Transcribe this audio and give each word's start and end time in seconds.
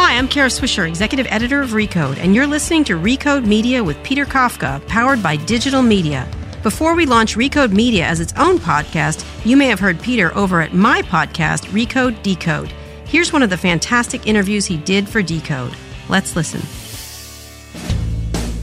Hi, 0.00 0.16
I'm 0.16 0.28
Kara 0.28 0.48
Swisher, 0.48 0.86
Executive 0.86 1.26
Editor 1.28 1.60
of 1.60 1.70
Recode, 1.70 2.18
and 2.18 2.32
you're 2.32 2.46
listening 2.46 2.84
to 2.84 2.92
Recode 2.92 3.44
Media 3.44 3.82
with 3.82 4.00
Peter 4.04 4.24
Kafka, 4.24 4.86
powered 4.86 5.20
by 5.24 5.34
Digital 5.34 5.82
Media. 5.82 6.30
Before 6.62 6.94
we 6.94 7.04
launch 7.04 7.34
Recode 7.34 7.72
Media 7.72 8.06
as 8.06 8.20
its 8.20 8.32
own 8.34 8.58
podcast, 8.60 9.26
you 9.44 9.56
may 9.56 9.66
have 9.66 9.80
heard 9.80 10.00
Peter 10.00 10.32
over 10.36 10.60
at 10.60 10.72
my 10.72 11.02
podcast, 11.02 11.66
Recode 11.72 12.22
Decode. 12.22 12.72
Here's 13.06 13.32
one 13.32 13.42
of 13.42 13.50
the 13.50 13.56
fantastic 13.56 14.28
interviews 14.28 14.66
he 14.66 14.76
did 14.76 15.08
for 15.08 15.20
Decode. 15.20 15.74
Let's 16.08 16.36
listen. 16.36 16.60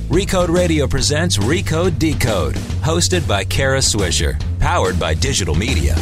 Recode 0.07 0.55
Radio 0.55 0.87
presents 0.87 1.37
Recode 1.37 1.99
Decode, 1.99 2.55
hosted 2.81 3.27
by 3.27 3.43
Kara 3.43 3.79
Swisher, 3.79 4.41
powered 4.59 4.97
by 4.97 5.13
Digital 5.13 5.53
Media. 5.53 5.95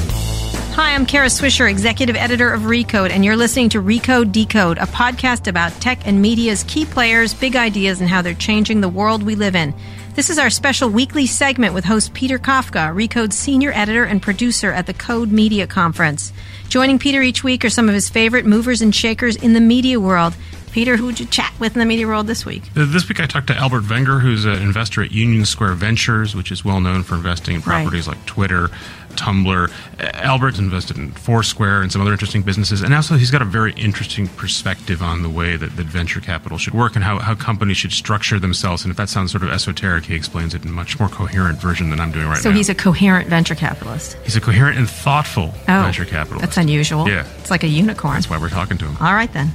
Hi, 0.75 0.95
I'm 0.95 1.05
Kara 1.05 1.27
Swisher, 1.27 1.69
Executive 1.69 2.15
Editor 2.15 2.51
of 2.51 2.61
Recode, 2.63 3.11
and 3.11 3.23
you're 3.23 3.35
listening 3.37 3.69
to 3.69 3.81
Recode 3.81 4.31
Decode, 4.31 4.79
a 4.79 4.87
podcast 4.87 5.47
about 5.47 5.71
tech 5.73 6.07
and 6.07 6.19
media's 6.19 6.63
key 6.63 6.83
players, 6.85 7.33
big 7.35 7.55
ideas, 7.55 8.01
and 8.01 8.09
how 8.09 8.23
they're 8.23 8.33
changing 8.33 8.81
the 8.81 8.89
world 8.89 9.21
we 9.21 9.35
live 9.35 9.55
in. 9.55 9.73
This 10.15 10.31
is 10.31 10.39
our 10.39 10.49
special 10.49 10.89
weekly 10.89 11.27
segment 11.27 11.75
with 11.75 11.85
host 11.85 12.13
Peter 12.15 12.39
Kafka, 12.39 12.91
Recode's 12.93 13.37
senior 13.37 13.71
editor 13.71 14.03
and 14.03 14.19
producer 14.21 14.71
at 14.71 14.87
the 14.87 14.93
Code 14.95 15.31
Media 15.31 15.67
Conference. 15.67 16.33
Joining 16.69 16.97
Peter 16.97 17.21
each 17.21 17.43
week 17.43 17.63
are 17.63 17.69
some 17.69 17.87
of 17.87 17.93
his 17.93 18.09
favorite 18.09 18.45
movers 18.45 18.81
and 18.81 18.95
shakers 18.95 19.35
in 19.35 19.53
the 19.53 19.61
media 19.61 19.99
world. 19.99 20.33
Peter, 20.71 20.97
who 20.97 21.05
would 21.05 21.19
you 21.19 21.27
chat 21.27 21.53
with 21.59 21.73
in 21.73 21.79
the 21.79 21.85
media 21.85 22.07
world 22.07 22.25
this 22.25 22.47
week? 22.47 22.63
This 22.73 23.07
week 23.07 23.19
I 23.19 23.27
talked 23.27 23.45
to 23.47 23.55
Albert 23.55 23.87
Wenger, 23.87 24.17
who's 24.17 24.45
an 24.45 24.59
investor 24.59 25.03
at 25.03 25.11
Union 25.11 25.45
Square 25.45 25.73
Ventures, 25.75 26.35
which 26.35 26.51
is 26.51 26.65
well 26.65 26.81
known 26.81 27.03
for 27.03 27.13
investing 27.13 27.53
in 27.57 27.61
properties 27.61 28.07
Right. 28.07 28.17
like 28.17 28.25
Twitter, 28.25 28.71
Tumblr. 29.15 29.71
Albert's 30.15 30.59
invested 30.59 30.97
in 30.97 31.11
Foursquare 31.11 31.81
and 31.81 31.91
some 31.91 32.01
other 32.01 32.11
interesting 32.11 32.41
businesses. 32.41 32.81
And 32.81 32.93
also, 32.93 33.15
he's 33.15 33.31
got 33.31 33.41
a 33.41 33.45
very 33.45 33.73
interesting 33.73 34.27
perspective 34.27 35.01
on 35.01 35.21
the 35.21 35.29
way 35.29 35.55
that, 35.57 35.75
that 35.75 35.85
venture 35.85 36.19
capital 36.21 36.57
should 36.57 36.73
work 36.73 36.95
and 36.95 37.03
how, 37.03 37.19
how 37.19 37.35
companies 37.35 37.77
should 37.77 37.91
structure 37.91 38.39
themselves. 38.39 38.83
And 38.83 38.91
if 38.91 38.97
that 38.97 39.09
sounds 39.09 39.31
sort 39.31 39.43
of 39.43 39.49
esoteric, 39.49 40.05
he 40.05 40.15
explains 40.15 40.53
it 40.53 40.63
in 40.63 40.69
a 40.69 40.73
much 40.73 40.99
more 40.99 41.09
coherent 41.09 41.59
version 41.59 41.89
than 41.89 41.99
I'm 41.99 42.11
doing 42.11 42.25
right 42.27 42.37
so 42.37 42.49
now. 42.49 42.53
So 42.53 42.57
he's 42.57 42.69
a 42.69 42.75
coherent 42.75 43.27
venture 43.29 43.55
capitalist. 43.55 44.17
he's 44.23 44.35
a 44.35 44.41
coherent 44.41 44.77
and 44.77 44.89
thoughtful 44.89 45.53
Oh, 45.67 45.81
venture 45.83 46.05
capitalist. 46.05 46.41
That's 46.41 46.57
unusual. 46.57 47.07
Yeah. 47.07 47.25
It's 47.39 47.51
like 47.51 47.63
a 47.63 47.67
unicorn. 47.67 48.15
That's 48.15 48.29
why 48.29 48.37
we're 48.37 48.49
talking 48.49 48.77
to 48.79 48.85
him. 48.85 48.97
All 48.99 49.13
right, 49.13 49.31
then. 49.33 49.51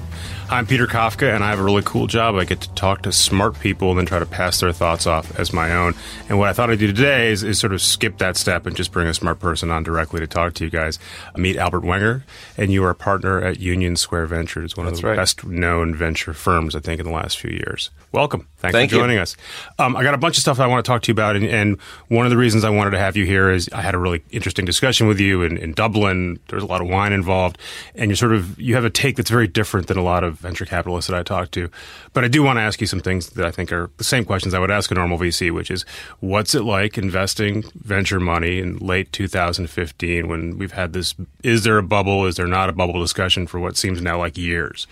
I'm 0.51 0.67
Peter 0.67 0.87
Kafka, 0.87 1.35
and 1.35 1.45
I 1.45 1.51
have 1.51 1.59
a 1.59 1.63
really 1.63 1.83
cool 1.85 2.07
job. 2.07 2.35
I 2.37 2.45
get 2.45 2.63
to 2.63 2.73
talk 2.73 3.03
to 3.03 3.13
smart 3.13 3.61
people 3.61 3.91
and 3.91 3.99
then 3.99 4.07
try 4.07 4.19
to 4.19 4.25
pass 4.25 4.61
their 4.61 4.73
thoughts 4.73 5.07
off 5.07 5.39
as 5.39 5.53
my 5.53 5.75
own. 5.75 5.95
And 6.31 6.39
what 6.39 6.49
I 6.49 6.55
thought 6.55 6.71
I'd 6.71 6.79
do 6.79 6.87
today 6.87 7.31
is, 7.31 7.43
is 7.43 7.59
sort 7.59 7.75
of 7.75 7.83
skip 7.83 8.17
that 8.19 8.39
step 8.39 8.65
and 8.65 8.75
just 8.75 8.91
bring 8.91 9.09
a 9.09 9.15
smart 9.15 9.41
person 9.41 9.71
on 9.71 9.83
directly 9.83 10.21
to 10.21 10.27
talk 10.27 10.55
to 10.55 10.65
you 10.65 10.71
guys. 10.71 10.99
Meet 11.37 11.59
Albert 11.59 11.85
Wenger, 11.85 12.25
and 12.57 12.73
you 12.73 12.83
are 12.85 12.91
a 12.91 12.95
partner 12.95 13.43
at 13.43 13.61
Union 13.61 13.95
Square 13.95 14.29
Ventures, 14.29 14.75
one 14.75 14.87
of 14.87 14.97
the 14.97 15.07
right. 15.07 15.17
best 15.17 15.45
known 15.45 15.95
venture 15.95 16.33
firms, 16.33 16.75
I 16.75 16.81
think, 16.81 16.99
in 16.99 17.07
the 17.07 17.13
last 17.13 17.39
few 17.39 17.51
years. 17.51 17.91
Welcome. 18.11 18.47
Thanks 18.57 18.73
Thank 18.73 18.91
for 18.91 18.97
you. 18.97 19.03
joining 19.03 19.19
us. 19.19 19.37
Um, 19.79 19.97
I 19.97 20.03
got 20.03 20.15
a 20.15 20.19
bunch 20.19 20.39
of 20.39 20.41
stuff 20.41 20.61
I 20.61 20.67
want 20.67 20.83
to 20.83 20.89
talk 20.89 21.03
to 21.03 21.09
you 21.09 21.13
about, 21.13 21.37
and, 21.37 21.45
and 21.45 21.79
one 22.09 22.25
of 22.25 22.31
the 22.31 22.39
reasons 22.39 22.65
I 22.65 22.71
wanted 22.71 22.93
to 22.93 22.99
have 22.99 23.19
you 23.19 23.27
here 23.27 23.51
is 23.51 23.69
I 23.71 23.83
had 23.83 23.95
a 23.95 23.99
really 23.99 24.25
interesting 24.31 24.65
discussion 24.65 25.07
with 25.09 25.21
you 25.21 25.43
in, 25.43 25.59
in 25.59 25.75
Dublin. 25.75 26.41
There's 26.49 26.63
a 26.63 26.67
lot 26.67 26.81
of 26.81 26.89
wine 26.89 27.13
involved, 27.13 27.59
and 27.95 28.11
you're 28.11 28.17
sort 28.17 28.33
of 28.33 28.59
you 28.59 28.75
have 28.77 28.87
a 28.87 28.91
take 28.91 29.17
that's 29.17 29.29
very 29.29 29.47
different 29.47 29.89
than 29.89 29.99
a 29.99 30.03
lot 30.09 30.25
of 30.25 30.39
venture 30.39 30.65
capitalists 30.65 31.11
that 31.11 31.19
I 31.19 31.23
talk 31.23 31.51
to. 31.53 31.71
But 32.13 32.25
I 32.25 32.29
do 32.29 32.43
want 32.43 32.57
to 32.59 32.63
ask 32.63 32.81
you 32.81 32.87
some 32.87 33.01
things 33.01 33.31
that 33.31 33.47
I 33.47 33.51
think 33.51 33.73
are 33.73 33.91
the 33.97 34.05
same 34.05 34.25
questions 34.25 34.55
I 34.55 34.59
would 34.59 34.71
ask 34.71 34.91
a 34.91 34.95
normal 34.95 35.19
VC, 35.19 35.53
which 35.53 35.71
is 35.71 35.85
what's 36.21 36.55
it 36.55 36.63
like 36.63 36.99
investing 36.99 37.65
venture 37.75 38.21
money 38.21 38.59
in 38.59 38.79
late 38.79 39.13
2015 39.13 40.29
when 40.29 40.59
we've 40.59 40.73
had 40.73 40.93
this 40.93 41.15
is 41.43 41.65
there 41.65 41.79
a 41.79 41.83
bubble, 41.83 42.27
is 42.27 42.37
there 42.37 42.47
not 42.47 42.69
a 42.69 42.73
bubble 42.73 43.01
discussion 43.01 43.47
for 43.47 43.61
what 43.61 43.77
seems 43.77 44.01
now 44.01 44.19
like 44.19 44.37
years? 44.37 44.87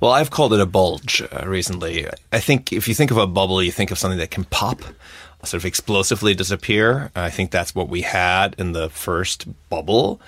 Well, 0.00 0.12
I've 0.12 0.30
called 0.30 0.52
it 0.52 0.60
a 0.60 0.66
bulge 0.66 1.22
uh, 1.22 1.44
recently. 1.46 2.06
I 2.32 2.38
think 2.38 2.72
if 2.72 2.86
you 2.86 2.94
think 2.94 3.10
of 3.10 3.16
a 3.16 3.26
bubble, 3.26 3.60
you 3.62 3.72
think 3.72 3.90
of 3.90 3.98
something 3.98 4.18
that 4.18 4.30
can 4.30 4.44
pop, 4.44 4.82
sort 5.42 5.62
of 5.62 5.64
explosively 5.64 6.34
disappear. 6.34 7.10
I 7.16 7.30
think 7.30 7.50
that's 7.50 7.74
what 7.74 7.88
we 7.88 8.02
had 8.02 8.54
in 8.58 8.72
the 8.72 8.90
first 8.90 9.46
bubble. 9.68 10.20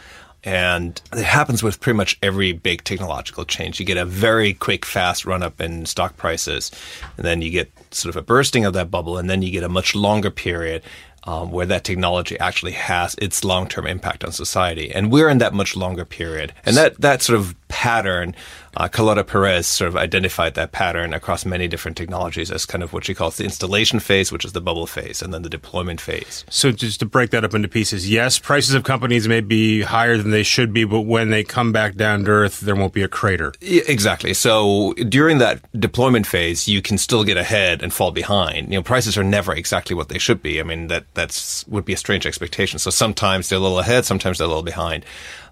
And 0.42 1.00
it 1.12 1.24
happens 1.24 1.62
with 1.62 1.80
pretty 1.80 1.96
much 1.96 2.18
every 2.22 2.52
big 2.52 2.84
technological 2.84 3.44
change. 3.44 3.78
You 3.78 3.86
get 3.86 3.98
a 3.98 4.06
very 4.06 4.54
quick, 4.54 4.86
fast 4.86 5.26
run 5.26 5.42
up 5.42 5.60
in 5.60 5.84
stock 5.86 6.16
prices, 6.16 6.70
and 7.16 7.26
then 7.26 7.42
you 7.42 7.50
get 7.50 7.70
sort 7.90 8.14
of 8.14 8.18
a 8.18 8.24
bursting 8.24 8.64
of 8.64 8.72
that 8.72 8.90
bubble, 8.90 9.18
and 9.18 9.28
then 9.28 9.42
you 9.42 9.50
get 9.50 9.64
a 9.64 9.68
much 9.68 9.94
longer 9.94 10.30
period 10.30 10.82
um, 11.24 11.50
where 11.50 11.66
that 11.66 11.84
technology 11.84 12.38
actually 12.38 12.72
has 12.72 13.14
its 13.18 13.44
long 13.44 13.68
term 13.68 13.86
impact 13.86 14.24
on 14.24 14.32
society. 14.32 14.90
And 14.90 15.12
we're 15.12 15.28
in 15.28 15.38
that 15.38 15.52
much 15.52 15.76
longer 15.76 16.04
period. 16.04 16.54
And 16.64 16.76
that, 16.76 17.00
that 17.00 17.22
sort 17.22 17.38
of 17.38 17.54
pattern, 17.70 18.34
uh, 18.76 18.88
Carlota 18.88 19.24
Perez 19.24 19.66
sort 19.66 19.88
of 19.88 19.96
identified 19.96 20.54
that 20.54 20.72
pattern 20.72 21.14
across 21.14 21.44
many 21.44 21.66
different 21.66 21.96
technologies 21.96 22.50
as 22.50 22.66
kind 22.66 22.84
of 22.84 22.92
what 22.92 23.04
she 23.04 23.14
calls 23.14 23.36
the 23.36 23.44
installation 23.44 23.98
phase, 23.98 24.30
which 24.30 24.44
is 24.44 24.52
the 24.52 24.60
bubble 24.60 24.86
phase, 24.86 25.22
and 25.22 25.32
then 25.32 25.42
the 25.42 25.48
deployment 25.48 26.00
phase. 26.00 26.44
So 26.50 26.70
just 26.70 27.00
to 27.00 27.06
break 27.06 27.30
that 27.30 27.44
up 27.44 27.54
into 27.54 27.68
pieces, 27.68 28.10
yes, 28.10 28.38
prices 28.38 28.74
of 28.74 28.84
companies 28.84 29.26
may 29.26 29.40
be 29.40 29.82
higher 29.82 30.16
than 30.16 30.30
they 30.30 30.42
should 30.42 30.72
be, 30.72 30.84
but 30.84 31.02
when 31.02 31.30
they 31.30 31.42
come 31.42 31.72
back 31.72 31.96
down 31.96 32.24
to 32.24 32.30
earth, 32.30 32.60
there 32.60 32.76
won't 32.76 32.92
be 32.92 33.02
a 33.02 33.08
crater. 33.08 33.52
Yeah, 33.60 33.82
exactly. 33.88 34.34
So 34.34 34.92
during 35.08 35.38
that 35.38 35.60
deployment 35.78 36.26
phase, 36.26 36.68
you 36.68 36.82
can 36.82 36.98
still 36.98 37.24
get 37.24 37.36
ahead 37.36 37.82
and 37.82 37.92
fall 37.92 38.10
behind. 38.12 38.68
You 38.68 38.78
know, 38.78 38.82
prices 38.82 39.16
are 39.16 39.24
never 39.24 39.54
exactly 39.54 39.96
what 39.96 40.08
they 40.08 40.18
should 40.18 40.42
be. 40.42 40.60
I 40.60 40.64
mean, 40.64 40.88
that 40.88 41.06
that's 41.14 41.66
would 41.66 41.84
be 41.84 41.92
a 41.92 41.96
strange 41.96 42.26
expectation. 42.26 42.78
So 42.78 42.90
sometimes 42.90 43.48
they're 43.48 43.58
a 43.58 43.62
little 43.62 43.78
ahead, 43.78 44.04
sometimes 44.04 44.38
they're 44.38 44.46
a 44.46 44.48
little 44.48 44.62
behind. 44.62 45.04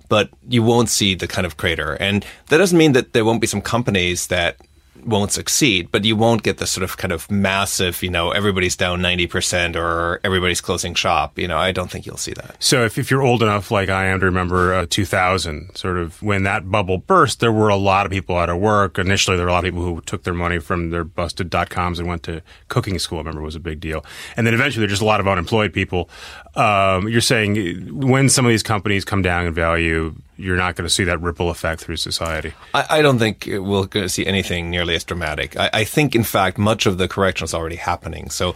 But 0.08 0.30
you 0.48 0.62
won't 0.62 0.88
see 0.88 1.14
the 1.14 1.28
kind 1.28 1.46
of 1.46 1.56
crater. 1.56 1.94
And 1.94 2.24
that 2.48 2.58
doesn't 2.58 2.78
mean 2.78 2.92
that 2.92 3.12
there 3.12 3.24
won't 3.24 3.40
be 3.40 3.46
some 3.46 3.60
companies 3.60 4.28
that 4.28 4.56
won't 5.04 5.32
succeed, 5.32 5.90
but 5.90 6.04
you 6.04 6.16
won't 6.16 6.42
get 6.42 6.58
the 6.58 6.66
sort 6.66 6.84
of 6.84 6.96
kind 6.96 7.12
of 7.12 7.30
massive, 7.30 8.02
you 8.02 8.10
know, 8.10 8.30
everybody's 8.30 8.76
down 8.76 9.00
90% 9.00 9.76
or 9.76 10.20
everybody's 10.24 10.60
closing 10.60 10.94
shop. 10.94 11.38
You 11.38 11.48
know, 11.48 11.58
I 11.58 11.72
don't 11.72 11.90
think 11.90 12.06
you'll 12.06 12.16
see 12.16 12.32
that. 12.34 12.56
So 12.58 12.84
if, 12.84 12.98
if 12.98 13.10
you're 13.10 13.22
old 13.22 13.42
enough, 13.42 13.70
like 13.70 13.88
I 13.88 14.06
am, 14.06 14.20
to 14.20 14.26
remember 14.26 14.74
uh, 14.74 14.86
2000, 14.88 15.76
sort 15.76 15.98
of 15.98 16.22
when 16.22 16.42
that 16.44 16.70
bubble 16.70 16.98
burst, 16.98 17.40
there 17.40 17.52
were 17.52 17.68
a 17.68 17.76
lot 17.76 18.06
of 18.06 18.12
people 18.12 18.36
out 18.36 18.50
of 18.50 18.58
work. 18.58 18.98
Initially, 18.98 19.36
there 19.36 19.46
were 19.46 19.50
a 19.50 19.52
lot 19.52 19.64
of 19.64 19.72
people 19.72 19.84
who 19.84 20.00
took 20.02 20.24
their 20.24 20.34
money 20.34 20.58
from 20.58 20.90
their 20.90 21.04
busted 21.04 21.50
dot 21.50 21.70
coms 21.70 21.98
and 21.98 22.08
went 22.08 22.22
to 22.24 22.42
cooking 22.68 22.98
school. 22.98 23.18
I 23.18 23.22
remember 23.22 23.42
was 23.42 23.56
a 23.56 23.60
big 23.60 23.80
deal. 23.80 24.04
And 24.36 24.46
then 24.46 24.54
eventually, 24.54 24.80
there's 24.80 24.92
just 24.92 25.02
a 25.02 25.06
lot 25.06 25.20
of 25.20 25.28
unemployed 25.28 25.72
people. 25.72 26.08
Um, 26.54 27.08
you're 27.08 27.20
saying 27.20 27.98
when 28.06 28.28
some 28.28 28.44
of 28.44 28.50
these 28.50 28.62
companies 28.62 29.04
come 29.04 29.22
down 29.22 29.46
in 29.46 29.54
value, 29.54 30.14
you're 30.38 30.56
not 30.56 30.76
going 30.76 30.86
to 30.86 30.92
see 30.92 31.04
that 31.04 31.20
ripple 31.20 31.50
effect 31.50 31.82
through 31.82 31.96
society. 31.96 32.54
I, 32.72 32.86
I 32.90 33.02
don't 33.02 33.18
think 33.18 33.46
we'll 33.46 33.84
go 33.84 34.06
see 34.06 34.24
anything 34.24 34.70
nearly 34.70 34.94
as 34.94 35.04
dramatic. 35.04 35.56
I, 35.56 35.70
I 35.72 35.84
think, 35.84 36.14
in 36.14 36.24
fact, 36.24 36.58
much 36.58 36.86
of 36.86 36.96
the 36.96 37.08
correction 37.08 37.44
is 37.44 37.52
already 37.52 37.76
happening. 37.76 38.30
So, 38.30 38.54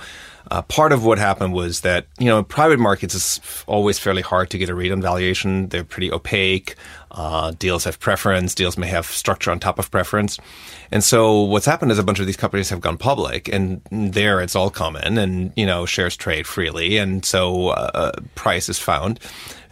uh, 0.50 0.62
part 0.62 0.92
of 0.92 1.04
what 1.04 1.18
happened 1.18 1.52
was 1.54 1.80
that 1.80 2.06
you 2.18 2.26
know 2.26 2.42
private 2.42 2.78
markets 2.78 3.14
is 3.14 3.40
always 3.66 3.98
fairly 3.98 4.22
hard 4.22 4.50
to 4.50 4.58
get 4.58 4.68
a 4.68 4.74
read 4.74 4.92
on 4.92 5.00
valuation. 5.00 5.68
They're 5.68 5.84
pretty 5.84 6.12
opaque. 6.12 6.74
Uh, 7.10 7.52
deals 7.52 7.84
have 7.84 8.00
preference. 8.00 8.54
Deals 8.54 8.76
may 8.76 8.88
have 8.88 9.06
structure 9.06 9.50
on 9.50 9.60
top 9.60 9.78
of 9.78 9.90
preference. 9.90 10.38
And 10.90 11.04
so 11.04 11.42
what's 11.42 11.66
happened 11.66 11.92
is 11.92 11.98
a 11.98 12.02
bunch 12.02 12.20
of 12.20 12.26
these 12.26 12.36
companies 12.36 12.70
have 12.70 12.80
gone 12.80 12.98
public, 12.98 13.48
and 13.48 13.80
there 13.90 14.40
it's 14.40 14.56
all 14.56 14.70
common, 14.70 15.16
and 15.16 15.52
you 15.56 15.64
know 15.64 15.86
shares 15.86 16.16
trade 16.16 16.46
freely, 16.46 16.98
and 16.98 17.24
so 17.24 17.68
uh, 17.68 18.12
price 18.34 18.68
is 18.68 18.78
found. 18.78 19.20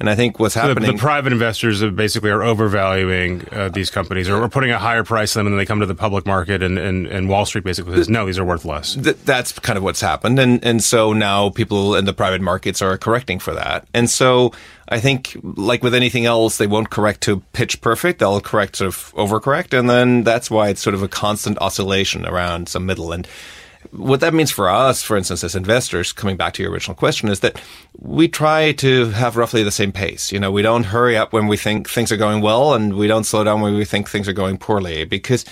And 0.01 0.09
I 0.09 0.15
think 0.15 0.41
what's 0.41 0.55
The, 0.55 0.63
happening. 0.63 0.93
the 0.93 0.99
private 0.99 1.31
investors 1.31 1.83
are 1.83 1.91
basically 1.91 2.31
are 2.31 2.43
overvaluing 2.43 3.47
uh, 3.53 3.69
these 3.69 3.91
companies 3.91 4.31
or, 4.31 4.43
or 4.43 4.49
putting 4.49 4.71
a 4.71 4.79
higher 4.79 5.05
price 5.05 5.37
on 5.37 5.41
them, 5.41 5.49
and 5.49 5.53
then 5.55 5.59
they 5.59 5.67
come 5.67 5.81
to 5.81 5.87
the 5.87 5.95
public 5.95 6.25
market, 6.25 6.63
and, 6.63 6.79
and, 6.79 7.07
and 7.07 7.29
Wall 7.29 7.45
Street 7.45 7.65
basically 7.65 7.97
says, 7.97 8.09
no, 8.09 8.25
these 8.25 8.39
are 8.39 8.45
worth 8.45 8.65
less. 8.65 8.95
Th- 8.95 9.15
that's 9.27 9.53
kind 9.59 9.77
of 9.77 9.83
what's 9.83 10.01
happened, 10.01 10.39
and 10.39 10.65
and 10.65 10.83
so 10.83 11.13
now 11.13 11.51
people 11.51 11.95
in 11.97 12.07
the 12.07 12.15
private 12.15 12.41
markets 12.41 12.81
are 12.81 12.97
correcting 12.97 13.39
for 13.39 13.53
that, 13.53 13.87
and 13.93 14.09
so 14.09 14.53
I 14.89 15.01
think 15.01 15.37
like 15.43 15.83
with 15.83 15.95
anything 15.95 16.25
else, 16.25 16.57
they 16.57 16.67
won't 16.67 16.89
correct 16.89 17.21
to 17.25 17.41
pitch 17.53 17.83
perfect; 17.83 18.21
they'll 18.21 18.41
correct 18.41 18.77
sort 18.77 18.89
of 18.89 19.13
overcorrect, 19.17 19.79
and 19.79 19.91
then 19.91 20.25
that's 20.25 20.51
why 20.51 20.71
it's 20.71 20.81
sort 20.81 20.95
of 20.95 21.03
a 21.03 21.09
constant 21.09 21.59
oscillation 21.61 22.25
around 22.27 22.71
some 22.71 22.87
middle 22.87 23.13
and. 23.13 23.29
What 23.93 24.21
that 24.21 24.35
means 24.35 24.51
for 24.51 24.69
us, 24.69 25.03
for 25.03 25.17
instance, 25.17 25.43
as 25.43 25.55
investors, 25.55 26.13
coming 26.13 26.37
back 26.37 26.53
to 26.55 26.63
your 26.63 26.71
original 26.71 26.95
question, 26.95 27.29
is 27.29 27.41
that 27.41 27.61
we 27.99 28.29
try 28.29 28.73
to 28.73 29.07
have 29.11 29.37
roughly 29.37 29.63
the 29.63 29.71
same 29.71 29.91
pace. 29.91 30.31
You 30.31 30.39
know, 30.39 30.53
we 30.53 30.63
don't 30.63 30.85
hurry 30.85 31.17
up 31.17 31.33
when 31.33 31.49
we 31.49 31.57
think 31.57 31.89
things 31.89 32.13
are 32.13 32.19
going 32.19 32.43
well, 32.43 32.75
and 32.75 32.95
we 32.95 33.07
don't 33.07 33.25
slow 33.25 33.43
down 33.43 33.63
when 33.63 33.75
we 33.75 33.87
think 33.87 34.09
things 34.09 34.29
are 34.29 34.35
going 34.35 34.59
poorly, 34.59 35.05
because 35.05 35.45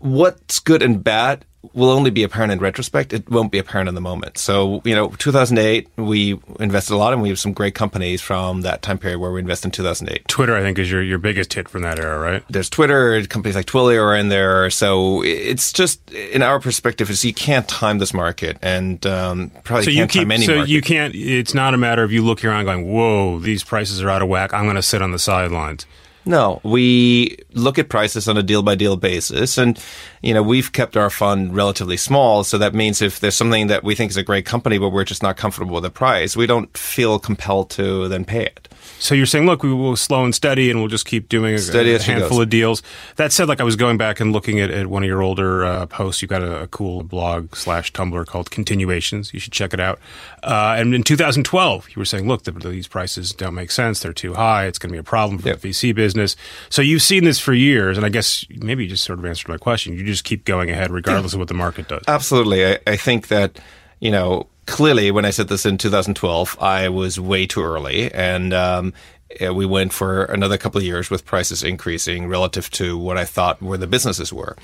what's 0.00 0.58
good 0.58 0.82
and 0.82 1.02
bad 1.02 1.44
will 1.74 1.90
only 1.90 2.10
be 2.10 2.22
apparent 2.22 2.52
in 2.52 2.58
retrospect. 2.58 3.12
It 3.12 3.28
won't 3.28 3.52
be 3.52 3.58
apparent 3.58 3.88
in 3.88 3.94
the 3.94 4.00
moment. 4.00 4.38
So, 4.38 4.80
you 4.84 4.94
know, 4.94 5.08
2008, 5.10 5.88
we 5.96 6.40
invested 6.58 6.94
a 6.94 6.96
lot 6.96 7.12
and 7.12 7.20
we 7.20 7.28
have 7.28 7.38
some 7.38 7.52
great 7.52 7.74
companies 7.74 8.22
from 8.22 8.62
that 8.62 8.80
time 8.80 8.96
period 8.96 9.18
where 9.18 9.30
we 9.30 9.40
invested 9.40 9.68
in 9.68 9.72
2008. 9.72 10.26
Twitter, 10.26 10.56
I 10.56 10.62
think, 10.62 10.78
is 10.78 10.90
your, 10.90 11.02
your 11.02 11.18
biggest 11.18 11.52
hit 11.52 11.68
from 11.68 11.82
that 11.82 11.98
era, 11.98 12.18
right? 12.18 12.42
There's 12.48 12.70
Twitter, 12.70 13.22
companies 13.26 13.56
like 13.56 13.66
Twilio 13.66 14.02
are 14.02 14.16
in 14.16 14.30
there. 14.30 14.70
So 14.70 15.22
it's 15.22 15.70
just, 15.70 16.10
in 16.12 16.40
our 16.40 16.60
perspective, 16.60 17.10
is 17.10 17.24
you 17.26 17.34
can't 17.34 17.68
time 17.68 17.98
this 17.98 18.14
market 18.14 18.56
and 18.62 19.04
um, 19.04 19.50
probably 19.62 19.84
So 19.84 19.90
you 19.90 19.98
can't 19.98 20.10
keep, 20.10 20.22
time 20.22 20.30
any 20.32 20.46
so 20.46 20.56
market. 20.56 20.70
you 20.70 20.80
can't. 20.80 21.14
It's 21.14 21.52
not 21.52 21.74
a 21.74 21.78
matter 21.78 22.02
of 22.02 22.10
you 22.10 22.24
look 22.24 22.42
around 22.42 22.64
going, 22.64 22.90
"Whoa, 22.90 23.38
these 23.38 23.62
prices 23.62 24.02
are 24.02 24.08
out 24.08 24.22
of 24.22 24.28
whack. 24.28 24.54
I'm 24.54 24.64
going 24.64 24.76
to 24.76 24.82
sit 24.82 25.02
on 25.02 25.10
the 25.12 25.18
sidelines." 25.18 25.84
No, 26.26 26.60
we 26.62 27.38
look 27.52 27.78
at 27.78 27.88
prices 27.88 28.28
on 28.28 28.36
a 28.36 28.42
deal 28.42 28.62
by 28.62 28.74
deal 28.74 28.96
basis. 28.96 29.56
And, 29.56 29.82
you 30.22 30.34
know, 30.34 30.42
we've 30.42 30.72
kept 30.72 30.96
our 30.96 31.10
fund 31.10 31.54
relatively 31.54 31.96
small. 31.96 32.44
So 32.44 32.58
that 32.58 32.74
means 32.74 33.00
if 33.00 33.20
there's 33.20 33.34
something 33.34 33.68
that 33.68 33.84
we 33.84 33.94
think 33.94 34.10
is 34.10 34.16
a 34.16 34.22
great 34.22 34.44
company, 34.44 34.78
but 34.78 34.90
we're 34.90 35.04
just 35.04 35.22
not 35.22 35.36
comfortable 35.36 35.74
with 35.74 35.84
the 35.84 35.90
price, 35.90 36.36
we 36.36 36.46
don't 36.46 36.76
feel 36.76 37.18
compelled 37.18 37.70
to 37.70 38.08
then 38.08 38.24
pay 38.24 38.44
it. 38.44 38.68
So 39.00 39.14
you're 39.14 39.26
saying, 39.26 39.46
look, 39.46 39.62
we 39.62 39.72
will 39.72 39.96
slow 39.96 40.24
and 40.24 40.34
steady, 40.34 40.70
and 40.70 40.78
we'll 40.78 40.88
just 40.88 41.06
keep 41.06 41.28
doing 41.28 41.54
a, 41.54 41.58
a 41.58 41.98
handful 42.02 42.40
of 42.42 42.50
deals. 42.50 42.82
That 43.16 43.32
said, 43.32 43.48
like 43.48 43.58
I 43.60 43.64
was 43.64 43.74
going 43.74 43.96
back 43.96 44.20
and 44.20 44.32
looking 44.32 44.60
at, 44.60 44.70
at 44.70 44.86
one 44.88 45.02
of 45.02 45.08
your 45.08 45.22
older 45.22 45.64
uh, 45.64 45.86
posts. 45.86 46.20
You've 46.22 46.28
got 46.28 46.42
a, 46.42 46.62
a 46.62 46.66
cool 46.68 47.02
blog 47.02 47.56
slash 47.56 47.92
Tumblr 47.92 48.24
called 48.26 48.50
Continuations. 48.50 49.32
You 49.32 49.40
should 49.40 49.54
check 49.54 49.72
it 49.72 49.80
out. 49.80 49.98
Uh, 50.42 50.76
and 50.78 50.94
in 50.94 51.02
2012, 51.02 51.88
you 51.88 51.94
were 51.96 52.04
saying, 52.04 52.28
look, 52.28 52.42
the, 52.44 52.52
these 52.52 52.86
prices 52.86 53.32
don't 53.32 53.54
make 53.54 53.70
sense. 53.70 54.00
They're 54.00 54.12
too 54.12 54.34
high. 54.34 54.66
It's 54.66 54.78
going 54.78 54.90
to 54.90 54.94
be 54.94 54.98
a 54.98 55.02
problem 55.02 55.38
for 55.38 55.48
Yep. 55.48 55.60
the 55.62 55.70
VC 55.70 55.94
business. 55.94 56.36
So 56.68 56.82
you've 56.82 57.02
seen 57.02 57.24
this 57.24 57.38
for 57.40 57.54
years, 57.54 57.96
and 57.96 58.04
I 58.04 58.10
guess 58.10 58.44
maybe 58.50 58.84
you 58.84 58.90
just 58.90 59.04
sort 59.04 59.18
of 59.18 59.24
answered 59.24 59.48
my 59.48 59.56
question. 59.56 59.94
You 59.94 60.04
just 60.04 60.24
keep 60.24 60.44
going 60.44 60.68
ahead 60.68 60.90
regardless 60.90 61.32
of 61.32 61.38
what 61.38 61.48
the 61.48 61.54
market 61.54 61.88
does. 61.88 62.02
Absolutely. 62.06 62.66
I, 62.66 62.78
I 62.86 62.96
think 62.96 63.28
that, 63.28 63.58
you 63.98 64.10
know, 64.10 64.46
clearly 64.66 65.10
when 65.10 65.24
I 65.24 65.30
said 65.30 65.48
this 65.48 65.66
in 65.66 65.78
2012, 65.78 66.56
I 66.60 66.88
was 66.88 67.18
way 67.18 67.46
too 67.46 67.62
early. 67.62 68.12
And, 68.12 68.52
um, 68.52 68.92
uh, 69.40 69.54
we 69.54 69.64
went 69.64 69.92
for 69.92 70.24
another 70.24 70.58
couple 70.58 70.78
of 70.78 70.84
years 70.84 71.08
with 71.08 71.24
prices 71.24 71.62
increasing 71.62 72.26
relative 72.26 72.68
to 72.70 72.98
what 72.98 73.16
I 73.16 73.24
thought 73.24 73.62
where 73.62 73.78
the 73.78 73.86
businesses 73.86 74.32
were. 74.32 74.56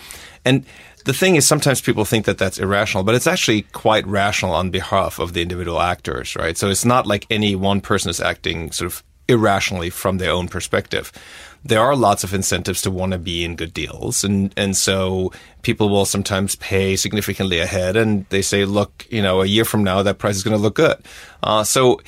And 0.45 0.65
the 1.05 1.13
thing 1.13 1.37
is, 1.37 1.47
sometimes 1.47 1.81
people 1.81 2.05
think 2.05 2.27
that 2.27 2.37
that's 2.37 2.59
irrational, 2.59 3.05
but 3.05 3.15
it's 3.15 3.29
actually 3.29 3.63
quite 3.63 4.05
rational 4.09 4.53
on 4.53 4.71
behalf 4.71 5.21
of 5.21 5.35
the 5.35 5.43
individual 5.43 5.81
actors, 5.81 6.35
right? 6.35 6.57
So 6.57 6.69
it's 6.69 6.85
not 6.85 7.07
like 7.07 7.27
any 7.31 7.55
one 7.55 7.81
person 7.81 8.11
is 8.11 8.21
acting 8.21 8.73
sort 8.73 8.91
of 8.91 9.05
irrationally 9.29 9.91
from 9.91 10.19
their 10.19 10.33
own 10.33 10.49
perspective. 10.49 11.13
There 11.69 11.81
are 11.81 11.97
lots 11.97 12.25
of 12.25 12.33
incentives 12.33 12.83
to 12.83 12.91
want 12.91 13.13
to 13.13 13.19
be 13.19 13.45
in 13.45 13.57
good 13.57 13.75
deals. 13.75 14.25
And, 14.25 14.53
and 14.57 14.77
so 14.77 15.33
people 15.63 15.89
will 15.89 16.05
sometimes 16.05 16.57
pay 16.57 16.97
significantly 16.97 17.59
ahead 17.59 17.97
and 17.97 18.27
they 18.29 18.43
say, 18.43 18.65
look, 18.65 19.07
you 19.11 19.23
know, 19.23 19.43
a 19.43 19.47
year 19.47 19.65
from 19.65 19.83
now, 19.83 20.03
that 20.03 20.19
price 20.19 20.37
is 20.37 20.43
going 20.43 20.57
to 20.57 20.63
look 20.63 20.77
good. 20.77 20.97
Uh, 21.43 21.65
so 21.65 22.01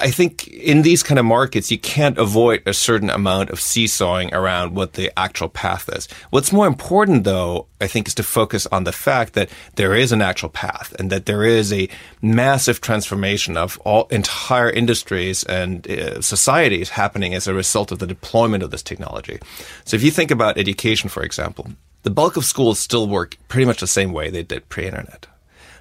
I 0.00 0.10
think 0.10 0.48
in 0.48 0.82
these 0.82 1.02
kind 1.02 1.18
of 1.18 1.24
markets, 1.24 1.70
you 1.70 1.78
can't 1.78 2.18
avoid 2.18 2.62
a 2.66 2.72
certain 2.72 3.10
amount 3.10 3.50
of 3.50 3.60
seesawing 3.60 4.32
around 4.34 4.74
what 4.74 4.94
the 4.94 5.10
actual 5.18 5.48
path 5.48 5.88
is. 5.88 6.08
What's 6.30 6.52
more 6.52 6.66
important, 6.66 7.24
though, 7.24 7.66
I 7.80 7.86
think, 7.86 8.08
is 8.08 8.14
to 8.14 8.22
focus 8.22 8.66
on 8.66 8.84
the 8.84 8.92
fact 8.92 9.34
that 9.34 9.50
there 9.76 9.94
is 9.94 10.12
an 10.12 10.22
actual 10.22 10.48
path 10.48 10.94
and 10.98 11.10
that 11.10 11.26
there 11.26 11.44
is 11.44 11.72
a 11.72 11.88
massive 12.22 12.80
transformation 12.80 13.56
of 13.56 13.78
all 13.84 14.06
entire 14.08 14.70
industries 14.70 15.44
and 15.44 15.88
uh, 15.90 16.20
societies 16.20 16.90
happening 16.90 17.34
as 17.34 17.46
a 17.46 17.54
result 17.54 17.92
of 17.92 17.98
the 17.98 18.06
deployment 18.06 18.62
of 18.62 18.70
this 18.70 18.82
technology. 18.82 19.38
So 19.84 19.96
if 19.96 20.02
you 20.02 20.10
think 20.10 20.30
about 20.30 20.58
education, 20.58 21.08
for 21.08 21.22
example, 21.22 21.68
the 22.02 22.10
bulk 22.10 22.36
of 22.36 22.44
schools 22.44 22.78
still 22.78 23.08
work 23.08 23.36
pretty 23.48 23.66
much 23.66 23.80
the 23.80 23.86
same 23.86 24.12
way 24.12 24.30
they 24.30 24.42
did 24.42 24.68
pre-internet. 24.68 25.26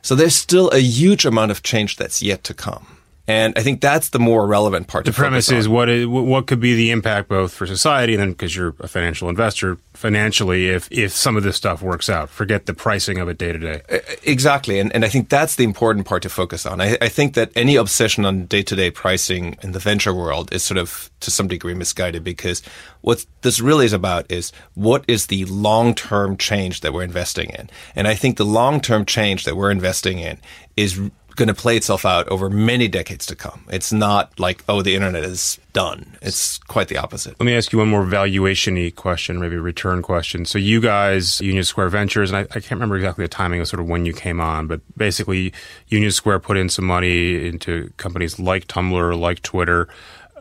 So 0.01 0.15
there's 0.15 0.35
still 0.35 0.69
a 0.69 0.79
huge 0.79 1.25
amount 1.25 1.51
of 1.51 1.63
change 1.63 1.97
that's 1.97 2.21
yet 2.21 2.43
to 2.45 2.53
come. 2.53 2.94
And 3.27 3.57
I 3.57 3.63
think 3.63 3.81
that's 3.81 4.09
the 4.09 4.19
more 4.19 4.45
relevant 4.45 4.87
part. 4.87 5.05
the 5.05 5.11
premise 5.11 5.51
is 5.51 5.67
what 5.67 5.89
is 5.89 6.05
what 6.05 6.47
could 6.47 6.59
be 6.59 6.75
the 6.75 6.91
impact 6.91 7.27
both 7.27 7.53
for 7.53 7.65
society 7.65 8.13
and 8.13 8.21
then 8.21 8.29
because 8.31 8.55
you're 8.55 8.75
a 8.79 8.87
financial 8.87 9.29
investor 9.29 9.77
financially 9.93 10.67
if 10.69 10.87
if 10.91 11.11
some 11.11 11.35
of 11.35 11.43
this 11.43 11.55
stuff 11.55 11.81
works 11.81 12.09
out 12.09 12.29
forget 12.29 12.65
the 12.65 12.73
pricing 12.73 13.17
of 13.17 13.27
it 13.27 13.37
day 13.37 13.51
to 13.51 13.57
day 13.57 13.81
Exactly. 14.23 14.79
And, 14.79 14.93
and 14.93 15.05
I 15.05 15.09
think 15.09 15.29
that's 15.29 15.55
the 15.55 15.63
important 15.63 16.05
part 16.05 16.23
to 16.23 16.29
focus 16.29 16.65
on. 16.65 16.81
I, 16.81 16.97
I 17.01 17.09
think 17.09 17.35
that 17.35 17.51
any 17.55 17.75
obsession 17.75 18.25
on 18.25 18.45
day 18.45 18.63
to 18.63 18.75
day 18.75 18.91
pricing 18.91 19.57
in 19.61 19.71
the 19.71 19.79
venture 19.79 20.13
world 20.13 20.53
is 20.53 20.63
sort 20.63 20.77
of 20.77 21.09
to 21.21 21.31
some 21.31 21.47
degree 21.47 21.73
misguided 21.73 22.23
because 22.23 22.61
what 23.01 23.25
this 23.41 23.59
really 23.59 23.85
is 23.85 23.93
about 23.93 24.29
is 24.31 24.51
what 24.73 25.05
is 25.07 25.27
the 25.27 25.45
long 25.45 25.93
term 25.93 26.37
change 26.37 26.81
that 26.81 26.93
we're 26.93 27.03
investing 27.03 27.49
in? 27.51 27.69
And 27.95 28.07
I 28.07 28.15
think 28.15 28.37
the 28.37 28.45
long 28.45 28.81
term 28.81 29.05
change 29.05 29.45
that 29.45 29.55
we're 29.55 29.71
investing 29.71 30.19
in 30.19 30.39
is 30.75 30.99
going 31.35 31.47
to 31.47 31.53
play 31.53 31.77
itself 31.77 32.05
out 32.05 32.27
over 32.29 32.49
many 32.49 32.87
decades 32.87 33.25
to 33.27 33.35
come. 33.35 33.65
It's 33.69 33.91
not 33.91 34.39
like, 34.39 34.63
oh, 34.69 34.81
the 34.81 34.95
internet 34.95 35.23
is 35.23 35.59
done. 35.73 36.15
It's 36.21 36.57
quite 36.59 36.87
the 36.87 36.97
opposite. 36.97 37.39
let 37.39 37.45
me 37.45 37.55
ask 37.55 37.73
you 37.73 37.79
one 37.79 37.89
more 37.89 38.05
valuation-y 38.05 38.93
question 38.95 39.41
maybe 39.41 39.57
return 39.57 40.01
question 40.01 40.45
so 40.45 40.57
you 40.57 40.79
guys 40.79 41.41
union 41.41 41.65
square 41.65 41.89
ventures 41.89 42.31
and 42.31 42.37
I, 42.37 42.41
I 42.41 42.59
can't 42.61 42.71
remember 42.71 42.95
exactly 42.95 43.25
the 43.25 43.29
timing 43.29 43.59
of 43.59 43.67
sort 43.67 43.81
of 43.81 43.87
when 43.87 44.05
you 44.05 44.13
came 44.13 44.39
on 44.39 44.67
but 44.67 44.79
basically 44.95 45.51
union 45.89 46.11
square 46.11 46.39
put 46.39 46.55
in 46.55 46.69
some 46.69 46.85
money 46.85 47.45
into 47.45 47.91
companies 47.97 48.39
like 48.39 48.67
tumblr 48.67 49.19
like 49.19 49.41
twitter 49.41 49.89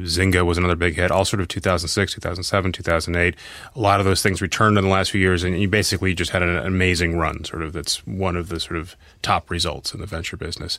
Zynga 0.01 0.45
was 0.45 0.59
another 0.59 0.77
big 0.77 0.97
hit, 0.97 1.11
all 1.11 1.25
sort 1.25 1.41
of 1.41 1.49
2006, 1.49 2.15
2007, 2.15 2.73
2008. 2.73 3.37
A 3.75 3.81
lot 3.81 4.01
of 4.01 4.07
those 4.07 4.23
things 4.23 4.43
returned 4.43 4.77
in 4.77 4.85
the 4.85 4.91
last 4.91 5.11
few 5.11 5.21
years, 5.21 5.45
and 5.45 5.61
you 5.61 5.69
basically 5.69 6.15
just 6.15 6.33
had 6.33 6.43
an 6.43 6.57
amazing 6.57 7.17
run. 7.17 7.45
Sort 7.45 7.63
of 7.63 7.73
that's 7.73 8.07
one 8.07 8.37
of 8.37 8.49
the 8.49 8.59
sort 8.59 8.77
of 8.77 8.97
top 9.23 9.51
results 9.51 9.95
in 9.95 10.01
the 10.01 10.07
venture 10.07 10.37
business. 10.37 10.79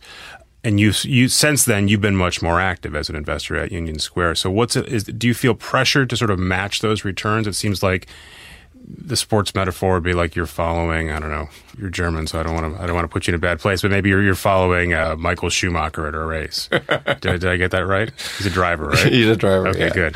And 0.63 0.79
you, 0.79 0.91
you 1.03 1.27
since 1.29 1.63
then 1.63 1.87
you've 1.87 2.01
been 2.01 2.15
much 2.15 2.41
more 2.41 2.59
active 2.59 2.95
as 2.95 3.07
an 3.07 3.15
investor 3.15 3.55
at 3.55 3.71
Union 3.71 3.99
Square. 3.99 4.35
So 4.35 4.49
what's 4.49 4.75
it? 4.75 4.87
Is, 4.87 5.03
do 5.03 5.27
you 5.27 5.33
feel 5.33 5.53
pressure 5.53 6.05
to 6.05 6.17
sort 6.17 6.31
of 6.31 6.39
match 6.39 6.81
those 6.81 7.05
returns? 7.05 7.45
It 7.45 7.53
seems 7.53 7.83
like 7.83 8.07
the 8.87 9.15
sports 9.15 9.55
metaphor 9.55 9.95
would 9.95 10.03
be 10.03 10.13
like 10.13 10.35
you're 10.35 10.45
following. 10.45 11.11
I 11.11 11.19
don't 11.19 11.31
know. 11.31 11.49
You're 11.77 11.89
German, 11.89 12.27
so 12.27 12.39
I 12.39 12.43
don't 12.43 12.53
want 12.53 12.75
to. 12.75 12.81
I 12.81 12.85
don't 12.85 12.95
want 12.95 13.05
to 13.05 13.11
put 13.13 13.27
you 13.27 13.31
in 13.31 13.35
a 13.35 13.39
bad 13.39 13.59
place. 13.59 13.81
But 13.81 13.91
maybe 13.91 14.09
you're 14.09 14.21
you're 14.21 14.35
following 14.35 14.93
uh, 14.93 15.15
Michael 15.17 15.49
Schumacher 15.49 16.07
at 16.07 16.15
a 16.15 16.19
race. 16.19 16.69
did, 17.21 17.21
did 17.21 17.45
I 17.45 17.57
get 17.57 17.71
that 17.71 17.85
right? 17.85 18.11
He's 18.37 18.45
a 18.45 18.51
driver, 18.51 18.89
right? 18.89 19.07
He's 19.11 19.27
a 19.27 19.35
driver. 19.35 19.69
Okay, 19.69 19.87
yeah. 19.87 19.93
good. 19.93 20.15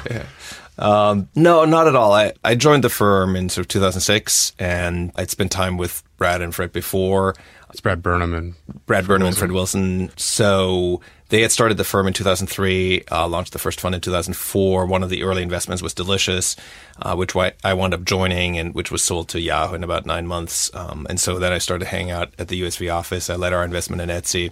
Um, 0.80 1.28
no, 1.36 1.66
not 1.66 1.88
at 1.88 1.96
all. 1.96 2.14
I, 2.14 2.34
I 2.44 2.56
joined 2.56 2.84
the 2.86 2.90
firm 2.90 3.36
in 3.36 3.50
sort 3.50 3.66
of 3.66 3.68
2006 3.68 4.54
and 4.58 5.12
I'd 5.18 5.30
spent 5.30 5.52
time 5.52 5.78
with 5.78 6.04
Brad 6.16 6.42
and 6.42 6.56
Fred 6.56 6.72
before. 6.72 7.36
It's 7.70 7.82
Brad 7.82 8.02
Burnham 8.02 8.34
and 8.34 8.56
Brad 8.88 9.06
Burnham 9.06 9.28
and 9.28 9.38
Fred 9.38 9.52
Wilson. 9.52 10.12
So 10.18 11.02
they 11.30 11.42
had 11.42 11.52
started 11.52 11.78
the 11.78 11.84
firm 11.84 12.08
in 12.08 12.14
2003, 12.14 13.04
uh, 13.12 13.28
launched 13.28 13.54
the 13.54 13.60
first 13.60 13.80
fund 13.80 13.94
in 13.94 14.02
2004. 14.02 14.88
One 14.88 15.04
of 15.04 15.10
the 15.10 15.22
early 15.24 15.44
investments 15.44 15.84
was 15.84 15.94
Delicious, 15.94 16.56
uh, 17.02 17.16
which 17.16 17.36
I 17.36 17.54
I 17.64 17.76
wound 17.76 17.94
up 17.94 18.04
joining 18.04 18.58
and 18.58 18.74
which 18.74 18.92
was 18.92 19.04
sold 19.04 19.30
to 19.30 19.40
Yahoo 19.40 19.76
in 19.76 19.84
about 19.84 20.08
nine 20.08 20.26
months. 20.26 20.72
Um, 20.74 21.06
and 21.10 21.20
so 21.20 21.38
then 21.38 21.54
I 21.54 21.60
started 21.60 21.88
hanging 21.88 22.12
out 22.12 22.34
at 22.40 22.48
the 22.48 22.60
USV 22.62 22.92
office. 22.94 23.30
I 23.30 23.36
led 23.36 23.54
our 23.54 23.64
investment 23.64 24.02
in 24.02 24.10
Etsy. 24.10 24.52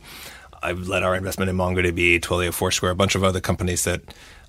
I've 0.61 0.87
led 0.87 1.03
our 1.03 1.15
investment 1.15 1.49
in 1.49 1.57
MongoDB, 1.57 2.19
Twilio, 2.19 2.53
Foursquare, 2.53 2.91
a 2.91 2.95
bunch 2.95 3.15
of 3.15 3.23
other 3.23 3.39
companies 3.39 3.83
that 3.83 4.01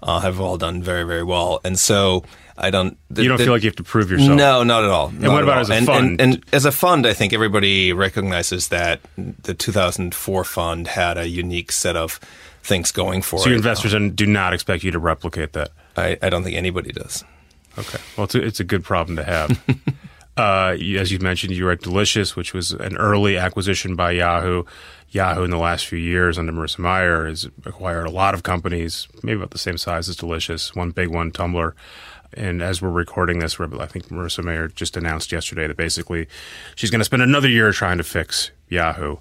uh, 0.02 0.20
have 0.20 0.40
all 0.40 0.56
done 0.58 0.82
very, 0.82 1.04
very 1.04 1.22
well. 1.22 1.60
And 1.64 1.78
so 1.78 2.24
I 2.56 2.70
don't. 2.70 2.96
th- 3.14 3.22
you 3.22 3.28
don't 3.28 3.38
th- 3.38 3.46
feel 3.46 3.54
like 3.54 3.62
you 3.62 3.68
have 3.68 3.76
to 3.76 3.82
prove 3.84 4.10
yourself. 4.10 4.36
no, 4.36 4.62
not 4.62 4.84
at 4.84 4.90
all. 4.90 5.10
Not 5.10 5.32
what 5.32 5.42
about 5.42 5.58
as 5.58 5.70
a 5.70 5.74
and, 5.74 5.86
fund? 5.86 6.20
And, 6.20 6.34
and 6.34 6.44
as 6.52 6.64
a 6.64 6.72
fund, 6.72 7.06
I 7.06 7.14
think 7.14 7.32
everybody 7.32 7.92
recognizes 7.92 8.68
that 8.68 9.00
the 9.16 9.54
2004 9.54 10.44
fund 10.44 10.86
had 10.88 11.18
a 11.18 11.28
unique 11.28 11.72
set 11.72 11.96
of 11.96 12.18
things 12.62 12.92
going 12.92 13.22
for 13.22 13.38
So 13.38 13.46
it. 13.46 13.50
your 13.50 13.56
investors 13.56 13.94
do 14.14 14.26
not 14.26 14.52
expect 14.52 14.82
you 14.84 14.90
to 14.90 14.98
replicate 14.98 15.52
that. 15.54 15.70
I, 15.96 16.18
I 16.20 16.28
don't 16.30 16.42
think 16.44 16.56
anybody 16.56 16.92
does. 16.92 17.24
Okay. 17.78 17.98
Well, 18.16 18.24
it's 18.24 18.34
a, 18.34 18.44
it's 18.44 18.60
a 18.60 18.64
good 18.64 18.84
problem 18.84 19.16
to 19.16 19.24
have. 19.24 19.60
uh, 20.38 20.76
as 20.98 21.10
you 21.10 21.18
mentioned, 21.18 21.54
you 21.54 21.70
at 21.70 21.80
Delicious, 21.80 22.36
which 22.36 22.54
was 22.54 22.72
an 22.72 22.96
early 22.96 23.36
acquisition 23.36 23.96
by 23.96 24.12
Yahoo. 24.12 24.64
Yahoo, 25.10 25.42
in 25.42 25.50
the 25.50 25.58
last 25.58 25.86
few 25.86 25.98
years 25.98 26.38
under 26.38 26.52
Marissa 26.52 26.78
Mayer, 26.80 27.26
has 27.26 27.48
acquired 27.64 28.06
a 28.06 28.10
lot 28.10 28.34
of 28.34 28.42
companies, 28.42 29.08
maybe 29.22 29.38
about 29.38 29.50
the 29.50 29.58
same 29.58 29.78
size 29.78 30.08
as 30.08 30.16
Delicious, 30.16 30.74
one 30.74 30.90
big 30.90 31.08
one, 31.08 31.32
Tumblr. 31.32 31.72
And 32.34 32.62
as 32.62 32.82
we're 32.82 32.90
recording 32.90 33.38
this, 33.38 33.58
I 33.58 33.86
think 33.86 34.08
Marissa 34.08 34.44
Mayer 34.44 34.68
just 34.68 34.96
announced 34.96 35.32
yesterday 35.32 35.66
that 35.66 35.76
basically 35.76 36.28
she's 36.74 36.90
going 36.90 37.00
to 37.00 37.04
spend 37.04 37.22
another 37.22 37.48
year 37.48 37.72
trying 37.72 37.98
to 37.98 38.04
fix 38.04 38.50
Yahoo. 38.68 39.16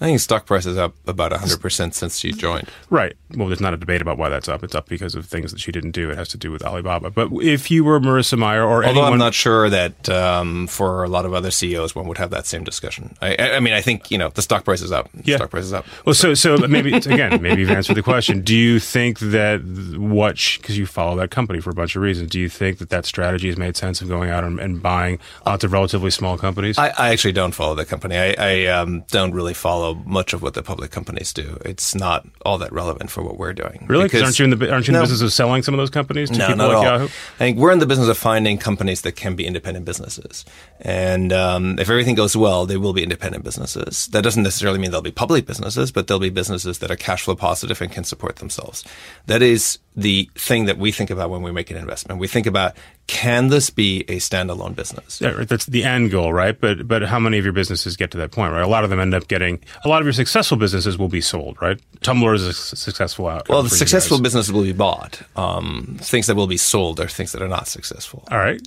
I 0.00 0.04
think 0.04 0.20
stock 0.20 0.46
price 0.46 0.64
is 0.64 0.78
up 0.78 0.94
about 1.08 1.32
100% 1.32 1.94
since 1.94 2.18
she 2.18 2.30
joined. 2.30 2.68
Right. 2.88 3.16
Well, 3.34 3.48
there's 3.48 3.60
not 3.60 3.74
a 3.74 3.76
debate 3.76 4.00
about 4.00 4.16
why 4.16 4.28
that's 4.28 4.48
up. 4.48 4.62
It's 4.62 4.74
up 4.74 4.88
because 4.88 5.16
of 5.16 5.26
things 5.26 5.50
that 5.50 5.60
she 5.60 5.72
didn't 5.72 5.90
do. 5.90 6.10
It 6.10 6.16
has 6.16 6.28
to 6.28 6.38
do 6.38 6.52
with 6.52 6.62
Alibaba. 6.62 7.10
But 7.10 7.30
if 7.42 7.68
you 7.70 7.82
were 7.82 7.98
Marissa 7.98 8.38
Mayer 8.38 8.62
or 8.62 8.84
Although 8.84 8.88
anyone, 8.88 9.12
I'm 9.14 9.18
not 9.18 9.34
sure 9.34 9.68
that 9.68 10.08
um, 10.08 10.68
for 10.68 11.02
a 11.02 11.08
lot 11.08 11.24
of 11.24 11.34
other 11.34 11.50
CEOs, 11.50 11.96
one 11.96 12.06
would 12.06 12.18
have 12.18 12.30
that 12.30 12.46
same 12.46 12.62
discussion. 12.62 13.16
I, 13.20 13.36
I 13.36 13.60
mean, 13.60 13.74
I 13.74 13.80
think 13.80 14.10
you 14.10 14.18
know 14.18 14.28
the 14.28 14.42
stock 14.42 14.64
price 14.64 14.82
is 14.82 14.92
up. 14.92 15.10
The 15.12 15.32
Yeah. 15.32 15.36
Stock 15.36 15.50
price 15.50 15.64
is 15.64 15.72
up. 15.72 15.84
Well, 16.04 16.14
so 16.14 16.34
so 16.34 16.56
maybe 16.56 16.92
again, 16.96 17.42
maybe 17.42 17.62
you've 17.62 17.70
answered 17.70 17.96
the 17.96 18.02
question. 18.02 18.42
Do 18.42 18.54
you 18.54 18.78
think 18.78 19.18
that 19.18 19.62
what 19.98 20.36
because 20.60 20.78
you 20.78 20.86
follow 20.86 21.16
that 21.16 21.30
company 21.30 21.60
for 21.60 21.70
a 21.70 21.74
bunch 21.74 21.96
of 21.96 22.02
reasons? 22.02 22.30
Do 22.30 22.38
you 22.38 22.48
think 22.48 22.78
that 22.78 22.90
that 22.90 23.04
strategy 23.04 23.48
has 23.48 23.56
made 23.56 23.76
sense 23.76 24.00
of 24.00 24.08
going 24.08 24.30
out 24.30 24.44
and, 24.44 24.60
and 24.60 24.80
buying 24.80 25.18
lots 25.44 25.64
of 25.64 25.72
relatively 25.72 26.10
small 26.10 26.38
companies? 26.38 26.78
I, 26.78 26.88
I 26.96 27.08
actually 27.10 27.32
don't 27.32 27.52
follow 27.52 27.74
the 27.74 27.84
company. 27.84 28.16
I, 28.16 28.34
I 28.38 28.66
um, 28.66 29.04
don't 29.10 29.32
really 29.32 29.54
follow 29.54 29.87
much 29.94 30.32
of 30.32 30.42
what 30.42 30.54
the 30.54 30.62
public 30.62 30.90
companies 30.90 31.32
do. 31.32 31.58
It's 31.64 31.94
not 31.94 32.26
all 32.44 32.58
that 32.58 32.72
relevant 32.72 33.10
for 33.10 33.22
what 33.22 33.38
we're 33.38 33.52
doing. 33.52 33.86
really? 33.88 34.04
Because 34.04 34.22
aren't 34.22 34.38
you 34.38 34.44
in 34.44 34.50
the 34.50 34.70
aren't 34.72 34.86
you 34.88 34.92
in 34.92 34.94
No. 34.94 35.00
the 35.00 35.04
business 35.04 35.20
of 35.22 35.32
selling 35.32 35.62
some 35.62 35.74
of 35.74 35.78
those 35.78 35.90
companies 35.90 36.30
to 36.30 36.38
No, 36.38 36.46
people 36.48 36.56
not 36.58 36.68
like 36.68 36.76
all. 36.76 36.84
Yahoo? 36.84 37.04
I 37.04 37.38
think 37.38 37.58
we're 37.58 37.72
in 37.72 37.78
the 37.78 37.86
business 37.86 38.08
of 38.08 38.18
finding 38.18 38.58
companies 38.58 39.02
that 39.02 39.12
can 39.12 39.36
be 39.36 39.46
independent 39.46 39.84
businesses. 39.86 40.44
And 40.80 41.32
um, 41.32 41.78
if 41.78 41.88
everything 41.90 42.14
goes 42.14 42.36
well, 42.36 42.66
they 42.66 42.76
will 42.76 42.92
be 42.92 43.02
independent 43.02 43.44
businesses. 43.44 44.06
That 44.08 44.22
doesn't 44.22 44.42
necessarily 44.42 44.78
mean 44.78 44.90
they'll 44.90 45.02
be 45.02 45.10
public 45.10 45.46
businesses, 45.46 45.90
but 45.92 46.06
they'll 46.06 46.18
be 46.18 46.30
businesses 46.30 46.78
that 46.78 46.90
are 46.90 46.96
cash 46.96 47.22
flow 47.22 47.34
positive 47.36 47.80
and 47.80 47.90
can 47.90 48.04
support 48.04 48.36
themselves. 48.36 48.84
That 49.26 49.42
is 49.42 49.78
the 49.98 50.30
thing 50.36 50.66
that 50.66 50.78
we 50.78 50.92
think 50.92 51.10
about 51.10 51.28
when 51.28 51.42
we 51.42 51.50
make 51.50 51.72
an 51.72 51.76
investment. 51.76 52.20
We 52.20 52.28
think 52.28 52.46
about 52.46 52.76
can 53.08 53.48
this 53.48 53.68
be 53.68 54.02
a 54.02 54.18
standalone 54.18 54.76
business? 54.76 55.20
Yeah, 55.20 55.30
right. 55.30 55.48
That's 55.48 55.66
the 55.66 55.82
end 55.82 56.12
goal, 56.12 56.32
right? 56.32 56.58
But 56.58 56.86
but 56.86 57.02
how 57.02 57.18
many 57.18 57.36
of 57.36 57.44
your 57.44 57.52
businesses 57.52 57.96
get 57.96 58.12
to 58.12 58.18
that 58.18 58.30
point, 58.30 58.52
right? 58.52 58.62
A 58.62 58.68
lot 58.68 58.84
of 58.84 58.90
them 58.90 59.00
end 59.00 59.12
up 59.12 59.26
getting. 59.26 59.58
A 59.84 59.88
lot 59.88 60.00
of 60.00 60.06
your 60.06 60.12
successful 60.12 60.56
businesses 60.56 60.96
will 60.96 61.08
be 61.08 61.20
sold, 61.20 61.60
right? 61.60 61.80
Tumblr 62.00 62.32
is 62.32 62.44
a 62.44 62.52
successful 62.52 63.26
outcome. 63.26 63.52
Well, 63.52 63.62
the 63.64 63.70
successful 63.70 64.20
businesses 64.20 64.52
will 64.52 64.62
be 64.62 64.72
bought. 64.72 65.20
Um, 65.34 65.98
things 66.00 66.28
that 66.28 66.36
will 66.36 66.46
be 66.46 66.56
sold 66.56 67.00
are 67.00 67.08
things 67.08 67.32
that 67.32 67.42
are 67.42 67.48
not 67.48 67.66
successful. 67.66 68.22
All 68.30 68.38
right, 68.38 68.60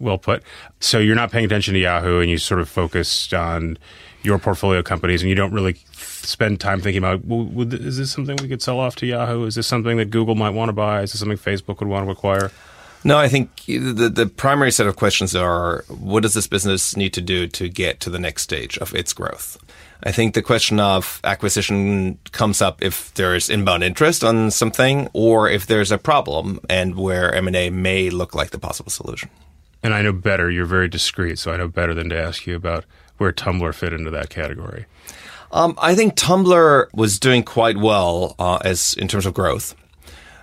well 0.00 0.18
put. 0.18 0.42
So 0.80 0.98
you're 0.98 1.14
not 1.14 1.30
paying 1.30 1.44
attention 1.44 1.74
to 1.74 1.80
Yahoo, 1.80 2.18
and 2.18 2.28
you 2.28 2.38
sort 2.38 2.60
of 2.60 2.68
focused 2.68 3.32
on 3.32 3.78
your 4.24 4.38
portfolio 4.38 4.82
companies, 4.82 5.22
and 5.22 5.28
you 5.28 5.34
don't 5.34 5.52
really 5.52 5.74
spend 5.92 6.60
time 6.60 6.80
thinking 6.80 6.98
about 6.98 7.24
well, 7.24 7.44
would, 7.44 7.74
is 7.74 7.98
this 7.98 8.10
something 8.10 8.36
we 8.40 8.48
could 8.48 8.62
sell 8.62 8.80
off 8.80 8.96
to 8.96 9.06
Yahoo? 9.06 9.44
Is 9.44 9.54
this 9.54 9.66
something 9.66 9.96
that 9.98 10.10
Google 10.10 10.34
might 10.34 10.50
want 10.50 10.70
to 10.70 10.72
buy? 10.72 11.02
Is 11.02 11.12
this 11.12 11.20
something 11.20 11.38
Facebook 11.38 11.80
would 11.80 11.88
want 11.88 12.06
to 12.06 12.10
acquire? 12.10 12.50
No, 13.06 13.18
I 13.18 13.28
think 13.28 13.66
the 13.66 14.10
the 14.12 14.26
primary 14.26 14.72
set 14.72 14.86
of 14.86 14.96
questions 14.96 15.36
are 15.36 15.84
what 15.88 16.22
does 16.22 16.32
this 16.32 16.46
business 16.46 16.96
need 16.96 17.12
to 17.12 17.20
do 17.20 17.46
to 17.48 17.68
get 17.68 18.00
to 18.00 18.10
the 18.10 18.18
next 18.18 18.42
stage 18.42 18.78
of 18.78 18.94
its 18.94 19.12
growth? 19.12 19.58
I 20.02 20.12
think 20.12 20.34
the 20.34 20.42
question 20.42 20.80
of 20.80 21.20
acquisition 21.24 22.18
comes 22.32 22.60
up 22.60 22.82
if 22.82 23.12
there's 23.14 23.48
inbound 23.48 23.84
interest 23.84 24.24
on 24.24 24.50
something 24.50 25.08
or 25.12 25.48
if 25.48 25.66
there's 25.66 25.90
a 25.90 25.98
problem 25.98 26.60
and 26.68 26.94
where 26.94 27.32
M&A 27.34 27.70
may 27.70 28.10
look 28.10 28.34
like 28.34 28.50
the 28.50 28.58
possible 28.58 28.90
solution. 28.90 29.30
And 29.82 29.94
I 29.94 30.02
know 30.02 30.12
better, 30.12 30.50
you're 30.50 30.66
very 30.66 30.88
discreet, 30.88 31.38
so 31.38 31.52
I 31.52 31.56
know 31.56 31.68
better 31.68 31.94
than 31.94 32.10
to 32.10 32.18
ask 32.18 32.46
you 32.46 32.54
about 32.54 32.84
where 33.18 33.32
Tumblr 33.32 33.74
fit 33.74 33.92
into 33.92 34.10
that 34.10 34.30
category. 34.30 34.86
Um, 35.52 35.74
I 35.78 35.94
think 35.94 36.16
Tumblr 36.16 36.86
was 36.92 37.18
doing 37.18 37.42
quite 37.44 37.76
well 37.76 38.34
uh, 38.38 38.58
as 38.64 38.94
in 38.94 39.08
terms 39.08 39.26
of 39.26 39.34
growth. 39.34 39.74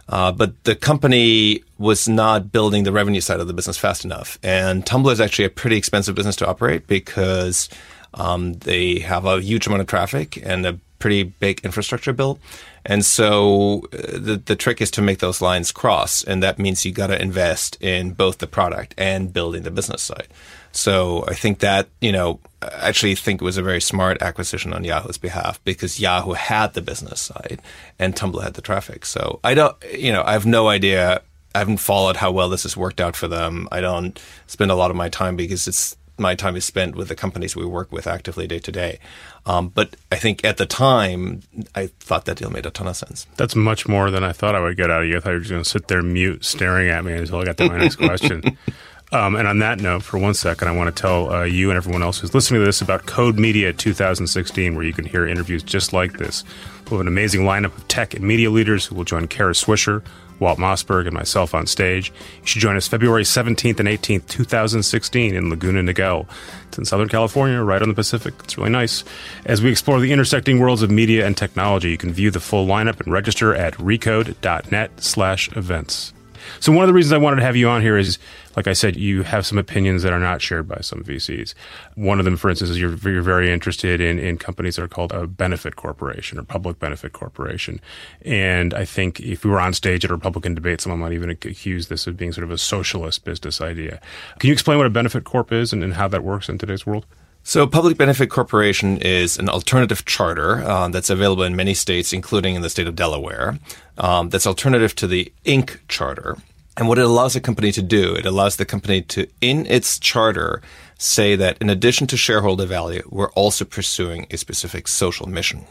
Uh, 0.07 0.31
but 0.31 0.61
the 0.65 0.75
company 0.75 1.63
was 1.77 2.07
not 2.07 2.51
building 2.51 2.83
the 2.83 2.91
revenue 2.91 3.21
side 3.21 3.39
of 3.39 3.47
the 3.47 3.53
business 3.53 3.77
fast 3.77 4.03
enough. 4.03 4.37
And 4.43 4.85
Tumblr 4.85 5.11
is 5.11 5.21
actually 5.21 5.45
a 5.45 5.49
pretty 5.49 5.77
expensive 5.77 6.15
business 6.15 6.35
to 6.37 6.47
operate 6.47 6.85
because 6.87 7.69
um, 8.13 8.53
they 8.53 8.99
have 8.99 9.25
a 9.25 9.39
huge 9.39 9.67
amount 9.67 9.81
of 9.81 9.87
traffic 9.87 10.37
and 10.45 10.65
a 10.65 10.79
pretty 10.99 11.23
big 11.23 11.61
infrastructure 11.63 12.13
built. 12.13 12.39
And 12.85 13.05
so 13.05 13.83
uh, 13.93 14.17
the, 14.17 14.41
the 14.43 14.55
trick 14.55 14.81
is 14.81 14.91
to 14.91 15.01
make 15.01 15.19
those 15.19 15.41
lines 15.41 15.71
cross. 15.71 16.23
And 16.23 16.43
that 16.43 16.59
means 16.59 16.85
you 16.85 16.91
got 16.91 17.07
to 17.07 17.21
invest 17.21 17.77
in 17.81 18.11
both 18.11 18.39
the 18.39 18.47
product 18.47 18.93
and 18.97 19.33
building 19.33 19.63
the 19.63 19.71
business 19.71 20.01
side. 20.01 20.27
So 20.71 21.25
I 21.27 21.33
think 21.33 21.59
that, 21.59 21.89
you 21.99 22.11
know, 22.11 22.39
I 22.61 22.89
actually 22.89 23.15
think 23.15 23.41
it 23.41 23.45
was 23.45 23.57
a 23.57 23.63
very 23.63 23.81
smart 23.81 24.21
acquisition 24.21 24.73
on 24.73 24.83
Yahoo's 24.83 25.17
behalf 25.17 25.63
because 25.63 25.99
Yahoo 25.99 26.33
had 26.33 26.73
the 26.73 26.81
business 26.81 27.21
side 27.21 27.61
and 27.99 28.15
Tumblr 28.15 28.41
had 28.41 28.53
the 28.53 28.61
traffic. 28.61 29.05
So 29.05 29.39
I 29.43 29.53
don't, 29.53 29.75
you 29.91 30.11
know, 30.11 30.23
I 30.23 30.33
have 30.33 30.45
no 30.45 30.67
idea. 30.67 31.21
I 31.53 31.59
haven't 31.59 31.77
followed 31.77 32.15
how 32.15 32.31
well 32.31 32.49
this 32.49 32.63
has 32.63 32.77
worked 32.77 33.01
out 33.01 33.15
for 33.15 33.27
them. 33.27 33.67
I 33.71 33.81
don't 33.81 34.19
spend 34.47 34.71
a 34.71 34.75
lot 34.75 34.91
of 34.91 34.97
my 34.97 35.09
time 35.09 35.35
because 35.35 35.67
it's 35.67 35.97
my 36.17 36.35
time 36.35 36.55
is 36.55 36.63
spent 36.63 36.95
with 36.95 37.07
the 37.09 37.15
companies 37.15 37.55
we 37.55 37.65
work 37.65 37.91
with 37.91 38.07
actively 38.07 38.47
day 38.47 38.59
to 38.59 38.71
day. 38.71 38.99
Um, 39.45 39.69
but 39.69 39.95
I 40.11 40.17
think 40.17 40.45
at 40.45 40.57
the 40.57 40.65
time, 40.65 41.41
I 41.73 41.87
thought 41.87 42.25
that 42.25 42.37
deal 42.37 42.51
made 42.51 42.65
a 42.65 42.69
ton 42.69 42.87
of 42.87 42.95
sense. 42.95 43.25
That's 43.37 43.55
much 43.55 43.87
more 43.87 44.11
than 44.11 44.23
I 44.23 44.31
thought 44.31 44.55
I 44.55 44.59
would 44.59 44.77
get 44.77 44.91
out 44.91 45.01
of 45.01 45.09
you. 45.09 45.17
I 45.17 45.19
thought 45.19 45.31
you 45.31 45.35
were 45.37 45.41
just 45.41 45.51
going 45.51 45.63
to 45.63 45.69
sit 45.69 45.87
there 45.87 46.03
mute, 46.03 46.45
staring 46.45 46.89
at 46.89 47.03
me 47.03 47.13
until 47.13 47.39
I 47.39 47.45
got 47.45 47.57
to 47.57 47.67
my 47.67 47.79
next 47.79 47.95
question. 47.95 48.57
Um, 49.13 49.35
and 49.35 49.45
on 49.45 49.59
that 49.59 49.81
note, 49.81 50.03
for 50.03 50.17
one 50.17 50.33
second, 50.33 50.69
I 50.69 50.71
want 50.71 50.95
to 50.95 51.01
tell 51.01 51.31
uh, 51.33 51.43
you 51.43 51.69
and 51.69 51.75
everyone 51.75 52.01
else 52.01 52.19
who's 52.19 52.33
listening 52.33 52.61
to 52.61 52.65
this 52.65 52.81
about 52.81 53.05
Code 53.07 53.37
Media 53.37 53.73
2016, 53.73 54.73
where 54.73 54.85
you 54.85 54.93
can 54.93 55.05
hear 55.05 55.27
interviews 55.27 55.63
just 55.63 55.91
like 55.91 56.13
this. 56.13 56.45
We 56.85 56.91
have 56.91 57.01
an 57.01 57.07
amazing 57.07 57.41
lineup 57.41 57.77
of 57.77 57.87
tech 57.89 58.13
and 58.13 58.23
media 58.23 58.49
leaders 58.49 58.85
who 58.85 58.95
will 58.95 59.03
join 59.03 59.27
Kara 59.27 59.53
Swisher, 59.53 60.01
Walt 60.39 60.59
Mossberg, 60.59 61.07
and 61.07 61.13
myself 61.13 61.53
on 61.53 61.67
stage. 61.67 62.11
You 62.41 62.47
should 62.47 62.61
join 62.61 62.77
us 62.77 62.87
February 62.87 63.23
17th 63.23 63.79
and 63.79 63.87
18th, 63.87 64.27
2016 64.27 65.35
in 65.35 65.49
Laguna 65.49 65.81
Niguel. 65.81 66.25
It's 66.69 66.77
in 66.77 66.85
Southern 66.85 67.09
California, 67.09 67.61
right 67.61 67.81
on 67.81 67.89
the 67.89 67.95
Pacific. 67.95 68.33
It's 68.43 68.57
really 68.57 68.69
nice. 68.69 69.03
As 69.45 69.61
we 69.61 69.71
explore 69.71 69.99
the 69.99 70.13
intersecting 70.13 70.59
worlds 70.59 70.83
of 70.83 70.89
media 70.89 71.25
and 71.25 71.35
technology, 71.35 71.91
you 71.91 71.97
can 71.97 72.13
view 72.13 72.31
the 72.31 72.39
full 72.39 72.65
lineup 72.65 73.01
and 73.01 73.11
register 73.11 73.53
at 73.53 73.73
recode.net 73.75 75.03
slash 75.03 75.51
events. 75.55 76.13
So 76.59 76.71
one 76.71 76.83
of 76.83 76.87
the 76.87 76.93
reasons 76.93 77.13
I 77.13 77.17
wanted 77.17 77.37
to 77.37 77.43
have 77.43 77.55
you 77.55 77.69
on 77.69 77.81
here 77.81 77.97
is, 77.97 78.17
like 78.55 78.67
I 78.67 78.73
said, 78.73 78.95
you 78.95 79.23
have 79.23 79.45
some 79.45 79.57
opinions 79.57 80.03
that 80.03 80.13
are 80.13 80.19
not 80.19 80.41
shared 80.41 80.67
by 80.67 80.79
some 80.81 81.03
VCs. 81.03 81.53
One 81.95 82.19
of 82.19 82.25
them, 82.25 82.37
for 82.37 82.49
instance, 82.49 82.71
is 82.71 82.79
you're, 82.79 82.95
you're 82.97 83.21
very 83.21 83.51
interested 83.51 84.01
in, 84.01 84.19
in 84.19 84.37
companies 84.37 84.75
that 84.75 84.83
are 84.83 84.87
called 84.87 85.11
a 85.11 85.27
benefit 85.27 85.75
corporation 85.75 86.37
or 86.37 86.43
public 86.43 86.79
benefit 86.79 87.13
corporation. 87.13 87.79
And 88.23 88.73
I 88.73 88.85
think 88.85 89.19
if 89.19 89.43
we 89.43 89.51
were 89.51 89.59
on 89.59 89.73
stage 89.73 90.03
at 90.05 90.11
a 90.11 90.15
Republican 90.15 90.55
debate, 90.55 90.81
someone 90.81 90.99
might 90.99 91.13
even 91.13 91.29
accuse 91.29 91.87
this 91.87 92.07
of 92.07 92.17
being 92.17 92.33
sort 92.33 92.43
of 92.43 92.51
a 92.51 92.57
socialist 92.57 93.23
business 93.23 93.61
idea. 93.61 94.01
Can 94.39 94.47
you 94.47 94.53
explain 94.53 94.77
what 94.77 94.87
a 94.87 94.91
benefit 94.91 95.23
corp 95.23 95.51
is 95.51 95.73
and, 95.73 95.83
and 95.83 95.93
how 95.93 96.07
that 96.07 96.23
works 96.23 96.49
in 96.49 96.57
today's 96.57 96.85
world? 96.85 97.05
So, 97.43 97.65
Public 97.65 97.97
Benefit 97.97 98.29
Corporation 98.29 98.97
is 98.97 99.39
an 99.39 99.49
alternative 99.49 100.05
charter 100.05 100.61
uh, 100.61 100.89
that's 100.89 101.09
available 101.09 101.43
in 101.43 101.55
many 101.55 101.73
states, 101.73 102.13
including 102.13 102.53
in 102.53 102.61
the 102.61 102.69
state 102.69 102.87
of 102.87 102.95
Delaware. 102.95 103.57
Um, 103.97 104.29
that's 104.29 104.45
alternative 104.45 104.95
to 104.95 105.07
the 105.07 105.33
Inc. 105.43 105.79
charter. 105.87 106.37
And 106.77 106.87
what 106.87 106.99
it 106.99 107.05
allows 107.05 107.35
a 107.35 107.41
company 107.41 107.71
to 107.71 107.81
do, 107.81 108.13
it 108.13 108.25
allows 108.25 108.55
the 108.55 108.65
company 108.65 109.01
to, 109.03 109.27
in 109.41 109.65
its 109.65 109.99
charter, 109.99 110.61
say 110.99 111.35
that 111.35 111.57
in 111.59 111.69
addition 111.69 112.07
to 112.07 112.17
shareholder 112.17 112.65
value, 112.65 113.03
we're 113.09 113.31
also 113.31 113.65
pursuing 113.65 114.27
a 114.29 114.37
specific 114.37 114.87
social 114.87 115.27
mission. 115.27 115.65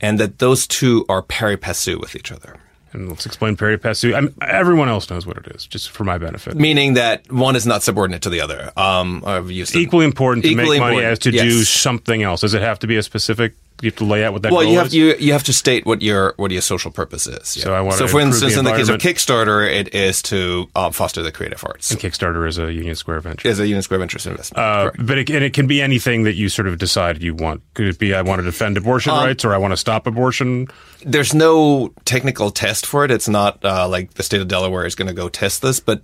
And 0.00 0.18
that 0.20 0.38
those 0.38 0.66
two 0.66 1.04
are 1.08 1.22
pari 1.22 1.56
passu 1.56 1.98
with 1.98 2.14
each 2.14 2.30
other. 2.30 2.56
And 2.94 3.08
let's 3.08 3.26
explain 3.26 3.56
pari 3.56 3.76
passu. 3.76 4.14
I 4.14 4.20
mean, 4.20 4.34
everyone 4.40 4.88
else 4.88 5.10
knows 5.10 5.26
what 5.26 5.36
it 5.36 5.48
is, 5.48 5.66
just 5.66 5.90
for 5.90 6.04
my 6.04 6.16
benefit. 6.16 6.54
Meaning 6.54 6.94
that 6.94 7.30
one 7.30 7.56
is 7.56 7.66
not 7.66 7.82
subordinate 7.82 8.22
to 8.22 8.30
the 8.30 8.40
other. 8.40 8.72
Um, 8.76 9.22
I've 9.26 9.50
used 9.50 9.74
equally 9.74 10.04
important 10.04 10.44
to 10.44 10.50
equally 10.50 10.78
make 10.78 10.80
money 10.80 10.96
important. 10.98 11.12
as 11.12 11.18
to 11.20 11.32
yes. 11.32 11.42
do 11.42 11.64
something 11.64 12.22
else. 12.22 12.42
Does 12.42 12.54
it 12.54 12.62
have 12.62 12.78
to 12.78 12.86
be 12.86 12.96
a 12.96 13.02
specific? 13.02 13.54
You 13.82 13.90
have 13.90 13.96
to 13.96 14.04
lay 14.04 14.24
out 14.24 14.32
what 14.32 14.42
that 14.42 14.52
well, 14.52 14.62
you 14.62 14.78
have 14.78 14.86
is. 14.86 14.94
you 14.94 15.16
you 15.18 15.32
have 15.32 15.42
to 15.42 15.52
state 15.52 15.84
what 15.84 16.00
your 16.00 16.34
what 16.36 16.52
your 16.52 16.62
social 16.62 16.92
purpose 16.92 17.26
is. 17.26 17.48
So 17.48 17.74
I 17.74 17.80
wanna 17.80 17.96
So, 17.96 18.06
for 18.06 18.20
instance, 18.20 18.56
in 18.56 18.64
the 18.64 18.70
case 18.70 18.88
of. 18.88 19.00
Kickstarter, 19.00 19.68
it 19.68 19.92
is 19.92 20.22
to 20.22 20.70
uh, 20.76 20.90
foster 20.92 21.22
the 21.22 21.32
creative 21.32 21.62
arts. 21.64 21.90
and 21.90 21.98
Kickstarter 21.98 22.46
is 22.46 22.56
a 22.56 22.72
Union 22.72 22.94
Square 22.94 23.20
venture. 23.20 23.48
Is 23.48 23.58
a 23.58 23.66
Union 23.66 23.82
Square 23.82 23.98
Ventures 23.98 24.26
investment. 24.26 24.64
Uh, 24.64 24.90
but 25.00 25.18
it, 25.18 25.28
and 25.28 25.42
it 25.42 25.54
can 25.54 25.66
be 25.66 25.82
anything 25.82 26.22
that 26.22 26.34
you 26.34 26.48
sort 26.48 26.68
of 26.68 26.78
decide 26.78 27.20
you 27.20 27.34
want. 27.34 27.62
Could 27.74 27.88
it 27.88 27.98
be 27.98 28.14
I 28.14 28.22
want 28.22 28.38
to 28.38 28.44
defend 28.44 28.76
abortion 28.76 29.12
Um, 29.12 29.24
rights, 29.24 29.44
or 29.44 29.52
I 29.52 29.58
want 29.58 29.72
to 29.72 29.76
stop 29.76 30.06
abortion? 30.06 30.68
There's 31.04 31.34
no 31.34 31.92
technical 32.04 32.50
test 32.50 32.86
for 32.86 33.04
it. 33.04 33.10
It's 33.10 33.28
not 33.28 33.64
uh, 33.64 33.88
like 33.88 34.14
the 34.14 34.22
state 34.22 34.40
of 34.40 34.48
Delaware 34.48 34.86
is 34.86 34.94
going 34.94 35.08
to 35.08 35.14
go 35.14 35.28
test 35.28 35.62
this, 35.62 35.80
but 35.80 36.00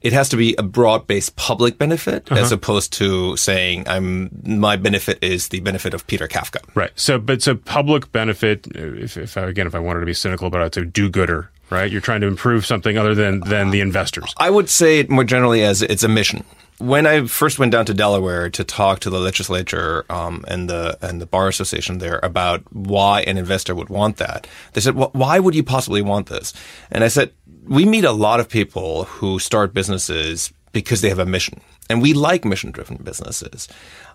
it 0.00 0.12
has 0.12 0.28
to 0.30 0.36
be 0.36 0.54
a 0.58 0.62
broad-based 0.62 1.36
public 1.36 1.78
benefit 1.78 2.30
Uh-huh. 2.30 2.40
as 2.40 2.52
opposed 2.52 2.92
to 2.94 3.36
saying 3.36 3.86
I'm 3.88 4.30
my 4.44 4.76
benefit 4.76 5.18
is 5.22 5.48
the 5.48 5.60
benefit 5.60 5.94
of 5.94 6.06
Peter 6.06 6.26
Kafka. 6.28 6.60
Right. 6.74 6.90
So, 6.96 7.18
but 7.18 7.42
so 7.42 7.54
public 7.54 8.10
benefit. 8.12 8.66
If, 8.74 9.16
if 9.16 9.36
I, 9.36 9.42
again, 9.42 9.66
if 9.66 9.74
I 9.74 9.78
wanted 9.78 10.00
to 10.00 10.06
be 10.06 10.14
cynical 10.14 10.46
about 10.46 10.62
it, 10.62 10.64
I'd 10.64 10.74
say 10.74 10.84
do-gooder. 10.84 11.50
Right. 11.70 11.90
You're 11.90 12.00
trying 12.02 12.20
to 12.20 12.26
improve 12.26 12.66
something 12.66 12.98
other 12.98 13.14
than 13.14 13.40
than 13.40 13.70
the 13.70 13.80
investors. 13.80 14.34
I 14.36 14.50
would 14.50 14.68
say 14.68 14.98
it 15.00 15.08
more 15.08 15.24
generally 15.24 15.62
as 15.62 15.80
it's 15.82 16.02
a 16.02 16.08
mission. 16.08 16.44
When 16.82 17.06
I 17.06 17.26
first 17.26 17.60
went 17.60 17.70
down 17.70 17.86
to 17.86 17.94
Delaware 17.94 18.50
to 18.50 18.64
talk 18.64 18.98
to 19.00 19.10
the 19.10 19.20
legislature 19.20 20.04
um, 20.10 20.44
and 20.48 20.68
the 20.68 20.98
and 21.00 21.20
the 21.20 21.26
bar 21.26 21.46
association 21.46 21.98
there 21.98 22.18
about 22.24 22.60
why 22.72 23.20
an 23.22 23.38
investor 23.38 23.72
would 23.72 23.88
want 23.88 24.16
that, 24.16 24.48
they 24.72 24.80
said, 24.80 24.96
well, 24.96 25.10
"Why 25.12 25.38
would 25.38 25.54
you 25.54 25.62
possibly 25.62 26.02
want 26.02 26.26
this?" 26.26 26.52
And 26.90 27.04
I 27.04 27.08
said, 27.08 27.30
"We 27.68 27.84
meet 27.84 28.04
a 28.04 28.10
lot 28.10 28.40
of 28.40 28.48
people 28.48 29.04
who 29.04 29.38
start 29.38 29.72
businesses 29.72 30.52
because 30.72 31.02
they 31.02 31.08
have 31.08 31.20
a 31.20 31.26
mission, 31.26 31.60
and 31.88 32.02
we 32.02 32.12
like 32.12 32.44
mission-driven 32.44 32.98
businesses." 33.02 33.68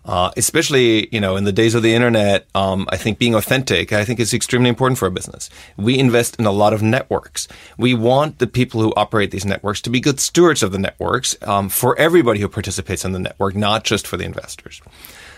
Uh, 0.05 0.31
especially, 0.37 1.09
you 1.11 1.19
know, 1.19 1.35
in 1.35 1.43
the 1.43 1.51
days 1.51 1.75
of 1.75 1.83
the 1.83 1.93
internet, 1.93 2.47
um, 2.55 2.87
I 2.89 2.95
think 2.95 3.19
being 3.19 3.35
authentic, 3.35 3.91
I 3.91 4.05
think 4.05 4.21
is 4.21 4.33
extremely 4.33 4.69
important 4.69 4.97
for 4.97 5.05
a 5.05 5.11
business. 5.11 5.49
We 5.75 5.99
invest 5.99 6.37
in 6.39 6.45
a 6.45 6.51
lot 6.51 6.71
of 6.71 6.81
networks. 6.81 7.49
We 7.77 7.93
want 7.93 8.39
the 8.39 8.47
people 8.47 8.81
who 8.81 8.93
operate 8.95 9.31
these 9.31 9.43
networks 9.43 9.81
to 9.81 9.89
be 9.89 9.99
good 9.99 10.21
stewards 10.21 10.63
of 10.63 10.71
the 10.71 10.79
networks 10.79 11.35
um, 11.41 11.67
for 11.67 11.97
everybody 11.99 12.39
who 12.39 12.47
participates 12.47 13.03
in 13.03 13.11
the 13.11 13.19
network, 13.19 13.53
not 13.53 13.83
just 13.83 14.07
for 14.07 14.15
the 14.15 14.23
investors. 14.23 14.81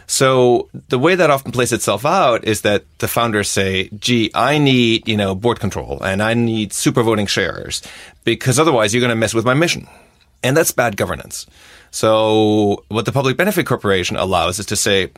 So 0.05 0.69
the 0.89 0.99
way 0.99 1.15
that 1.15 1.29
often 1.29 1.51
plays 1.51 1.71
itself 1.71 2.05
out 2.05 2.43
is 2.43 2.61
that 2.61 2.83
the 2.97 3.07
founders 3.07 3.49
say, 3.49 3.89
gee, 3.89 4.31
I 4.33 4.57
need, 4.57 5.07
you 5.07 5.15
know, 5.15 5.35
board 5.35 5.59
control 5.59 6.01
and 6.03 6.21
I 6.21 6.33
need 6.33 6.73
super 6.73 7.03
voting 7.03 7.27
shares 7.27 7.81
because 8.23 8.59
otherwise 8.59 8.93
you're 8.93 9.01
going 9.01 9.09
to 9.09 9.15
mess 9.15 9.35
with 9.35 9.45
my 9.45 9.53
mission. 9.53 9.87
And 10.43 10.57
that's 10.57 10.71
bad 10.71 10.97
governance. 10.97 11.45
So 11.91 12.83
what 12.89 13.05
the 13.05 13.11
Public 13.11 13.37
Benefit 13.37 13.65
Corporation 13.65 14.15
allows 14.15 14.59
is 14.59 14.65
to 14.67 14.75
say, 14.75 15.11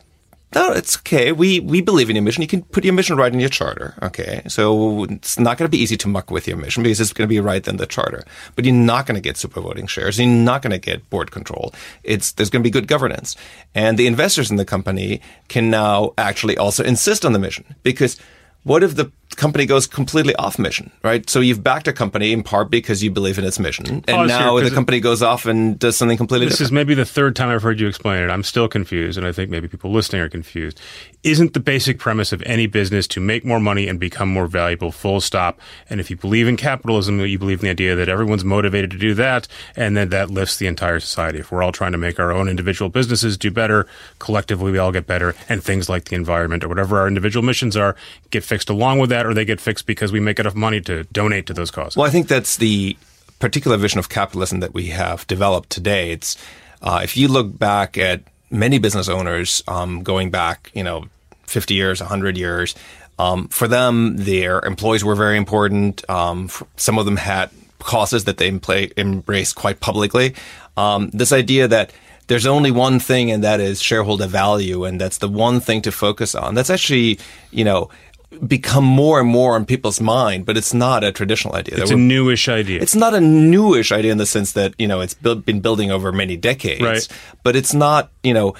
no, 0.54 0.72
it's 0.72 0.98
okay. 0.98 1.32
We 1.32 1.60
we 1.60 1.80
believe 1.80 2.10
in 2.10 2.16
your 2.16 2.22
mission. 2.22 2.42
You 2.42 2.48
can 2.48 2.62
put 2.62 2.84
your 2.84 2.92
mission 2.92 3.16
right 3.16 3.32
in 3.32 3.40
your 3.40 3.48
charter. 3.48 3.94
Okay, 4.02 4.42
so 4.48 5.04
it's 5.04 5.38
not 5.38 5.56
going 5.56 5.66
to 5.66 5.70
be 5.70 5.82
easy 5.82 5.96
to 5.96 6.08
muck 6.08 6.30
with 6.30 6.46
your 6.46 6.58
mission 6.58 6.82
because 6.82 7.00
it's 7.00 7.12
going 7.12 7.26
to 7.26 7.32
be 7.32 7.40
right 7.40 7.66
in 7.66 7.78
the 7.78 7.86
charter. 7.86 8.22
But 8.54 8.66
you're 8.66 8.74
not 8.74 9.06
going 9.06 9.14
to 9.14 9.22
get 9.22 9.38
super 9.38 9.62
voting 9.62 9.86
shares. 9.86 10.18
You're 10.18 10.28
not 10.28 10.60
going 10.60 10.72
to 10.72 10.78
get 10.78 11.08
board 11.08 11.30
control. 11.30 11.72
It's 12.04 12.32
there's 12.32 12.50
going 12.50 12.62
to 12.62 12.66
be 12.66 12.70
good 12.70 12.86
governance, 12.86 13.34
and 13.74 13.98
the 13.98 14.06
investors 14.06 14.50
in 14.50 14.58
the 14.58 14.66
company 14.66 15.22
can 15.48 15.70
now 15.70 16.12
actually 16.18 16.58
also 16.58 16.84
insist 16.84 17.24
on 17.24 17.32
the 17.32 17.38
mission 17.38 17.74
because 17.82 18.18
what 18.64 18.82
if 18.82 18.94
the 18.94 19.10
company 19.36 19.66
goes 19.66 19.86
completely 19.86 20.34
off 20.36 20.58
mission, 20.58 20.90
right? 21.02 21.28
So 21.28 21.40
you've 21.40 21.62
backed 21.62 21.88
a 21.88 21.92
company 21.92 22.32
in 22.32 22.42
part 22.42 22.70
because 22.70 23.02
you 23.02 23.10
believe 23.10 23.38
in 23.38 23.44
its 23.44 23.58
mission, 23.58 23.86
and 23.86 24.06
Pause 24.06 24.30
here, 24.30 24.38
now 24.38 24.60
the 24.60 24.70
company 24.70 25.00
goes 25.00 25.22
off 25.22 25.46
and 25.46 25.78
does 25.78 25.96
something 25.96 26.16
completely 26.16 26.46
This 26.46 26.54
different. 26.58 26.68
is 26.68 26.72
maybe 26.72 26.94
the 26.94 27.04
third 27.04 27.36
time 27.36 27.48
I've 27.48 27.62
heard 27.62 27.80
you 27.80 27.88
explain 27.88 28.22
it. 28.22 28.30
I'm 28.30 28.42
still 28.42 28.68
confused, 28.68 29.18
and 29.18 29.26
I 29.26 29.32
think 29.32 29.50
maybe 29.50 29.68
people 29.68 29.92
listening 29.92 30.22
are 30.22 30.28
confused. 30.28 30.80
Isn't 31.22 31.54
the 31.54 31.60
basic 31.60 32.00
premise 32.00 32.32
of 32.32 32.42
any 32.44 32.66
business 32.66 33.06
to 33.08 33.20
make 33.20 33.44
more 33.44 33.60
money 33.60 33.86
and 33.86 34.00
become 34.00 34.28
more 34.28 34.48
valuable, 34.48 34.90
full 34.90 35.20
stop? 35.20 35.60
And 35.88 36.00
if 36.00 36.10
you 36.10 36.16
believe 36.16 36.48
in 36.48 36.56
capitalism, 36.56 37.20
you 37.20 37.38
believe 37.38 37.60
in 37.60 37.66
the 37.66 37.70
idea 37.70 37.94
that 37.94 38.08
everyone's 38.08 38.42
motivated 38.42 38.90
to 38.90 38.98
do 38.98 39.14
that, 39.14 39.46
and 39.76 39.96
then 39.96 40.08
that 40.08 40.30
lifts 40.30 40.56
the 40.56 40.66
entire 40.66 40.98
society. 40.98 41.38
If 41.38 41.52
we're 41.52 41.62
all 41.62 41.70
trying 41.70 41.92
to 41.92 41.98
make 41.98 42.18
our 42.18 42.32
own 42.32 42.48
individual 42.48 42.88
businesses 42.88 43.38
do 43.38 43.52
better, 43.52 43.86
collectively 44.18 44.72
we 44.72 44.78
all 44.78 44.90
get 44.90 45.06
better, 45.06 45.36
and 45.48 45.62
things 45.62 45.88
like 45.88 46.06
the 46.06 46.16
environment 46.16 46.64
or 46.64 46.68
whatever 46.68 46.98
our 46.98 47.06
individual 47.06 47.44
missions 47.44 47.76
are 47.76 47.94
get 48.30 48.42
fixed 48.42 48.68
along 48.68 48.98
with 48.98 49.10
that, 49.10 49.24
or 49.24 49.32
they 49.32 49.44
get 49.44 49.60
fixed 49.60 49.86
because 49.86 50.10
we 50.10 50.18
make 50.18 50.40
enough 50.40 50.56
money 50.56 50.80
to 50.80 51.04
donate 51.04 51.46
to 51.46 51.54
those 51.54 51.70
causes. 51.70 51.96
Well, 51.96 52.06
I 52.06 52.10
think 52.10 52.26
that's 52.26 52.56
the 52.56 52.96
particular 53.38 53.76
vision 53.76 54.00
of 54.00 54.08
capitalism 54.08 54.58
that 54.58 54.74
we 54.74 54.88
have 54.88 55.24
developed 55.28 55.70
today. 55.70 56.10
It's 56.10 56.36
uh, 56.80 57.00
if 57.04 57.16
you 57.16 57.28
look 57.28 57.56
back 57.56 57.96
at 57.96 58.22
many 58.52 58.78
business 58.78 59.08
owners 59.08 59.62
um, 59.66 60.02
going 60.02 60.30
back, 60.30 60.70
you 60.74 60.84
know, 60.84 61.06
50 61.46 61.74
years, 61.74 62.00
100 62.00 62.36
years, 62.36 62.74
um, 63.18 63.48
for 63.48 63.68
them, 63.68 64.16
their 64.16 64.60
employees 64.60 65.04
were 65.04 65.14
very 65.14 65.36
important. 65.36 66.08
Um, 66.10 66.50
some 66.76 66.98
of 66.98 67.04
them 67.04 67.16
had 67.16 67.50
causes 67.78 68.24
that 68.24 68.38
they 68.38 68.50
empla- 68.50 68.92
embraced 68.96 69.54
quite 69.54 69.80
publicly. 69.80 70.34
Um, 70.76 71.10
this 71.10 71.32
idea 71.32 71.68
that 71.68 71.92
there's 72.28 72.46
only 72.46 72.70
one 72.70 72.98
thing, 72.98 73.30
and 73.30 73.44
that 73.44 73.60
is 73.60 73.82
shareholder 73.82 74.26
value, 74.26 74.84
and 74.84 75.00
that's 75.00 75.18
the 75.18 75.28
one 75.28 75.60
thing 75.60 75.82
to 75.82 75.92
focus 75.92 76.34
on. 76.34 76.54
That's 76.54 76.70
actually, 76.70 77.18
you 77.50 77.64
know, 77.64 77.90
become 78.46 78.84
more 78.84 79.20
and 79.20 79.28
more 79.28 79.54
on 79.54 79.64
people's 79.64 80.00
mind, 80.00 80.46
but 80.46 80.56
it's 80.56 80.74
not 80.74 81.04
a 81.04 81.12
traditional 81.12 81.54
idea. 81.54 81.80
it's 81.80 81.90
a 81.90 81.96
newish 81.96 82.48
idea. 82.48 82.80
it's 82.80 82.94
not 82.94 83.14
a 83.14 83.20
newish 83.20 83.92
idea 83.92 84.12
in 84.12 84.18
the 84.18 84.26
sense 84.26 84.52
that 84.52 84.74
you 84.78 84.88
know 84.88 85.00
it's 85.00 85.14
built, 85.14 85.44
been 85.44 85.60
building 85.60 85.90
over 85.90 86.12
many 86.12 86.36
decades, 86.36 86.80
Right. 86.82 87.08
but 87.42 87.56
it's 87.56 87.74
not. 87.74 88.10
You 88.22 88.34
know, 88.34 88.54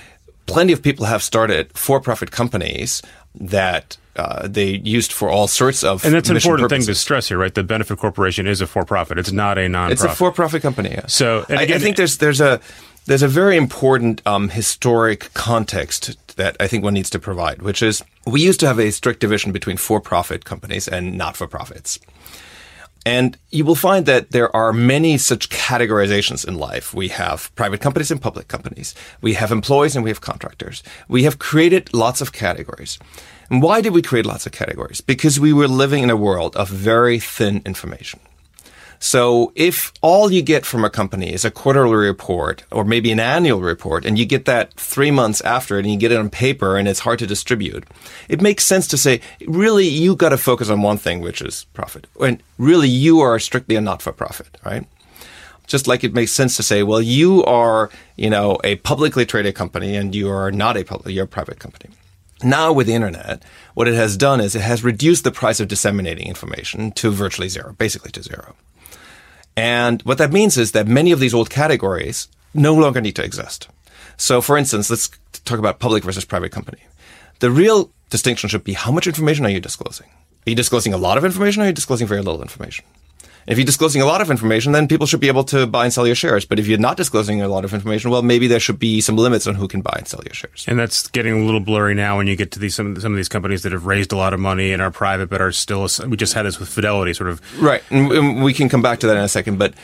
plenty 0.46 0.72
of 0.72 0.82
people 0.82 1.06
have 1.06 1.22
started 1.22 1.70
for-profit 1.76 2.30
companies 2.30 3.02
that 3.34 3.96
uh, 4.16 4.46
they 4.46 4.66
used 4.84 5.12
for 5.12 5.30
all 5.30 5.46
sorts 5.48 5.82
of 5.82 6.04
and 6.04 6.14
that's 6.14 6.28
an 6.28 6.36
important 6.36 6.68
thing 6.68 6.82
to 6.82 6.94
stress 6.94 7.28
here, 7.28 7.38
right? 7.38 7.54
The 7.54 7.62
Benefit 7.64 7.98
Corporation 7.98 8.46
is 8.46 8.60
a 8.60 8.66
for-profit. 8.66 9.18
It's 9.18 9.32
not 9.32 9.56
a 9.58 9.68
non-profit. 9.68 9.92
It's 10.04 10.12
a 10.12 10.16
for-profit 10.16 10.60
company. 10.62 10.90
yeah. 10.90 11.06
So, 11.06 11.46
and 11.48 11.58
I, 11.58 11.62
I 11.62 11.78
think 11.78 11.96
there's 11.96 12.18
there's 12.18 12.40
a 12.40 12.60
there's 13.06 13.22
a 13.22 13.28
very 13.28 13.56
important 13.56 14.20
um, 14.26 14.48
historic 14.50 15.32
context 15.34 16.16
that 16.36 16.56
I 16.60 16.66
think 16.66 16.84
one 16.84 16.94
needs 16.94 17.10
to 17.10 17.18
provide, 17.18 17.62
which 17.62 17.82
is 17.82 18.02
we 18.26 18.40
used 18.40 18.60
to 18.60 18.66
have 18.66 18.78
a 18.78 18.90
strict 18.90 19.20
division 19.20 19.52
between 19.52 19.76
for-profit 19.76 20.44
companies 20.44 20.88
and 20.88 21.16
not-for-profits. 21.16 21.98
And 23.04 23.36
you 23.50 23.64
will 23.64 23.74
find 23.74 24.06
that 24.06 24.30
there 24.30 24.54
are 24.54 24.72
many 24.72 25.18
such 25.18 25.48
categorizations 25.48 26.46
in 26.46 26.56
life. 26.56 26.94
We 26.94 27.08
have 27.08 27.52
private 27.56 27.80
companies 27.80 28.12
and 28.12 28.22
public 28.22 28.46
companies. 28.46 28.94
We 29.20 29.34
have 29.34 29.50
employees 29.50 29.96
and 29.96 30.04
we 30.04 30.10
have 30.10 30.20
contractors. 30.20 30.84
We 31.08 31.24
have 31.24 31.40
created 31.40 31.92
lots 31.92 32.20
of 32.20 32.32
categories. 32.32 32.98
And 33.50 33.60
why 33.60 33.80
did 33.80 33.92
we 33.92 34.02
create 34.02 34.24
lots 34.24 34.46
of 34.46 34.52
categories? 34.52 35.00
Because 35.00 35.40
we 35.40 35.52
were 35.52 35.66
living 35.66 36.04
in 36.04 36.10
a 36.10 36.16
world 36.16 36.56
of 36.56 36.68
very 36.68 37.18
thin 37.18 37.60
information. 37.66 38.20
So 39.04 39.52
if 39.56 39.92
all 40.00 40.30
you 40.30 40.42
get 40.42 40.64
from 40.64 40.84
a 40.84 40.88
company 40.88 41.32
is 41.32 41.44
a 41.44 41.50
quarterly 41.50 41.96
report 41.96 42.62
or 42.70 42.84
maybe 42.84 43.10
an 43.10 43.18
annual 43.18 43.60
report 43.60 44.04
and 44.04 44.16
you 44.16 44.24
get 44.24 44.44
that 44.44 44.74
three 44.74 45.10
months 45.10 45.40
after 45.40 45.76
it 45.76 45.80
and 45.80 45.92
you 45.92 45.98
get 45.98 46.12
it 46.12 46.18
on 46.18 46.30
paper 46.30 46.76
and 46.76 46.86
it's 46.86 47.00
hard 47.00 47.18
to 47.18 47.26
distribute, 47.26 47.82
it 48.28 48.40
makes 48.40 48.62
sense 48.62 48.86
to 48.86 48.96
say, 48.96 49.20
really, 49.48 49.88
you 49.88 50.14
got 50.14 50.28
to 50.28 50.38
focus 50.38 50.70
on 50.70 50.82
one 50.82 50.98
thing, 50.98 51.20
which 51.20 51.42
is 51.42 51.64
profit. 51.72 52.06
And 52.20 52.40
really, 52.58 52.88
you 52.88 53.18
are 53.18 53.40
strictly 53.40 53.74
a 53.74 53.80
not-for-profit, 53.80 54.56
right? 54.64 54.86
Just 55.66 55.88
like 55.88 56.04
it 56.04 56.14
makes 56.14 56.30
sense 56.30 56.56
to 56.58 56.62
say, 56.62 56.84
well, 56.84 57.02
you 57.02 57.44
are, 57.44 57.90
you 58.16 58.30
know, 58.30 58.56
a 58.62 58.76
publicly 58.76 59.26
traded 59.26 59.56
company 59.56 59.96
and 59.96 60.14
you 60.14 60.30
are 60.30 60.52
not 60.52 60.76
a 60.76 60.84
public, 60.84 61.12
you're 61.12 61.24
a 61.24 61.28
private 61.28 61.58
company. 61.58 61.90
Now 62.44 62.72
with 62.72 62.86
the 62.86 62.94
internet, 62.94 63.42
what 63.74 63.88
it 63.88 63.94
has 63.94 64.16
done 64.16 64.40
is 64.40 64.54
it 64.54 64.62
has 64.62 64.84
reduced 64.84 65.24
the 65.24 65.32
price 65.32 65.58
of 65.58 65.66
disseminating 65.66 66.28
information 66.28 66.92
to 66.92 67.10
virtually 67.10 67.48
zero, 67.48 67.74
basically 67.76 68.12
to 68.12 68.22
zero. 68.22 68.54
And 69.56 70.02
what 70.02 70.18
that 70.18 70.32
means 70.32 70.56
is 70.56 70.72
that 70.72 70.86
many 70.86 71.12
of 71.12 71.20
these 71.20 71.34
old 71.34 71.50
categories 71.50 72.28
no 72.54 72.74
longer 72.74 73.00
need 73.00 73.16
to 73.16 73.24
exist. 73.24 73.68
So, 74.16 74.40
for 74.40 74.56
instance, 74.56 74.90
let's 74.90 75.10
talk 75.44 75.58
about 75.58 75.78
public 75.78 76.04
versus 76.04 76.24
private 76.24 76.52
company. 76.52 76.82
The 77.40 77.50
real 77.50 77.90
distinction 78.10 78.48
should 78.48 78.64
be 78.64 78.74
how 78.74 78.92
much 78.92 79.06
information 79.06 79.44
are 79.46 79.50
you 79.50 79.60
disclosing? 79.60 80.06
Are 80.46 80.50
you 80.50 80.56
disclosing 80.56 80.92
a 80.92 80.98
lot 80.98 81.18
of 81.18 81.24
information 81.24 81.62
or 81.62 81.64
are 81.64 81.68
you 81.68 81.74
disclosing 81.74 82.06
very 82.06 82.22
little 82.22 82.42
information? 82.42 82.84
If 83.46 83.58
you're 83.58 83.64
disclosing 83.64 84.02
a 84.02 84.06
lot 84.06 84.20
of 84.20 84.30
information, 84.30 84.72
then 84.72 84.88
people 84.88 85.06
should 85.06 85.20
be 85.20 85.28
able 85.28 85.44
to 85.44 85.66
buy 85.66 85.84
and 85.84 85.92
sell 85.92 86.06
your 86.06 86.14
shares. 86.14 86.44
But 86.44 86.58
if 86.58 86.66
you're 86.66 86.78
not 86.78 86.96
disclosing 86.96 87.42
a 87.42 87.48
lot 87.48 87.64
of 87.64 87.74
information, 87.74 88.10
well, 88.10 88.22
maybe 88.22 88.46
there 88.46 88.60
should 88.60 88.78
be 88.78 89.00
some 89.00 89.16
limits 89.16 89.46
on 89.46 89.54
who 89.54 89.68
can 89.68 89.80
buy 89.80 89.94
and 89.96 90.06
sell 90.06 90.20
your 90.24 90.34
shares. 90.34 90.64
and 90.68 90.78
that's 90.78 91.08
getting 91.08 91.42
a 91.42 91.44
little 91.44 91.60
blurry 91.60 91.94
now 91.94 92.16
when 92.16 92.26
you 92.26 92.36
get 92.36 92.52
to 92.52 92.58
these 92.58 92.74
some 92.74 92.98
some 93.00 93.12
of 93.12 93.16
these 93.16 93.28
companies 93.28 93.62
that 93.62 93.72
have 93.72 93.86
raised 93.86 94.12
a 94.12 94.16
lot 94.16 94.32
of 94.32 94.40
money 94.40 94.72
and 94.72 94.80
are 94.80 94.90
private 94.90 95.28
but 95.28 95.40
are 95.40 95.52
still. 95.52 95.88
We 96.06 96.16
just 96.16 96.34
had 96.34 96.44
this 96.44 96.58
with 96.58 96.68
Fidelity, 96.68 97.14
sort 97.14 97.30
of. 97.30 97.40
Right. 97.60 97.82
And 97.90 98.12
and 98.12 98.44
we 98.44 98.52
can 98.52 98.68
come 98.68 98.82
back 98.82 99.00
to 99.00 99.06
that 99.06 99.16
in 99.16 99.22
a 99.22 99.28
second. 99.28 99.58
But 99.58 99.74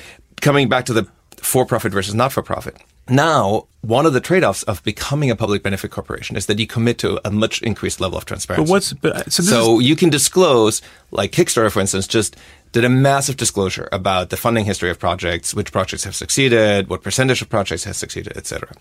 coming 0.40 0.68
back 0.68 0.86
to 0.86 0.92
the 0.92 1.06
for 1.36 1.64
profit 1.64 1.92
versus 1.92 2.14
not 2.14 2.32
for 2.32 2.42
profit. 2.42 2.76
Now, 3.10 3.66
one 3.80 4.04
of 4.04 4.12
the 4.12 4.20
trade 4.20 4.44
offs 4.44 4.64
of 4.64 4.82
becoming 4.84 5.30
a 5.30 5.36
public 5.36 5.62
benefit 5.62 5.90
corporation 5.90 6.36
is 6.36 6.46
that 6.46 6.58
you 6.58 6.66
commit 6.66 6.98
to 6.98 7.20
a 7.26 7.30
much 7.30 7.62
increased 7.62 8.00
level 8.00 8.18
of 8.18 8.26
transparency. 8.26 8.64
But 8.66 8.70
what's 8.70 8.92
but 8.92 9.32
so 9.32 9.42
so 9.42 9.80
is, 9.80 9.86
you 9.86 9.96
can 9.96 10.10
disclose, 10.10 10.82
like 11.10 11.32
Kickstarter, 11.32 11.70
for 11.70 11.80
instance, 11.80 12.06
just 12.06 12.36
did 12.72 12.84
a 12.84 12.88
massive 12.88 13.36
disclosure 13.36 13.88
about 13.92 14.30
the 14.30 14.36
funding 14.36 14.64
history 14.64 14.90
of 14.90 14.98
projects, 14.98 15.54
which 15.54 15.72
projects 15.72 16.04
have 16.04 16.14
succeeded, 16.14 16.88
what 16.88 17.02
percentage 17.02 17.42
of 17.42 17.48
projects 17.48 17.84
has 17.84 17.96
succeeded, 17.96 18.36
etc. 18.36 18.72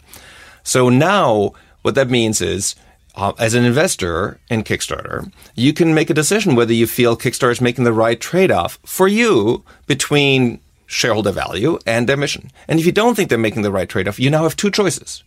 So 0.63 0.89
now, 0.89 1.54
what 1.82 1.95
that 1.95 2.10
means 2.10 2.41
is, 2.41 2.76
uh, 3.15 3.34
as 3.39 3.54
an 3.54 3.63
investor 3.63 4.39
in 4.50 4.63
Kickstarter, 4.63 5.32
you 5.56 5.73
can 5.73 5.93
make 5.93 6.10
a 6.10 6.13
decision 6.13 6.56
whether 6.56 6.73
you 6.73 6.86
feel 6.86 7.17
Kickstarter 7.17 7.52
is 7.52 7.62
making 7.62 7.84
the 7.84 7.93
right 7.93 8.19
trade-off 8.19 8.78
for 8.86 9.08
you 9.08 9.63
between 9.88 10.60
shareholder 10.86 11.32
value 11.32 11.80
and 11.86 12.08
their 12.08 12.17
mission. 12.17 12.52
And 12.67 12.80
if 12.80 12.86
you 12.86 12.91
don't 12.91 13.15
think 13.15 13.30
they're 13.30 13.38
making 13.38 13.62
the 13.62 13.71
right 13.71 13.89
trade-off, 13.89 14.19
you 14.19 14.30
now 14.30 14.43
have 14.43 14.56
two 14.56 14.71
choices. 14.71 15.23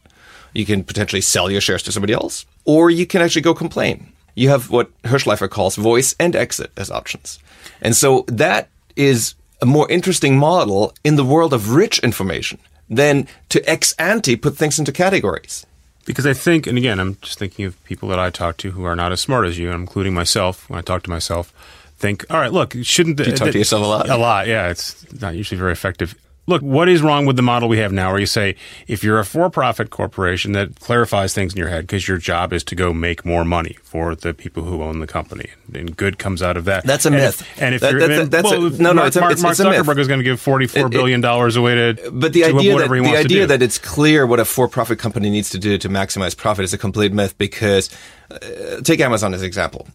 You 0.53 0.66
can 0.66 0.85
potentially 0.85 1.20
sell 1.20 1.51
your 1.51 1.61
shares 1.61 1.83
to 1.85 1.92
somebody 1.92 2.12
else, 2.12 2.46
or 2.64 2.90
you 2.90 3.07
can 3.07 3.23
actually 3.23 3.42
go 3.42 3.55
complain. 3.55 4.12
You 4.40 4.48
have 4.48 4.70
what 4.70 4.88
Hirschleifer 5.03 5.50
calls 5.50 5.76
voice 5.76 6.14
and 6.18 6.35
exit 6.35 6.70
as 6.76 6.90
options. 6.90 7.38
And 7.83 7.94
so 7.94 8.24
that 8.29 8.68
is 8.96 9.35
a 9.61 9.66
more 9.66 9.87
interesting 9.90 10.38
model 10.38 10.94
in 11.05 11.16
the 11.16 11.24
world 11.24 11.53
of 11.53 11.74
rich 11.74 11.98
information 11.98 12.59
than 12.88 13.29
to 13.50 13.59
ex 13.68 13.94
ante 13.98 14.37
put 14.37 14.57
things 14.57 14.79
into 14.79 14.92
categories. 14.92 15.66
because 16.07 16.26
I 16.26 16.33
think, 16.33 16.66
and 16.66 16.79
again, 16.79 16.98
I'm 16.98 17.18
just 17.20 17.38
thinking 17.38 17.66
of 17.66 17.83
people 17.85 18.09
that 18.09 18.18
I 18.18 18.31
talk 18.31 18.57
to 18.59 18.70
who 18.70 18.85
are 18.85 18.96
not 18.96 19.12
as 19.12 19.20
smart 19.20 19.46
as 19.46 19.59
you, 19.59 19.70
including 19.70 20.14
myself. 20.14 20.68
When 20.70 20.79
I 20.79 20.83
talk 20.83 21.03
to 21.03 21.11
myself, 21.11 21.53
think, 21.98 22.24
all 22.31 22.40
right, 22.40 22.53
look, 22.53 22.74
shouldn't 22.83 23.20
You 23.20 23.37
talk 23.37 23.53
to 23.53 23.59
yourself 23.59 23.85
a 23.85 23.87
lot? 23.87 24.09
A 24.09 24.16
lot, 24.16 24.48
yeah. 24.48 24.70
It's 24.70 25.05
not 25.20 25.35
usually 25.35 25.59
very 25.59 25.72
effective. 25.72 26.14
Look, 26.51 26.63
what 26.63 26.89
is 26.89 27.01
wrong 27.01 27.27
with 27.27 27.37
the 27.37 27.43
model 27.43 27.69
we 27.69 27.79
have 27.79 27.93
now 27.93 28.11
where 28.11 28.19
you 28.19 28.27
say 28.27 28.57
if 28.89 29.05
you're 29.05 29.21
a 29.21 29.25
for 29.25 29.49
profit 29.49 29.91
corporation 29.91 30.51
that 30.53 30.81
clarifies 30.81 31.33
things 31.33 31.53
in 31.53 31.59
your 31.59 31.69
head 31.69 31.83
because 31.87 32.09
your 32.09 32.19
job 32.19 32.53
is 32.53 32.65
to 32.65 32.75
go 32.75 32.93
make 32.93 33.25
more 33.25 33.45
money 33.45 33.77
for 33.85 34.17
the 34.17 34.35
people 34.35 34.65
who 34.65 34.83
own 34.83 34.99
the 34.99 35.07
company 35.07 35.49
and 35.73 35.97
good 35.97 36.19
comes 36.19 36.43
out 36.43 36.57
of 36.57 36.65
that. 36.65 36.85
That's 36.85 37.07
a 37.07 37.09
And 37.11 37.17
myth. 37.19 37.41
If, 37.43 37.63
and 37.63 37.75
if 37.77 37.81
That- 37.83 37.93
you're 37.93 38.01
that's 38.01 38.19
a- 38.19 38.23
and- 38.23 38.31
that's 38.33 38.45
well, 38.51 38.67
if 38.67 38.81
no, 38.81 38.89
no, 38.91 38.95
Mark, 38.95 39.07
it's 39.07 39.17
a- 39.17 39.21
Mark, 39.21 39.33
it's- 39.35 39.43
Mark 39.45 39.53
it's. 39.53 39.89
Zuckerberg 39.89 39.99
is 40.01 40.09
going 40.09 40.19
to 40.19 40.25
give 40.25 40.41
forty-four 40.41 40.87
It- 40.87 40.91
billion 40.91 41.21
dollars 41.21 41.55
away 41.55 41.77
to 41.77 42.11
But 42.11 42.33
the 42.33 42.41
to 42.43 42.47
idea 42.57 42.77
that 42.79 42.89
the 42.89 43.17
idea 43.17 43.43
do. 43.43 43.47
that 43.47 43.63
it's 43.63 43.79
clear 43.79 44.27
what 44.27 44.41
a 44.41 44.45
for-profit 44.45 44.99
company 44.99 45.31
needs 45.31 45.51
to 45.51 45.59
do 45.59 45.79
to 45.79 45.89
maximize 45.89 46.37
profit 46.37 46.65
is 46.65 46.75
a 46.75 46.79
complete 46.79 47.13
myth 47.13 47.39
because 47.39 47.91
uh, 48.33 48.81
take 48.83 48.99
Amazon 49.01 49.35
as 49.35 49.43
an 49.43 49.47
example. 49.47 49.87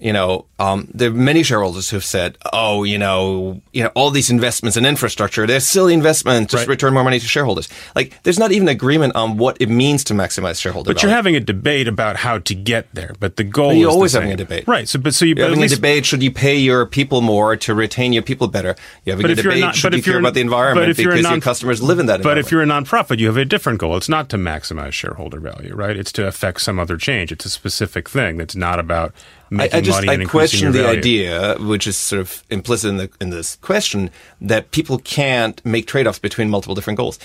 You 0.00 0.12
know, 0.12 0.46
um, 0.60 0.88
there 0.94 1.10
are 1.10 1.14
many 1.14 1.42
shareholders 1.42 1.90
who've 1.90 2.04
said, 2.04 2.38
"Oh, 2.52 2.84
you 2.84 2.98
know, 2.98 3.60
you 3.72 3.82
know, 3.82 3.90
all 3.94 4.10
these 4.10 4.30
investments 4.30 4.76
in 4.76 4.86
infrastructure, 4.86 5.44
they're 5.44 5.58
silly 5.58 5.92
investments. 5.92 6.52
Just 6.52 6.62
Right. 6.62 6.68
return 6.68 6.94
more 6.94 7.02
money 7.02 7.18
to 7.18 7.26
shareholders." 7.26 7.68
Like, 7.96 8.14
there's 8.22 8.38
not 8.38 8.52
even 8.52 8.68
agreement 8.68 9.16
on 9.16 9.38
what 9.38 9.56
it 9.58 9.68
means 9.68 10.04
to 10.04 10.14
maximize 10.14 10.60
shareholder 10.60 10.92
But 10.92 11.02
you're 11.02 11.10
having 11.10 11.34
a 11.34 11.40
debate 11.40 11.88
about 11.88 12.18
how 12.18 12.38
to 12.38 12.54
get 12.54 12.86
there. 12.94 13.12
But 13.18 13.36
the 13.36 13.44
goal 13.44 13.72
the 13.72 13.86
always 13.86 14.12
having 14.12 14.30
a 14.30 14.36
debate. 14.36 14.64
right? 14.68 14.88
So, 14.88 15.00
but 15.00 15.14
so 15.14 15.24
you 15.24 15.34
at 15.34 15.38
having 15.50 15.64
a 15.64 15.68
debate: 15.68 16.06
should 16.06 16.22
you 16.22 16.30
pay 16.30 16.56
your 16.56 16.86
people 16.86 17.20
more 17.20 17.56
to 17.56 17.74
retain 17.74 18.12
your 18.12 18.22
people 18.22 18.46
better? 18.46 18.76
You're 19.04 19.16
having 19.16 19.32
a 19.32 19.34
debate: 19.34 19.74
should 19.74 19.94
you 19.94 20.02
care 20.02 20.18
about 20.18 20.34
the 20.34 20.40
environment 20.40 20.90
if 20.90 20.98
you're 21.00 21.10
a 21.10 21.16
because 21.16 21.24
your 21.24 21.30
non- 21.32 21.40
customers 21.40 21.82
live 21.82 21.98
in 21.98 22.06
that 22.06 22.22
But 22.22 22.38
if 22.38 22.52
you're 22.52 22.62
a 22.62 22.66
nonprofit, 22.66 23.18
you 23.18 23.26
have 23.26 23.36
a 23.36 23.44
different 23.44 23.80
goal. 23.80 23.96
It's 23.96 24.08
not 24.08 24.28
to 24.30 24.36
maximize 24.36 24.92
shareholder 24.92 25.40
value, 25.40 25.74
right? 25.74 25.96
It's 25.96 26.12
to 26.12 26.26
affect 26.26 26.60
some 26.60 26.78
other 26.78 26.96
change. 26.96 27.32
It's 27.32 27.44
a 27.44 27.50
specific 27.50 28.08
thing 28.08 28.36
that's 28.36 28.54
not 28.54 28.78
about 28.78 29.12
I, 29.50 29.68
I 29.72 29.80
just 29.80 30.06
I 30.06 30.24
question 30.24 30.72
the 30.72 30.82
value. 30.82 30.98
idea, 30.98 31.56
which 31.58 31.86
is 31.86 31.96
sort 31.96 32.20
of 32.20 32.44
implicit 32.50 32.90
in 32.90 32.96
the 32.98 33.10
in 33.20 33.30
this 33.30 33.56
question, 33.56 34.10
that 34.40 34.70
people 34.70 34.98
can't 34.98 35.64
make 35.64 35.86
trade 35.86 36.06
offs 36.06 36.18
between 36.18 36.50
multiple 36.50 36.74
different 36.74 36.98
goals. 36.98 37.18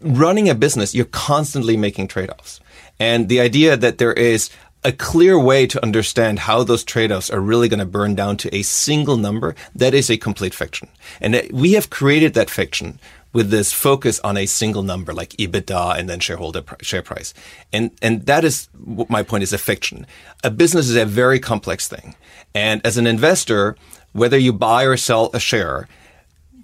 Running 0.00 0.48
a 0.48 0.54
business, 0.54 0.94
you're 0.94 1.06
constantly 1.06 1.76
making 1.76 2.08
trade 2.08 2.30
offs, 2.30 2.60
and 3.00 3.28
the 3.28 3.40
idea 3.40 3.76
that 3.76 3.98
there 3.98 4.12
is 4.12 4.50
a 4.84 4.92
clear 4.92 5.38
way 5.38 5.66
to 5.66 5.82
understand 5.82 6.38
how 6.38 6.62
those 6.62 6.84
trade-offs 6.84 7.30
are 7.30 7.40
really 7.40 7.68
going 7.68 7.80
to 7.80 7.84
burn 7.84 8.14
down 8.14 8.36
to 8.36 8.54
a 8.54 8.62
single 8.62 9.16
number, 9.16 9.54
that 9.74 9.92
is 9.92 10.08
a 10.08 10.16
complete 10.16 10.54
fiction. 10.54 10.88
And 11.20 11.34
uh, 11.34 11.42
we 11.52 11.72
have 11.72 11.90
created 11.90 12.34
that 12.34 12.48
fiction 12.48 13.00
with 13.32 13.50
this 13.50 13.72
focus 13.72 14.20
on 14.20 14.36
a 14.36 14.46
single 14.46 14.82
number 14.82 15.12
like 15.12 15.30
EBITDA 15.30 15.98
and 15.98 16.08
then 16.08 16.20
shareholder 16.20 16.62
pr- 16.62 16.82
share 16.82 17.02
price. 17.02 17.34
And, 17.72 17.90
and 18.00 18.26
that 18.26 18.44
is 18.44 18.68
what 18.82 19.10
my 19.10 19.22
point 19.22 19.42
is 19.42 19.52
a 19.52 19.58
fiction. 19.58 20.06
A 20.42 20.50
business 20.50 20.88
is 20.88 20.96
a 20.96 21.04
very 21.04 21.38
complex 21.38 21.88
thing. 21.88 22.14
And 22.54 22.84
as 22.84 22.96
an 22.96 23.06
investor, 23.06 23.76
whether 24.12 24.38
you 24.38 24.52
buy 24.52 24.84
or 24.84 24.96
sell 24.96 25.30
a 25.34 25.40
share, 25.40 25.88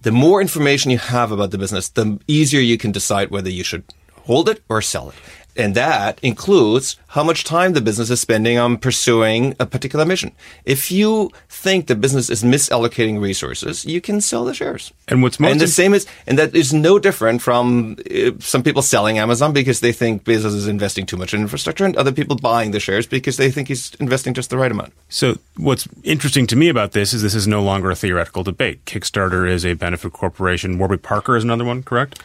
the 0.03 0.12
more 0.12 0.40
information 0.40 0.90
you 0.90 0.98
have 0.98 1.33
about 1.33 1.50
the 1.50 1.59
business, 1.59 1.88
the 1.88 2.18
easier 2.27 2.61
you 2.61 2.79
can 2.79 2.92
decide 2.92 3.31
whether 3.31 3.50
you 3.50 3.64
should 3.64 3.85
hold 4.24 4.48
it 4.48 4.62
or 4.68 4.83
sell 4.83 5.11
it. 5.11 5.14
And 5.57 5.75
that 5.75 6.19
includes 6.23 6.97
how 7.09 7.23
much 7.23 7.45
time 7.45 7.75
the 7.75 7.81
business 7.81 8.11
is 8.11 8.21
spending 8.21 8.59
on 8.59 8.77
pursuing 8.77 9.55
a 9.61 9.67
particular 9.67 10.05
mission. 10.05 10.33
If 10.64 10.90
you 10.90 11.31
think 11.49 11.87
the 11.87 11.95
business 11.95 12.29
is 12.29 12.43
misallocating 12.43 13.21
resources, 13.21 13.85
you 13.85 14.01
can 14.01 14.21
sell 14.21 14.45
the 14.45 14.53
shares. 14.53 14.93
And 15.07 15.23
what's 15.23 15.38
most 15.38 15.53
and 15.53 15.61
the 15.61 15.69
same 15.69 15.95
is, 15.95 16.07
and 16.27 16.38
that 16.38 16.57
is 16.57 16.73
no 16.73 16.99
different 16.99 17.40
from 17.40 17.97
uh, 18.11 18.33
some 18.40 18.64
people 18.64 18.83
selling 18.83 19.19
Amazon 19.19 19.53
because 19.53 19.79
they 19.79 19.93
think 19.93 20.25
Bezos 20.25 20.57
is 20.57 20.67
investing 20.67 21.07
too 21.07 21.17
much 21.17 21.33
in 21.33 21.40
infrastructure, 21.40 21.85
and 21.85 21.97
other 21.97 22.12
people 22.12 22.37
buying 22.37 22.73
the 22.73 22.81
shares 22.81 23.07
because 23.07 23.37
they 23.37 23.51
think 23.51 23.69
he's 23.69 23.95
investing 24.01 24.35
just 24.35 24.51
the 24.51 24.59
right 24.59 24.73
amount. 24.73 24.93
So, 25.09 25.38
what's 25.57 25.87
interesting 26.03 26.49
to 26.49 26.57
me 26.57 26.69
about 26.69 26.93
this 26.93 27.12
is 27.12 27.23
this 27.23 27.35
is 27.35 27.47
no 27.47 27.62
longer 27.62 27.90
a 27.90 27.95
theoretical 27.95 28.43
debate. 28.43 28.85
Kickstarter 28.87 29.49
is 29.49 29.64
a 29.64 29.75
benefit 29.75 30.12
corporation. 30.12 30.79
Warby 30.79 30.97
Parker 30.97 31.37
is 31.37 31.45
another 31.45 31.64
one, 31.64 31.85
correct? 31.85 32.21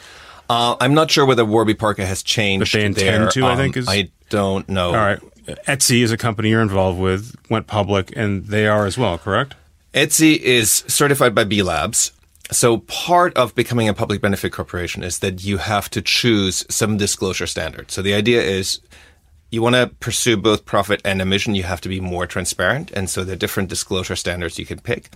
Uh, 0.50 0.76
I'm 0.80 0.94
not 0.94 1.12
sure 1.12 1.24
whether 1.24 1.44
Warby 1.44 1.74
Parker 1.74 2.04
has 2.04 2.24
changed. 2.24 2.72
But 2.72 2.78
they 2.80 2.84
intend 2.84 3.22
their, 3.22 3.30
to, 3.30 3.46
I 3.46 3.52
um, 3.52 3.58
think, 3.58 3.76
is- 3.76 3.88
I 3.88 4.10
don't 4.30 4.68
know. 4.68 4.88
All 4.88 4.96
right. 4.96 5.20
Etsy 5.46 6.02
is 6.02 6.10
a 6.10 6.16
company 6.16 6.50
you're 6.50 6.60
involved 6.60 6.98
with, 6.98 7.36
went 7.48 7.68
public, 7.68 8.12
and 8.16 8.44
they 8.46 8.66
are 8.66 8.84
as 8.84 8.98
well, 8.98 9.16
correct? 9.16 9.54
Etsy 9.94 10.36
is 10.36 10.84
certified 10.88 11.36
by 11.36 11.44
B 11.44 11.62
Labs. 11.62 12.10
So 12.50 12.78
part 12.78 13.36
of 13.36 13.54
becoming 13.54 13.88
a 13.88 13.94
public 13.94 14.20
benefit 14.20 14.50
corporation 14.50 15.04
is 15.04 15.20
that 15.20 15.44
you 15.44 15.58
have 15.58 15.88
to 15.90 16.02
choose 16.02 16.64
some 16.68 16.96
disclosure 16.96 17.46
standard. 17.46 17.92
So 17.92 18.02
the 18.02 18.14
idea 18.14 18.42
is 18.42 18.80
you 19.50 19.62
want 19.62 19.76
to 19.76 19.88
pursue 20.00 20.36
both 20.36 20.64
profit 20.64 21.00
and 21.04 21.22
a 21.22 21.24
mission, 21.24 21.54
you 21.54 21.62
have 21.62 21.80
to 21.82 21.88
be 21.88 22.00
more 22.00 22.26
transparent. 22.26 22.90
And 22.90 23.08
so 23.08 23.22
there 23.22 23.34
are 23.34 23.38
different 23.38 23.68
disclosure 23.68 24.16
standards 24.16 24.58
you 24.58 24.66
can 24.66 24.80
pick. 24.80 25.10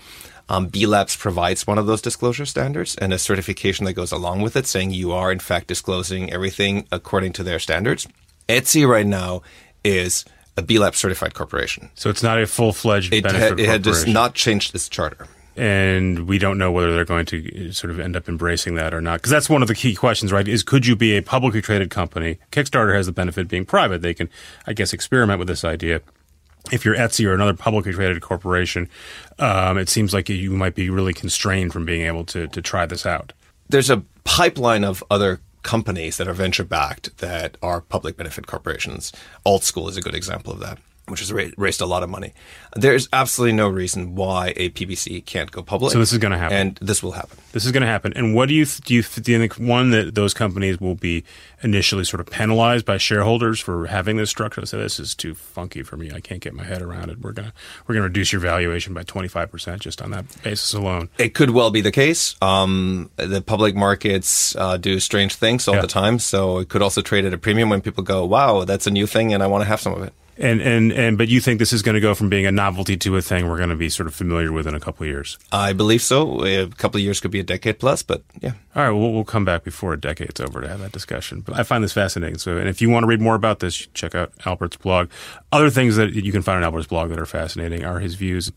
Um, 0.48 0.66
B 0.68 0.86
Labs 0.86 1.16
provides 1.16 1.66
one 1.66 1.78
of 1.78 1.86
those 1.86 2.02
disclosure 2.02 2.44
standards 2.46 2.96
and 2.96 3.12
a 3.12 3.18
certification 3.18 3.86
that 3.86 3.94
goes 3.94 4.12
along 4.12 4.42
with 4.42 4.56
it, 4.56 4.66
saying 4.66 4.90
you 4.90 5.12
are 5.12 5.32
in 5.32 5.38
fact 5.38 5.66
disclosing 5.68 6.30
everything 6.32 6.86
according 6.92 7.32
to 7.34 7.42
their 7.42 7.58
standards. 7.58 8.06
Etsy 8.48 8.86
right 8.86 9.06
now 9.06 9.42
is 9.82 10.24
a 10.56 10.62
B 10.62 10.78
Lab 10.78 10.94
certified 10.94 11.34
corporation. 11.34 11.90
So 11.94 12.10
it's 12.10 12.22
not 12.22 12.38
a 12.40 12.46
full 12.46 12.72
fledged 12.72 13.12
It, 13.12 13.24
benefit 13.24 13.58
had, 13.58 13.60
it 13.60 13.66
had 13.66 13.84
just 13.84 14.06
not 14.06 14.34
changed 14.34 14.74
its 14.74 14.88
charter. 14.88 15.26
and 15.56 16.26
we 16.26 16.38
don't 16.38 16.58
know 16.58 16.70
whether 16.70 16.94
they're 16.94 17.04
going 17.04 17.26
to 17.26 17.72
sort 17.72 17.90
of 17.90 17.98
end 17.98 18.14
up 18.16 18.28
embracing 18.28 18.74
that 18.74 18.92
or 18.92 19.00
not. 19.00 19.16
Because 19.20 19.30
that's 19.30 19.48
one 19.48 19.62
of 19.62 19.68
the 19.68 19.74
key 19.74 19.94
questions, 19.94 20.32
right? 20.32 20.46
Is 20.46 20.62
could 20.62 20.86
you 20.86 20.94
be 20.94 21.16
a 21.16 21.22
publicly 21.22 21.62
traded 21.62 21.90
company? 21.90 22.38
Kickstarter 22.52 22.94
has 22.94 23.06
the 23.06 23.12
benefit 23.12 23.42
of 23.42 23.48
being 23.48 23.64
private; 23.64 24.02
they 24.02 24.14
can, 24.14 24.28
I 24.66 24.72
guess, 24.74 24.92
experiment 24.92 25.38
with 25.38 25.48
this 25.48 25.64
idea. 25.64 26.02
If 26.72 26.84
you're 26.84 26.96
Etsy 26.96 27.26
or 27.26 27.34
another 27.34 27.54
publicly 27.54 27.92
traded 27.92 28.22
corporation, 28.22 28.88
um, 29.38 29.76
it 29.78 29.88
seems 29.88 30.14
like 30.14 30.28
you 30.28 30.50
might 30.50 30.74
be 30.74 30.88
really 30.90 31.12
constrained 31.12 31.72
from 31.72 31.84
being 31.84 32.06
able 32.06 32.24
to 32.26 32.48
to 32.48 32.62
try 32.62 32.86
this 32.86 33.04
out. 33.06 33.32
there's 33.68 33.90
a 33.90 34.02
pipeline 34.24 34.84
of 34.84 35.02
other 35.10 35.40
companies 35.62 36.16
that 36.18 36.28
are 36.28 36.34
venture 36.34 36.64
backed 36.64 37.16
that 37.18 37.56
are 37.62 37.80
public 37.80 38.16
benefit 38.16 38.46
corporations. 38.46 39.12
Alt 39.44 39.64
School 39.64 39.88
is 39.88 39.96
a 39.96 40.02
good 40.02 40.14
example 40.14 40.52
of 40.52 40.60
that, 40.60 40.78
which 41.08 41.20
has 41.20 41.32
ra- 41.32 41.50
raised 41.56 41.80
a 41.80 41.86
lot 41.86 42.02
of 42.02 42.08
money. 42.10 42.32
There's 42.76 43.08
absolutely 43.12 43.56
no 43.56 43.68
reason 43.68 44.14
why 44.14 44.52
a 44.56 44.70
PBC 44.70 45.24
can't 45.26 45.50
go 45.50 45.62
public. 45.62 45.92
So 45.92 45.98
this 45.98 46.12
is 46.12 46.18
gonna 46.18 46.38
happen. 46.38 46.56
and 46.56 46.76
this 46.80 47.02
will 47.02 47.12
happen. 47.12 47.38
This 47.52 47.64
is 47.64 47.70
going 47.70 47.82
to 47.82 47.86
happen. 47.86 48.12
And 48.16 48.34
what 48.34 48.48
do 48.48 48.54
you 48.54 48.64
th- 48.64 48.80
do? 48.80 48.94
You 48.94 49.02
th- 49.04 49.24
do 49.24 49.30
you 49.30 49.38
think 49.38 49.54
one 49.54 49.90
that 49.92 50.16
those 50.16 50.34
companies 50.34 50.80
will 50.80 50.96
be 50.96 51.22
initially 51.62 52.02
sort 52.02 52.20
of 52.20 52.26
penalized 52.26 52.84
by 52.84 52.96
shareholders 52.98 53.60
for 53.60 53.86
having 53.86 54.16
this 54.16 54.28
structure? 54.28 54.66
So 54.66 54.78
this 54.78 54.98
is 54.98 55.14
too 55.14 55.36
funky 55.36 55.84
for 55.84 55.96
me. 55.96 56.10
I 56.10 56.18
can't 56.18 56.40
get 56.40 56.52
my 56.52 56.64
head 56.64 56.82
around 56.82 57.10
it. 57.10 57.20
We're 57.20 57.30
gonna 57.30 57.52
we're 57.86 57.94
gonna 57.94 58.08
reduce 58.08 58.32
your 58.32 58.40
valuation 58.40 58.92
by 58.92 59.04
twenty 59.04 59.28
five 59.28 59.52
percent 59.52 59.82
just 59.82 60.02
on 60.02 60.10
that 60.10 60.24
basis 60.42 60.74
alone. 60.74 61.10
It 61.16 61.34
could 61.34 61.50
well 61.50 61.70
be 61.70 61.80
the 61.80 61.92
case. 61.92 62.34
Um, 62.42 63.08
the 63.16 63.40
public 63.40 63.76
markets 63.76 64.56
uh, 64.56 64.76
do 64.76 64.98
strange 64.98 65.36
things 65.36 65.68
all 65.68 65.76
Yeah. 65.76 65.82
the 65.82 65.86
time, 65.86 66.18
so 66.18 66.58
it 66.58 66.68
could 66.68 66.82
also 66.82 67.02
trade 67.02 67.24
at 67.24 67.32
a 67.32 67.38
premium 67.38 67.68
when 67.68 67.82
people 67.82 68.02
go, 68.02 68.24
"Wow, 68.24 68.64
that's 68.64 68.88
a 68.88 68.90
new 68.90 69.06
thing, 69.06 69.32
and 69.32 69.44
I 69.44 69.46
want 69.46 69.62
to 69.62 69.68
have 69.68 69.80
some 69.80 69.94
of 69.94 70.02
it." 70.02 70.12
And 70.36 70.60
and 70.60 70.92
and 70.92 71.16
but 71.16 71.28
you 71.28 71.40
think 71.40 71.58
this 71.58 71.72
is 71.72 71.82
going 71.82 71.94
to 71.94 72.00
go 72.00 72.14
from 72.14 72.28
being 72.28 72.44
a 72.44 72.52
novelty 72.52 72.96
to 72.96 73.16
a 73.16 73.22
thing 73.22 73.48
we're 73.48 73.56
going 73.56 73.70
to 73.70 73.76
be 73.76 73.88
sort 73.88 74.08
of 74.08 74.14
familiar 74.14 74.52
with 74.52 74.66
in 74.66 74.74
a 74.74 74.80
couple 74.80 75.04
of 75.04 75.08
years. 75.08 75.38
I 75.52 75.72
believe 75.72 76.02
so. 76.02 76.44
A 76.44 76.66
couple 76.68 76.98
of 76.98 77.04
years 77.04 77.20
could 77.20 77.30
be 77.30 77.40
a 77.40 77.44
decade 77.44 77.78
plus, 77.78 78.02
but 78.02 78.22
yeah. 78.40 78.52
All 78.74 78.82
right, 78.82 78.90
well, 78.90 79.12
we'll 79.12 79.24
come 79.24 79.44
back 79.44 79.62
before 79.62 79.92
a 79.92 80.00
decade's 80.00 80.40
over 80.40 80.60
to 80.60 80.68
have 80.68 80.80
that 80.80 80.92
discussion. 80.92 81.40
But 81.40 81.56
I 81.56 81.62
find 81.62 81.84
this 81.84 81.92
fascinating. 81.92 82.38
So, 82.38 82.56
and 82.56 82.68
if 82.68 82.82
you 82.82 82.90
want 82.90 83.04
to 83.04 83.06
read 83.06 83.20
more 83.20 83.36
about 83.36 83.60
this, 83.60 83.86
check 83.94 84.14
out 84.16 84.32
Albert's 84.44 84.76
blog. 84.76 85.08
Other 85.52 85.70
things 85.70 85.94
that 85.96 86.12
you 86.14 86.32
can 86.32 86.42
find 86.42 86.56
on 86.56 86.64
Albert's 86.64 86.88
blog 86.88 87.10
that 87.10 87.20
are 87.20 87.26
fascinating 87.26 87.84
are 87.84 88.00
his 88.00 88.16
views. 88.16 88.50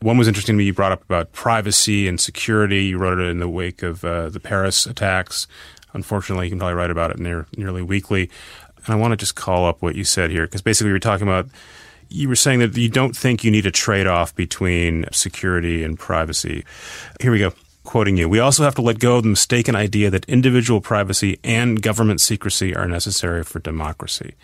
One 0.00 0.18
was 0.18 0.28
interesting 0.28 0.54
to 0.54 0.58
me. 0.58 0.64
You 0.64 0.74
brought 0.74 0.92
up 0.92 1.02
about 1.04 1.32
privacy 1.32 2.06
and 2.06 2.20
security. 2.20 2.84
You 2.84 2.98
wrote 2.98 3.18
it 3.18 3.28
in 3.28 3.38
the 3.38 3.48
wake 3.48 3.82
of 3.82 4.04
uh, 4.04 4.28
the 4.28 4.40
Paris 4.40 4.84
attacks. 4.84 5.48
Unfortunately, 5.94 6.46
you 6.46 6.50
can 6.50 6.58
probably 6.58 6.74
write 6.74 6.90
about 6.90 7.10
it 7.10 7.18
near, 7.18 7.46
nearly 7.56 7.80
weekly. 7.80 8.28
And 8.84 8.94
I 8.94 8.96
want 8.96 9.12
to 9.12 9.16
just 9.16 9.34
call 9.34 9.66
up 9.66 9.82
what 9.82 9.96
you 9.96 10.04
said 10.04 10.30
here 10.30 10.46
because 10.46 10.62
basically 10.62 10.88
you 10.88 10.94
were 10.94 11.00
talking 11.00 11.26
about 11.26 11.48
you 12.08 12.28
were 12.28 12.36
saying 12.36 12.60
that 12.60 12.76
you 12.76 12.88
don't 12.88 13.16
think 13.16 13.42
you 13.42 13.50
need 13.50 13.66
a 13.66 13.70
trade 13.70 14.06
off 14.06 14.34
between 14.34 15.06
security 15.12 15.82
and 15.82 15.98
privacy. 15.98 16.64
Here 17.20 17.32
we 17.32 17.38
go. 17.38 17.52
Quoting 17.84 18.16
you, 18.16 18.28
we 18.28 18.40
also 18.40 18.64
have 18.64 18.74
to 18.74 18.82
let 18.82 18.98
go 18.98 19.16
of 19.16 19.22
the 19.22 19.28
mistaken 19.28 19.76
idea 19.76 20.10
that 20.10 20.24
individual 20.24 20.80
privacy 20.80 21.38
and 21.44 21.80
government 21.80 22.20
secrecy 22.20 22.74
are 22.74 22.88
necessary 22.88 23.44
for 23.44 23.60
democracy. 23.60 24.34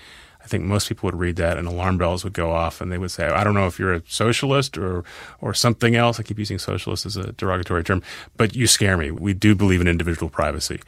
I 0.42 0.46
think 0.48 0.64
most 0.64 0.88
people 0.88 1.06
would 1.06 1.18
read 1.18 1.36
that 1.36 1.56
and 1.56 1.68
alarm 1.68 1.98
bells 1.98 2.24
would 2.24 2.32
go 2.32 2.50
off 2.50 2.80
and 2.80 2.90
they 2.90 2.98
would 2.98 3.10
say, 3.10 3.26
I 3.26 3.44
don't 3.44 3.54
know 3.54 3.66
if 3.66 3.78
you're 3.78 3.94
a 3.94 4.02
socialist 4.08 4.76
or, 4.76 5.04
or 5.40 5.54
something 5.54 5.94
else. 5.94 6.18
I 6.18 6.24
keep 6.24 6.38
using 6.38 6.58
socialist 6.58 7.06
as 7.06 7.16
a 7.16 7.32
derogatory 7.32 7.84
term, 7.84 8.02
but 8.36 8.56
you 8.56 8.66
scare 8.66 8.96
me. 8.96 9.10
We 9.10 9.34
do 9.34 9.54
believe 9.54 9.80
in 9.80 9.88
individual 9.88 10.28
privacy. 10.28 10.80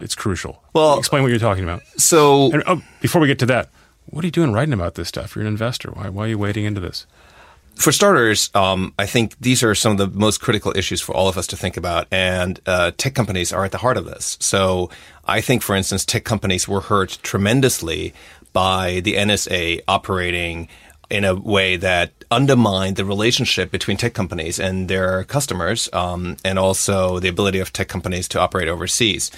It's 0.00 0.14
crucial. 0.14 0.62
Well- 0.72 0.98
explain 0.98 1.22
what 1.22 1.30
you're 1.30 1.40
talking 1.40 1.64
about. 1.64 1.82
So 1.96 2.52
And 2.52 2.62
oh, 2.66 2.82
before 3.00 3.20
we 3.20 3.26
get 3.26 3.38
to 3.40 3.46
that, 3.46 3.70
what 4.06 4.24
are 4.24 4.26
you 4.26 4.32
doing 4.32 4.52
writing 4.52 4.74
about 4.74 4.94
this 4.94 5.08
stuff? 5.08 5.34
You're 5.34 5.42
an 5.42 5.48
investor. 5.48 5.90
Why, 5.90 6.08
why 6.08 6.24
are 6.24 6.28
you 6.28 6.38
wading 6.38 6.64
into 6.64 6.80
this? 6.80 7.06
For 7.76 7.92
starters, 7.92 8.50
um, 8.54 8.92
I 8.98 9.06
think 9.06 9.36
these 9.40 9.62
are 9.62 9.74
some 9.74 9.92
of 9.92 9.98
the 9.98 10.08
most 10.08 10.40
critical 10.40 10.76
issues 10.76 11.00
for 11.00 11.14
all 11.14 11.28
of 11.28 11.38
us 11.38 11.46
to 11.46 11.56
think 11.56 11.78
about, 11.78 12.06
and 12.10 12.60
uh, 12.66 12.90
tech 12.98 13.14
companies 13.14 13.54
are 13.54 13.64
at 13.64 13.72
the 13.72 13.78
heart 13.78 13.96
of 13.96 14.04
this. 14.04 14.36
So, 14.40 14.90
I 15.24 15.40
think, 15.40 15.62
for 15.62 15.74
instance, 15.74 16.04
tech 16.04 16.24
companies 16.24 16.68
were 16.68 16.82
hurt 16.82 17.18
tremendously 17.22 18.12
by 18.52 19.00
the 19.00 19.14
NSA 19.14 19.82
operating 19.88 20.68
in 21.10 21.24
a 21.24 21.34
way 21.34 21.76
that 21.76 22.12
undermined 22.30 22.96
the 22.96 23.04
relationship 23.04 23.70
between 23.70 23.96
tech 23.96 24.14
companies 24.14 24.60
and 24.60 24.88
their 24.88 25.24
customers, 25.24 25.88
um, 25.92 26.36
and 26.44 26.58
also 26.58 27.18
the 27.18 27.28
ability 27.28 27.58
of 27.58 27.72
tech 27.72 27.88
companies 27.88 28.28
to 28.28 28.40
operate 28.40 28.68
overseas. 28.68 29.30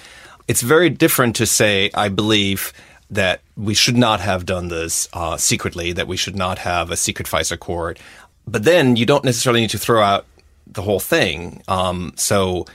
It's 0.46 0.61
very 0.61 0.90
different 0.90 1.35
to 1.37 1.46
say, 1.46 1.90
I 1.94 2.09
believe 2.09 2.72
that 3.11 3.40
we 3.57 3.75
should 3.75 3.96
not 3.96 4.20
have 4.20 4.46
done 4.46 4.68
this 4.68 5.09
uh, 5.12 5.37
secretly, 5.37 5.92
that 5.92 6.09
we 6.09 6.16
should 6.16 6.37
not 6.37 6.59
have 6.59 6.90
a 6.90 6.96
secret 6.96 7.29
FISA 7.29 7.59
court. 7.59 7.98
But 8.46 8.64
then 8.64 8.96
you 8.96 9.07
don't 9.07 9.25
necessarily 9.25 9.61
need 9.61 9.70
to 9.70 9.79
throw 9.79 10.03
out 10.03 10.27
the 10.66 10.83
whole 10.83 11.01
thing. 11.01 11.62
Um, 11.68 12.12
so 12.16 12.66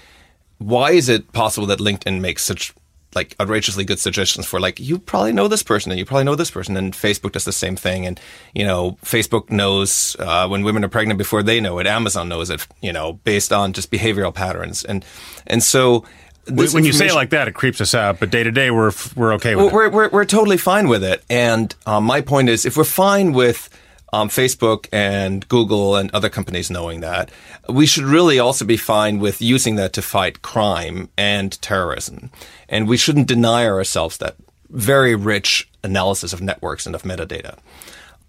why 0.60 0.91
is 0.91 1.10
it 1.10 1.32
possible 1.34 1.67
that 1.67 1.80
LinkedIn 1.80 2.19
makes 2.21 2.43
such 2.43 2.73
like 3.17 3.36
outrageously 3.41 3.84
good 3.84 3.99
suggestions 3.99 4.45
for 4.45 4.60
like 4.60 4.80
you 4.80 4.99
probably 4.99 5.34
know 5.34 5.47
this 5.47 5.63
person 5.63 5.91
and 5.91 5.97
you 5.97 6.06
probably 6.06 6.23
know 6.23 6.36
this 6.36 6.51
person 6.51 6.77
and 6.77 6.93
Facebook 6.93 7.32
does 7.32 7.45
the 7.45 7.51
same 7.51 7.75
thing 7.75 8.06
and 8.06 8.19
you 8.53 8.63
know 8.63 8.97
Facebook 9.03 9.49
knows 9.49 10.15
uh, 10.19 10.47
when 10.47 10.63
women 10.63 10.86
are 10.86 10.89
pregnant 10.89 11.17
before 11.17 11.41
they 11.41 11.60
know 11.60 11.80
it 11.80 11.88
Amazon 11.88 12.30
knows 12.30 12.49
it 12.49 12.65
you 12.82 12.93
know 12.93 13.13
based 13.13 13.51
on 13.51 13.73
just 13.73 13.91
behavioral 13.91 14.34
patterns 14.34 14.86
and 14.86 15.03
and 15.47 15.63
so 15.63 16.06
this 16.45 16.73
when 16.73 16.86
you 16.86 16.93
say 16.93 17.08
it 17.08 17.13
like 17.13 17.32
that, 17.32 17.49
it 17.49 17.56
creeps 17.56 17.82
us 17.82 17.93
out. 17.93 18.21
But 18.21 18.30
day 18.30 18.41
to 18.41 18.51
day, 18.51 18.71
we're 18.71 18.93
we're 19.17 19.34
okay 19.34 19.58
with 19.58 19.73
we're, 19.73 19.88
it. 19.88 19.91
we're, 19.91 20.10
we're 20.10 20.23
totally 20.23 20.56
fine 20.56 20.88
with 20.88 21.03
it. 21.03 21.21
And 21.30 21.75
um, 21.86 22.06
my 22.06 22.21
point 22.21 22.47
is, 22.47 22.65
if 22.65 22.77
we're 22.77 22.86
fine 22.86 23.34
with 23.34 23.69
um, 24.17 24.30
Facebook 24.30 24.88
and 24.91 25.47
Google 25.47 25.95
and 25.95 26.10
other 26.12 26.30
companies 26.30 26.71
knowing 26.71 27.01
that, 27.01 27.30
we 27.69 27.86
should 27.86 28.03
really 28.03 28.39
also 28.39 28.65
be 28.65 28.77
fine 28.77 29.19
with 29.19 29.41
using 29.41 29.75
that 29.75 29.93
to 29.93 30.01
fight 30.01 30.41
crime 30.41 31.10
and 31.17 31.62
terrorism. 31.62 32.32
And 32.67 32.88
we 32.88 32.97
shouldn't 32.97 33.27
deny 33.27 33.65
ourselves 33.67 34.17
that 34.17 34.36
very 34.69 35.15
rich 35.15 35.69
analysis 35.84 36.34
of 36.34 36.41
networks 36.41 36.86
and 36.86 36.95
of 36.95 37.03
metadata. 37.03 37.60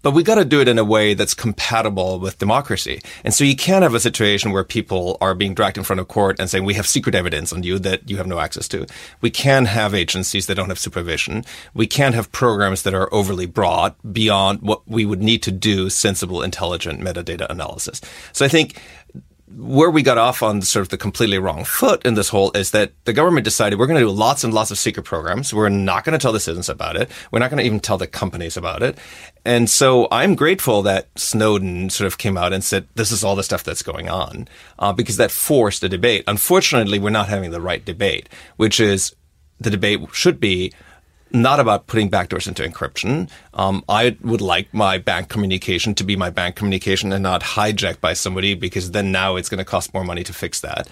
But 0.01 0.11
we 0.11 0.23
got 0.23 0.35
to 0.35 0.45
do 0.45 0.61
it 0.61 0.67
in 0.67 0.77
a 0.77 0.83
way 0.83 1.13
that's 1.13 1.33
compatible 1.33 2.19
with 2.19 2.37
democracy. 2.37 3.01
And 3.23 3.33
so 3.33 3.43
you 3.43 3.55
can't 3.55 3.83
have 3.83 3.93
a 3.93 3.99
situation 3.99 4.51
where 4.51 4.63
people 4.63 5.17
are 5.21 5.35
being 5.35 5.53
dragged 5.53 5.77
in 5.77 5.83
front 5.83 5.99
of 5.99 6.07
court 6.07 6.39
and 6.39 6.49
saying, 6.49 6.63
we 6.63 6.75
have 6.75 6.87
secret 6.87 7.15
evidence 7.15 7.51
on 7.51 7.63
you 7.63 7.79
that 7.79 8.09
you 8.09 8.17
have 8.17 8.27
no 8.27 8.39
access 8.39 8.67
to. 8.69 8.85
We 9.21 9.29
can 9.29 9.65
have 9.65 9.93
agencies 9.93 10.47
that 10.47 10.55
don't 10.55 10.69
have 10.69 10.79
supervision. 10.79 11.43
We 11.73 11.87
can't 11.87 12.15
have 12.15 12.31
programs 12.31 12.83
that 12.83 12.93
are 12.93 13.13
overly 13.13 13.45
broad 13.45 13.95
beyond 14.11 14.61
what 14.61 14.87
we 14.87 15.05
would 15.05 15.21
need 15.21 15.43
to 15.43 15.51
do 15.51 15.89
sensible, 15.89 16.41
intelligent 16.41 17.01
metadata 17.01 17.49
analysis. 17.49 18.01
So 18.33 18.45
I 18.45 18.47
think 18.47 18.81
where 19.55 19.89
we 19.89 20.03
got 20.03 20.17
off 20.17 20.43
on 20.43 20.61
sort 20.61 20.81
of 20.81 20.89
the 20.89 20.97
completely 20.97 21.39
wrong 21.39 21.63
foot 21.63 22.05
in 22.05 22.13
this 22.13 22.29
whole 22.29 22.51
is 22.51 22.71
that 22.71 22.91
the 23.05 23.13
government 23.13 23.43
decided 23.43 23.79
we're 23.79 23.87
going 23.87 23.99
to 23.99 24.05
do 24.05 24.11
lots 24.11 24.43
and 24.43 24.53
lots 24.53 24.69
of 24.69 24.77
secret 24.77 25.03
programs. 25.03 25.53
We're 25.53 25.69
not 25.69 26.03
going 26.03 26.13
to 26.13 26.21
tell 26.21 26.31
the 26.31 26.39
citizens 26.39 26.69
about 26.69 26.95
it. 26.95 27.09
We're 27.31 27.39
not 27.39 27.49
going 27.49 27.57
to 27.57 27.65
even 27.65 27.79
tell 27.79 27.97
the 27.97 28.05
companies 28.05 28.57
about 28.57 28.83
it. 28.83 28.97
And 29.45 29.69
so 29.69 30.07
I'm 30.11 30.35
grateful 30.35 30.83
that 30.83 31.07
Snowden 31.17 31.89
sort 31.89 32.05
of 32.05 32.19
came 32.19 32.37
out 32.37 32.53
and 32.53 32.63
said, 32.63 32.87
this 32.95 33.11
is 33.11 33.23
all 33.23 33.35
the 33.35 33.43
stuff 33.43 33.63
that's 33.63 33.81
going 33.81 34.07
on, 34.07 34.47
uh, 34.77 34.93
because 34.93 35.17
that 35.17 35.31
forced 35.31 35.83
a 35.83 35.89
debate. 35.89 36.23
Unfortunately, 36.27 36.99
we're 36.99 37.09
not 37.09 37.29
having 37.29 37.49
the 37.51 37.61
right 37.61 37.83
debate, 37.83 38.29
which 38.57 38.79
is 38.79 39.15
the 39.59 39.71
debate 39.71 39.99
should 40.13 40.39
be 40.39 40.71
not 41.31 41.59
about 41.59 41.87
putting 41.87 42.09
backdoors 42.09 42.47
into 42.47 42.63
encryption. 42.63 43.29
Um, 43.53 43.83
I 43.87 44.17
would 44.21 44.41
like 44.41 44.73
my 44.73 44.97
bank 44.97 45.29
communication 45.29 45.93
to 45.95 46.03
be 46.03 46.15
my 46.15 46.29
bank 46.29 46.55
communication 46.55 47.13
and 47.13 47.23
not 47.23 47.41
hijacked 47.41 48.01
by 48.01 48.13
somebody 48.13 48.55
because 48.55 48.91
then 48.91 49.11
now 49.11 49.35
it's 49.35 49.49
going 49.49 49.59
to 49.59 49.65
cost 49.65 49.93
more 49.93 50.03
money 50.03 50.23
to 50.23 50.33
fix 50.33 50.61
that. 50.61 50.87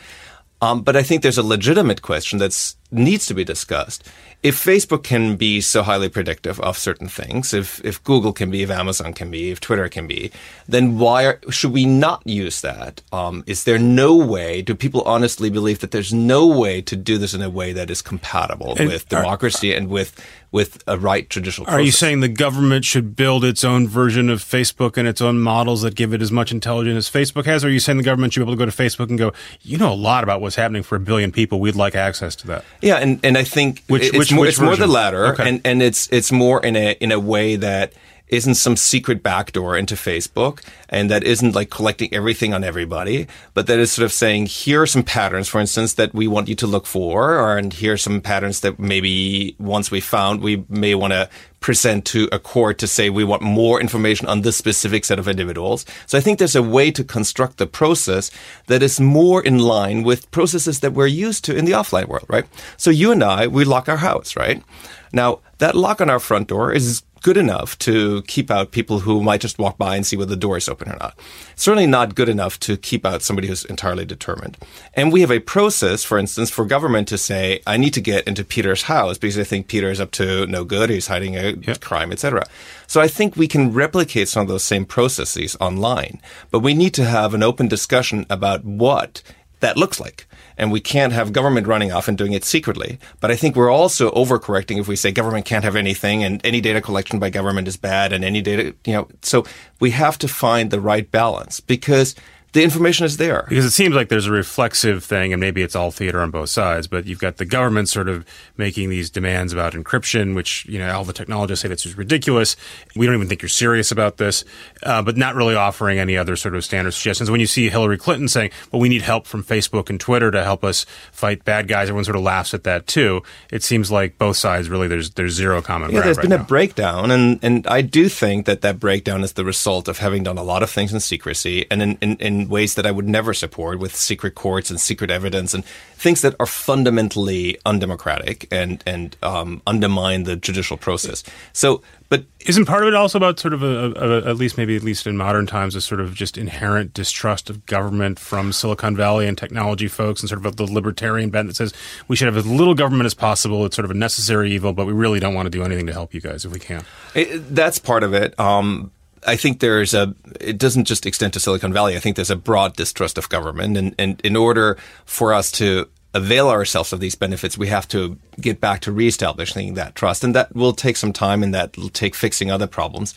Um, 0.61 0.81
but 0.81 0.95
I 0.95 1.03
think 1.03 1.21
there's 1.21 1.37
a 1.37 1.43
legitimate 1.43 2.01
question 2.01 2.39
that 2.39 2.73
needs 2.91 3.25
to 3.27 3.33
be 3.33 3.43
discussed. 3.43 4.03
If 4.43 4.63
Facebook 4.63 5.03
can 5.03 5.35
be 5.35 5.61
so 5.61 5.81
highly 5.81 6.09
predictive 6.09 6.59
of 6.61 6.77
certain 6.77 7.07
things, 7.07 7.53
if 7.53 7.83
if 7.83 8.01
Google 8.03 8.31
can 8.33 8.51
be, 8.51 8.61
if 8.61 8.69
Amazon 8.69 9.13
can 9.13 9.31
be, 9.31 9.49
if 9.51 9.59
Twitter 9.59 9.89
can 9.89 10.05
be, 10.07 10.31
then 10.69 10.99
why 10.99 11.23
are, 11.25 11.39
should 11.49 11.73
we 11.73 11.85
not 11.85 12.21
use 12.25 12.61
that? 12.61 13.01
Um, 13.11 13.43
is 13.47 13.63
there 13.63 13.79
no 13.79 14.15
way? 14.15 14.61
Do 14.61 14.75
people 14.75 15.01
honestly 15.01 15.49
believe 15.49 15.79
that 15.79 15.89
there's 15.91 16.13
no 16.13 16.45
way 16.45 16.81
to 16.83 16.95
do 16.95 17.17
this 17.17 17.33
in 17.33 17.41
a 17.41 17.49
way 17.49 17.73
that 17.73 17.89
is 17.89 18.01
compatible 18.03 18.75
And 18.77 18.89
with 18.89 19.11
are- 19.11 19.21
democracy 19.21 19.73
and 19.73 19.89
with 19.89 20.13
with 20.51 20.81
a 20.87 20.97
right 20.97 21.29
judicial? 21.29 21.65
Are 21.67 21.81
you 21.81 21.91
saying 21.91 22.21
the 22.21 22.27
government 22.29 22.85
should 22.85 23.15
build 23.15 23.43
its 23.43 23.63
own 23.63 23.87
version 23.87 24.29
of 24.29 24.41
Facebook 24.41 24.95
and 24.97 25.07
its 25.07 25.21
own 25.21 25.39
models 25.39 25.81
that 25.81 25.95
give 25.95 26.13
it 26.13 26.21
as 26.21 26.31
much 26.31 26.51
intelligence 26.51 27.07
as 27.07 27.11
Facebook 27.13 27.45
has? 27.45 27.63
Or 27.63 27.67
are 27.67 27.71
you 27.71 27.79
saying 27.79 27.97
the 27.97 28.03
government 28.03 28.33
should 28.33 28.39
be 28.39 28.43
able 28.43 28.53
to 28.53 28.57
go 28.57 28.65
to 28.65 28.71
Facebook 28.71 29.09
and 29.09 29.17
go, 29.19 29.33
you 29.61 29.77
know 29.77 29.91
a 29.91 29.95
lot 29.95 30.23
about 30.23 30.39
what's 30.41 30.55
happening 30.55 30.83
for 30.83 30.95
a 30.95 30.99
billion 30.99 31.31
people. 31.31 31.59
We'd 31.59 31.75
like 31.75 31.95
access 31.95 32.35
to 32.37 32.47
that. 32.47 32.65
Yeah, 32.81 32.95
and, 32.95 33.19
and 33.23 33.37
I 33.37 33.43
think 33.43 33.83
Which- 33.87 34.03
it's, 34.03 34.17
which- 34.17 34.31
more, 34.31 34.41
which 34.43 34.49
it's 34.51 34.59
more 34.61 34.75
the 34.75 34.87
latter, 34.87 35.27
Okay. 35.33 35.47
and, 35.49 35.61
and 35.65 35.81
it's 35.81 36.07
it's 36.11 36.31
more 36.31 36.63
in 36.65 36.75
a 36.75 36.91
in 36.99 37.11
a 37.11 37.19
way 37.19 37.55
that 37.57 37.93
isn't 38.27 38.55
some 38.55 38.75
secret 38.75 39.23
backdoor 39.23 39.77
into 39.77 39.95
Facebook, 39.95 40.61
and 40.89 41.09
that 41.09 41.23
isn't 41.23 41.55
like 41.55 41.69
collecting 41.69 42.13
everything 42.13 42.53
on 42.53 42.63
everybody, 42.63 43.27
but 43.53 43.67
that 43.67 43.79
is 43.79 43.91
sort 43.91 44.05
of 44.05 44.11
saying 44.11 44.45
here 44.45 44.81
are 44.81 44.87
some 44.87 45.03
patterns, 45.03 45.47
for 45.47 45.61
instance, 45.61 45.93
that 45.93 46.13
we 46.13 46.27
want 46.27 46.47
you 46.47 46.55
to 46.55 46.67
look 46.67 46.85
for, 46.85 47.35
or 47.37 47.57
and 47.57 47.73
here 47.73 47.93
are 47.93 47.97
some 47.97 48.21
patterns 48.21 48.59
that 48.61 48.79
maybe 48.79 49.55
once 49.59 49.91
we 49.91 50.01
found, 50.01 50.41
we 50.41 50.65
may 50.69 50.93
want 50.95 51.13
to 51.13 51.29
present 51.59 52.05
to 52.05 52.29
a 52.31 52.39
court 52.39 52.77
to 52.77 52.87
say 52.87 53.09
we 53.09 53.23
want 53.23 53.41
more 53.41 53.81
information 53.81 54.27
on 54.27 54.41
this 54.41 54.55
specific 54.55 55.03
set 55.03 55.19
of 55.19 55.27
individuals. 55.27 55.85
So 56.05 56.17
I 56.17 56.21
think 56.21 56.37
there's 56.37 56.55
a 56.55 56.63
way 56.63 56.91
to 56.91 57.03
construct 57.03 57.57
the 57.57 57.65
process 57.65 58.29
that 58.67 58.83
is 58.83 58.99
more 58.99 59.43
in 59.43 59.59
line 59.59 60.03
with 60.03 60.29
processes 60.31 60.81
that 60.81 60.93
we're 60.93 61.07
used 61.07 61.43
to 61.45 61.55
in 61.55 61.65
the 61.65 61.71
offline 61.71 62.07
world, 62.07 62.25
right? 62.29 62.45
So 62.77 62.91
you 62.91 63.11
and 63.11 63.23
I, 63.23 63.47
we 63.47 63.65
lock 63.65 63.89
our 63.89 63.97
house, 63.97 64.35
right? 64.35 64.63
Now, 65.11 65.39
that 65.57 65.75
lock 65.75 66.01
on 66.01 66.09
our 66.09 66.19
front 66.19 66.47
door 66.47 66.71
is 66.71 67.01
good 67.21 67.37
enough 67.37 67.77
to 67.79 68.21
keep 68.23 68.49
out 68.49 68.71
people 68.71 68.99
who 68.99 69.21
might 69.21 69.41
just 69.41 69.59
walk 69.59 69.77
by 69.77 69.95
and 69.95 70.05
see 70.05 70.17
whether 70.17 70.29
the 70.29 70.35
door 70.35 70.57
is 70.57 70.69
open 70.69 70.89
or 70.89 70.97
not. 70.97 71.17
Certainly 71.55 71.87
not 71.87 72.15
good 72.15 72.29
enough 72.29 72.59
to 72.61 72.77
keep 72.77 73.05
out 73.05 73.21
somebody 73.21 73.47
who's 73.47 73.65
entirely 73.65 74.05
determined. 74.05 74.57
And 74.93 75.11
we 75.11 75.21
have 75.21 75.31
a 75.31 75.39
process, 75.39 76.03
for 76.03 76.17
instance, 76.17 76.49
for 76.49 76.65
government 76.65 77.07
to 77.09 77.17
say, 77.17 77.61
I 77.65 77.77
need 77.77 77.93
to 77.93 78.01
get 78.01 78.27
into 78.27 78.43
Peter's 78.43 78.83
house 78.83 79.17
because 79.17 79.39
I 79.39 79.43
think 79.43 79.67
Peter 79.67 79.89
is 79.89 79.99
up 79.99 80.11
to 80.11 80.45
no 80.47 80.63
good, 80.63 80.89
he's 80.89 81.07
hiding 81.07 81.35
a 81.35 81.75
crime, 81.77 82.11
etc. 82.11 82.45
So 82.87 83.01
I 83.01 83.07
think 83.07 83.35
we 83.35 83.47
can 83.47 83.73
replicate 83.73 84.29
some 84.29 84.41
of 84.41 84.47
those 84.47 84.63
same 84.63 84.85
processes 84.85 85.57
online, 85.59 86.21
but 86.51 86.59
we 86.59 86.73
need 86.73 86.93
to 86.95 87.05
have 87.05 87.33
an 87.33 87.43
open 87.43 87.67
discussion 87.67 88.25
about 88.29 88.63
what 88.63 89.21
that 89.59 89.77
looks 89.77 89.99
like. 89.99 90.27
And 90.57 90.71
we 90.71 90.79
can't 90.79 91.13
have 91.13 91.33
government 91.33 91.67
running 91.67 91.91
off 91.91 92.07
and 92.07 92.17
doing 92.17 92.33
it 92.33 92.43
secretly. 92.43 92.99
But 93.19 93.31
I 93.31 93.35
think 93.35 93.55
we're 93.55 93.71
also 93.71 94.11
overcorrecting 94.11 94.79
if 94.79 94.87
we 94.87 94.95
say 94.95 95.11
government 95.11 95.45
can't 95.45 95.63
have 95.63 95.75
anything 95.75 96.23
and 96.23 96.43
any 96.43 96.61
data 96.61 96.81
collection 96.81 97.19
by 97.19 97.29
government 97.29 97.67
is 97.67 97.77
bad 97.77 98.13
and 98.13 98.23
any 98.23 98.41
data, 98.41 98.75
you 98.85 98.93
know, 98.93 99.07
so 99.21 99.45
we 99.79 99.91
have 99.91 100.17
to 100.19 100.27
find 100.27 100.71
the 100.71 100.81
right 100.81 101.09
balance 101.11 101.59
because 101.59 102.15
the 102.53 102.63
information 102.63 103.05
is 103.05 103.17
there. 103.17 103.45
Because 103.49 103.65
it 103.65 103.71
seems 103.71 103.93
like 103.93 104.09
there's 104.09 104.25
a 104.25 104.31
reflexive 104.31 105.03
thing, 105.03 105.33
and 105.33 105.39
maybe 105.39 105.61
it's 105.61 105.75
all 105.75 105.91
theater 105.91 106.21
on 106.21 106.31
both 106.31 106.49
sides, 106.49 106.87
but 106.87 107.05
you've 107.05 107.19
got 107.19 107.37
the 107.37 107.45
government 107.45 107.89
sort 107.89 108.07
of 108.09 108.25
making 108.55 108.89
these 108.89 109.09
demands 109.09 109.53
about 109.53 109.73
encryption, 109.73 110.33
which, 110.33 110.65
you 110.65 110.79
know, 110.79 110.89
all 110.95 111.03
the 111.03 111.13
technologists 111.13 111.61
say 111.61 111.67
that's 111.67 111.83
just 111.83 111.97
ridiculous. 111.97 112.55
We 112.95 113.05
don't 113.05 113.15
even 113.15 113.27
think 113.27 113.41
you're 113.41 113.49
serious 113.49 113.91
about 113.91 114.17
this, 114.17 114.43
uh, 114.83 115.01
but 115.03 115.17
not 115.17 115.35
really 115.35 115.55
offering 115.55 115.99
any 115.99 116.17
other 116.17 116.35
sort 116.35 116.55
of 116.55 116.63
standard 116.63 116.91
suggestions. 116.91 117.29
When 117.29 117.39
you 117.41 117.47
see 117.47 117.69
Hillary 117.69 117.97
Clinton 117.97 118.27
saying, 118.27 118.51
well, 118.71 118.79
we 118.79 118.89
need 118.89 119.01
help 119.03 119.27
from 119.27 119.43
Facebook 119.43 119.89
and 119.89 119.99
Twitter 119.99 120.31
to 120.31 120.43
help 120.43 120.63
us 120.63 120.85
fight 121.11 121.43
bad 121.45 121.67
guys, 121.67 121.89
everyone 121.89 122.05
sort 122.05 122.15
of 122.15 122.23
laughs 122.23 122.53
at 122.53 122.63
that 122.63 122.87
too. 122.87 123.21
It 123.51 123.61
seems 123.61 123.91
like 123.91 124.17
both 124.17 124.37
sides 124.37 124.69
really, 124.69 124.87
there's, 124.87 125.11
there's 125.11 125.33
zero 125.33 125.61
common 125.61 125.89
Yeah, 125.89 125.95
ground. 125.97 126.05
there's 126.05 126.17
right 126.17 126.21
there's 126.23 126.29
been 126.29 126.37
now. 126.39 126.43
a 126.43 126.47
breakdown, 126.47 127.11
and, 127.11 127.39
and 127.43 127.67
I 127.67 127.81
do 127.81 128.09
think 128.09 128.45
that 128.47 128.61
that 128.61 128.79
breakdown 128.79 129.23
is 129.23 129.33
the 129.33 129.45
result 129.45 129.87
of 129.87 129.99
having 129.99 130.23
done 130.23 130.37
a 130.37 130.43
lot 130.43 130.63
of 130.63 130.69
things 130.69 130.93
in 130.93 130.99
secrecy 131.01 131.65
and 131.69 131.81
in, 131.81 131.97
in, 132.01 132.15
in 132.17 132.36
ways 132.47 132.75
that 132.75 132.85
I 132.85 132.91
would 132.91 133.07
never 133.07 133.33
support 133.33 133.79
with 133.79 133.95
secret 133.95 134.35
courts 134.35 134.69
and 134.69 134.79
secret 134.79 135.09
evidence 135.09 135.53
and 135.53 135.65
things 135.95 136.21
that 136.21 136.35
are 136.39 136.45
fundamentally 136.45 137.57
undemocratic 137.65 138.47
and, 138.51 138.83
and 138.85 139.15
um, 139.23 139.61
undermine 139.65 140.23
the 140.23 140.35
judicial 140.35 140.77
process. 140.77 141.23
So, 141.53 141.81
but 142.09 142.23
Isn't 142.45 142.65
part 142.65 142.83
of 142.83 142.87
it 142.87 142.93
also 142.93 143.17
about 143.17 143.39
sort 143.39 143.53
of 143.53 143.63
a, 143.63 143.65
a, 143.65 143.91
a- 144.21 144.29
at 144.29 144.35
least 144.37 144.57
maybe 144.57 144.75
at 144.75 144.83
least 144.83 145.07
in 145.07 145.17
modern 145.17 145.45
times 145.47 145.75
a 145.75 145.81
sort 145.81 145.99
of 145.99 146.13
just 146.13 146.37
inherent 146.37 146.93
distrust 146.93 147.49
of 147.49 147.65
government 147.65 148.19
from 148.19 148.53
Silicon 148.53 148.95
Valley 148.95 149.27
and 149.27 149.37
technology 149.37 149.87
folks 149.87 150.21
and 150.21 150.29
sort 150.29 150.45
of 150.45 150.55
the 150.55 150.63
libertarian 150.71 151.29
bent 151.29 151.47
that 151.49 151.55
says 151.55 151.73
we 152.07 152.15
should 152.15 152.27
have 152.27 152.37
as 152.37 152.45
little 152.47 152.75
government 152.75 153.05
as 153.07 153.13
possible. 153.13 153.65
It's 153.65 153.75
sort 153.75 153.85
of 153.85 153.91
a 153.91 153.95
necessary 153.95 154.51
evil, 154.53 154.71
but 154.71 154.85
we 154.85 154.93
really 154.93 155.19
don't 155.19 155.33
want 155.33 155.47
to 155.47 155.49
do 155.49 155.63
anything 155.63 155.87
to 155.87 155.93
help 155.93 156.13
you 156.13 156.21
guys 156.21 156.45
if 156.45 156.51
we 156.53 156.59
can. 156.59 156.85
It, 157.15 157.53
that's 157.53 157.79
part 157.79 158.03
of 158.03 158.13
it. 158.13 158.39
Um, 158.39 158.91
I 159.25 159.35
think 159.35 159.59
there's 159.59 159.93
a. 159.93 160.13
It 160.39 160.57
doesn't 160.57 160.85
just 160.85 161.05
extend 161.05 161.33
to 161.33 161.39
Silicon 161.39 161.73
Valley. 161.73 161.95
I 161.95 161.99
think 161.99 162.15
there's 162.15 162.31
a 162.31 162.35
broad 162.35 162.75
distrust 162.75 163.17
of 163.17 163.29
government, 163.29 163.77
and, 163.77 163.95
and 163.97 164.21
in 164.21 164.35
order 164.35 164.77
for 165.05 165.33
us 165.33 165.51
to 165.53 165.87
avail 166.13 166.49
ourselves 166.49 166.93
of 166.93 166.99
these 166.99 167.15
benefits, 167.15 167.57
we 167.57 167.67
have 167.67 167.87
to 167.89 168.17
get 168.39 168.59
back 168.59 168.81
to 168.81 168.91
reestablishing 168.91 169.75
that 169.75 169.95
trust, 169.95 170.23
and 170.23 170.35
that 170.35 170.55
will 170.55 170.73
take 170.73 170.97
some 170.97 171.13
time, 171.13 171.43
and 171.43 171.53
that 171.53 171.77
will 171.77 171.89
take 171.89 172.15
fixing 172.15 172.51
other 172.51 172.67
problems. 172.67 173.13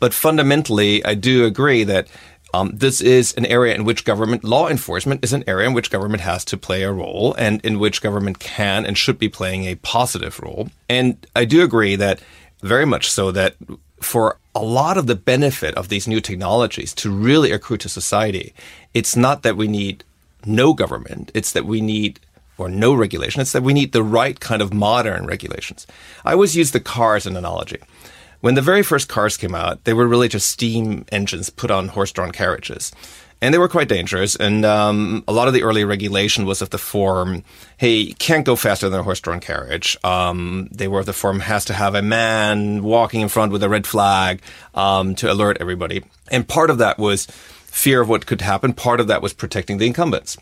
But 0.00 0.14
fundamentally, 0.14 1.04
I 1.04 1.14
do 1.14 1.44
agree 1.44 1.84
that. 1.84 2.08
Um, 2.54 2.72
this 2.74 3.00
is 3.00 3.32
an 3.38 3.46
area 3.46 3.74
in 3.74 3.84
which 3.84 4.04
government 4.04 4.44
law 4.44 4.68
enforcement 4.68 5.24
is 5.24 5.32
an 5.32 5.42
area 5.46 5.66
in 5.66 5.72
which 5.72 5.90
government 5.90 6.20
has 6.20 6.44
to 6.44 6.58
play 6.58 6.82
a 6.82 6.92
role 6.92 7.34
and 7.38 7.64
in 7.64 7.78
which 7.78 8.02
government 8.02 8.40
can 8.40 8.84
and 8.84 8.98
should 8.98 9.18
be 9.18 9.30
playing 9.30 9.64
a 9.64 9.76
positive 9.76 10.38
role. 10.38 10.68
And 10.86 11.26
I 11.34 11.46
do 11.46 11.62
agree 11.62 11.96
that 11.96 12.20
very 12.60 12.84
much 12.84 13.10
so 13.10 13.32
that 13.32 13.56
for 14.04 14.38
a 14.54 14.62
lot 14.62 14.98
of 14.98 15.06
the 15.06 15.14
benefit 15.14 15.74
of 15.74 15.88
these 15.88 16.06
new 16.06 16.20
technologies 16.20 16.92
to 16.94 17.10
really 17.10 17.50
accrue 17.52 17.78
to 17.78 17.88
society, 17.88 18.52
it's 18.92 19.16
not 19.16 19.42
that 19.42 19.56
we 19.56 19.68
need 19.68 20.04
no 20.44 20.74
government, 20.74 21.30
it's 21.34 21.52
that 21.52 21.64
we 21.64 21.80
need 21.80 22.20
or 22.58 22.68
no 22.68 22.92
regulation, 22.94 23.40
it's 23.40 23.52
that 23.52 23.62
we 23.62 23.72
need 23.72 23.92
the 23.92 24.02
right 24.02 24.38
kind 24.40 24.60
of 24.60 24.74
modern 24.74 25.26
regulations. 25.26 25.86
I 26.24 26.32
always 26.32 26.56
use 26.56 26.72
the 26.72 26.80
cars 26.80 27.26
as 27.26 27.30
an 27.30 27.36
analogy. 27.36 27.78
When 28.40 28.54
the 28.54 28.62
very 28.62 28.82
first 28.82 29.08
cars 29.08 29.36
came 29.36 29.54
out, 29.54 29.84
they 29.84 29.94
were 29.94 30.06
really 30.06 30.28
just 30.28 30.50
steam 30.50 31.06
engines 31.10 31.48
put 31.48 31.70
on 31.70 31.88
horse-drawn 31.88 32.32
carriages. 32.32 32.92
And 33.42 33.52
they 33.52 33.58
were 33.58 33.68
quite 33.68 33.88
dangerous. 33.88 34.36
And 34.36 34.64
um, 34.64 35.24
a 35.26 35.32
lot 35.32 35.48
of 35.48 35.52
the 35.52 35.64
early 35.64 35.84
regulation 35.84 36.46
was 36.46 36.62
of 36.62 36.70
the 36.70 36.78
form, 36.78 37.42
hey, 37.76 38.12
can't 38.12 38.46
go 38.46 38.54
faster 38.54 38.88
than 38.88 39.00
a 39.00 39.02
horse-drawn 39.02 39.40
carriage. 39.40 39.98
Um, 40.04 40.68
they 40.70 40.86
were 40.86 41.00
of 41.00 41.06
the 41.06 41.12
form, 41.12 41.40
has 41.40 41.64
to 41.64 41.74
have 41.74 41.96
a 41.96 42.02
man 42.02 42.84
walking 42.84 43.20
in 43.20 43.28
front 43.28 43.50
with 43.50 43.64
a 43.64 43.68
red 43.68 43.84
flag 43.84 44.40
um, 44.74 45.16
to 45.16 45.30
alert 45.30 45.58
everybody. 45.60 46.04
And 46.30 46.46
part 46.46 46.70
of 46.70 46.78
that 46.78 46.98
was 46.98 47.26
fear 47.26 48.00
of 48.00 48.08
what 48.08 48.26
could 48.26 48.42
happen. 48.42 48.74
Part 48.74 49.00
of 49.00 49.08
that 49.08 49.22
was 49.22 49.34
protecting 49.34 49.78
the 49.78 49.86
incumbents. 49.86 50.36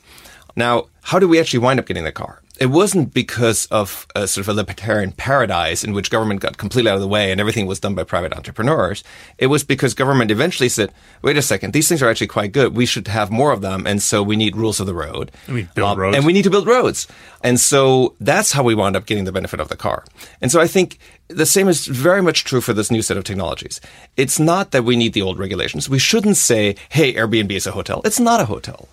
Now, 0.55 0.89
how 1.03 1.19
did 1.19 1.31
we 1.31 1.41
actually 1.41 1.61
wind 1.61 1.81
up 1.81 1.87
getting 1.87 2.05
the 2.05 2.13
car? 2.13 2.43
It 2.61 2.67
wasn't 2.67 3.15
because 3.15 3.65
of 3.67 4.07
a 4.15 4.29
sort 4.29 4.45
of 4.45 4.51
a 4.51 4.53
libertarian 4.53 5.13
paradise 5.13 5.83
in 5.83 5.95
which 5.95 6.11
government 6.11 6.41
got 6.41 6.59
completely 6.59 6.91
out 6.91 6.97
of 6.97 7.01
the 7.01 7.09
way 7.09 7.33
and 7.33 7.41
everything 7.41 7.67
was 7.67 7.81
done 7.81 7.95
by 7.95 8.05
private 8.05 8.35
entrepreneurs. 8.35 9.03
It 9.39 9.47
was 9.47 9.65
because 9.65 9.95
government 9.95 10.31
eventually 10.31 10.69
said, 10.69 10.93
wait 11.23 11.39
a 11.39 11.43
second, 11.43 11.73
these 11.73 11.89
things 11.89 12.03
are 12.03 12.11
actually 12.11 12.27
quite 12.27 12.53
good. 12.53 12.77
We 12.77 12.85
should 12.85 13.09
have 13.09 13.31
more 13.31 13.51
of 13.53 13.63
them. 13.63 13.87
And 13.87 14.03
so 14.03 14.23
we 14.23 14.37
need 14.37 14.57
rules 14.57 14.79
of 14.79 14.87
the 14.87 14.95
road. 14.95 15.33
And 15.47 15.55
we 15.55 15.63
build 15.75 15.93
Um, 15.93 15.99
roads. 15.99 16.17
And 16.19 16.27
we 16.27 16.35
need 16.35 16.45
to 16.45 16.51
build 16.51 16.67
roads. 16.67 17.09
And 17.43 17.59
so 17.59 18.15
that's 18.21 18.53
how 18.53 18.63
we 18.63 18.75
wound 18.75 18.95
up 18.95 19.07
getting 19.07 19.25
the 19.25 19.33
benefit 19.33 19.59
of 19.59 19.69
the 19.69 19.77
car. 19.77 20.05
And 20.43 20.53
so 20.53 20.61
I 20.61 20.67
think 20.67 20.99
the 21.29 21.47
same 21.47 21.67
is 21.67 21.87
very 21.87 22.21
much 22.21 22.45
true 22.45 22.61
for 22.61 22.75
this 22.75 22.91
new 22.91 23.01
set 23.01 23.17
of 23.17 23.25
technologies. 23.25 23.81
It's 24.19 24.39
not 24.39 24.73
that 24.73 24.85
we 24.85 24.97
need 24.97 25.15
the 25.15 25.23
old 25.23 25.39
regulations. 25.39 25.89
We 25.89 25.99
shouldn't 25.99 26.37
say, 26.37 26.77
hey, 26.91 27.15
Airbnb 27.15 27.53
is 27.53 27.67
a 27.67 27.73
hotel. 27.73 28.03
It's 28.05 28.21
not 28.21 28.41
a 28.41 28.45
hotel. 28.45 28.89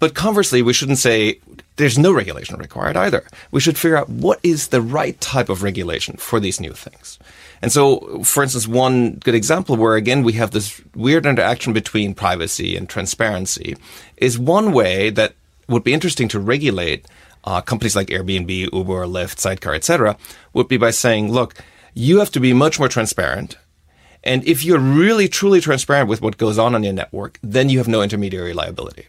But 0.00 0.14
conversely, 0.14 0.62
we 0.62 0.72
shouldn't 0.72 0.98
say 0.98 1.38
there's 1.76 1.98
no 1.98 2.12
regulation 2.12 2.56
required 2.56 2.96
either. 2.96 3.24
We 3.50 3.60
should 3.60 3.78
figure 3.78 3.96
out 3.96 4.08
what 4.08 4.40
is 4.42 4.68
the 4.68 4.82
right 4.82 5.18
type 5.20 5.48
of 5.48 5.62
regulation 5.62 6.16
for 6.16 6.40
these 6.40 6.58
new 6.58 6.72
things. 6.72 7.18
And 7.62 7.70
so, 7.70 8.22
for 8.24 8.42
instance, 8.42 8.66
one 8.66 9.16
good 9.16 9.34
example 9.34 9.76
where 9.76 9.96
again 9.96 10.22
we 10.22 10.32
have 10.34 10.50
this 10.50 10.80
weird 10.94 11.26
interaction 11.26 11.72
between 11.72 12.14
privacy 12.14 12.76
and 12.76 12.88
transparency 12.88 13.76
is 14.16 14.38
one 14.38 14.72
way 14.72 15.10
that 15.10 15.34
would 15.68 15.84
be 15.84 15.92
interesting 15.92 16.28
to 16.28 16.40
regulate 16.40 17.06
uh, 17.44 17.60
companies 17.60 17.96
like 17.96 18.08
Airbnb, 18.08 18.72
Uber, 18.72 19.06
Lyft, 19.06 19.38
Sidecar, 19.38 19.74
etc., 19.74 20.16
would 20.52 20.68
be 20.68 20.76
by 20.76 20.90
saying, 20.90 21.30
look, 21.30 21.54
you 21.94 22.18
have 22.18 22.30
to 22.32 22.40
be 22.40 22.52
much 22.52 22.78
more 22.78 22.88
transparent. 22.88 23.56
And 24.24 24.44
if 24.46 24.64
you're 24.64 24.78
really 24.78 25.28
truly 25.28 25.60
transparent 25.60 26.08
with 26.08 26.20
what 26.20 26.36
goes 26.36 26.58
on 26.58 26.74
on 26.74 26.84
your 26.84 26.92
network, 26.92 27.38
then 27.42 27.68
you 27.68 27.78
have 27.78 27.88
no 27.88 28.02
intermediary 28.02 28.52
liability. 28.52 29.06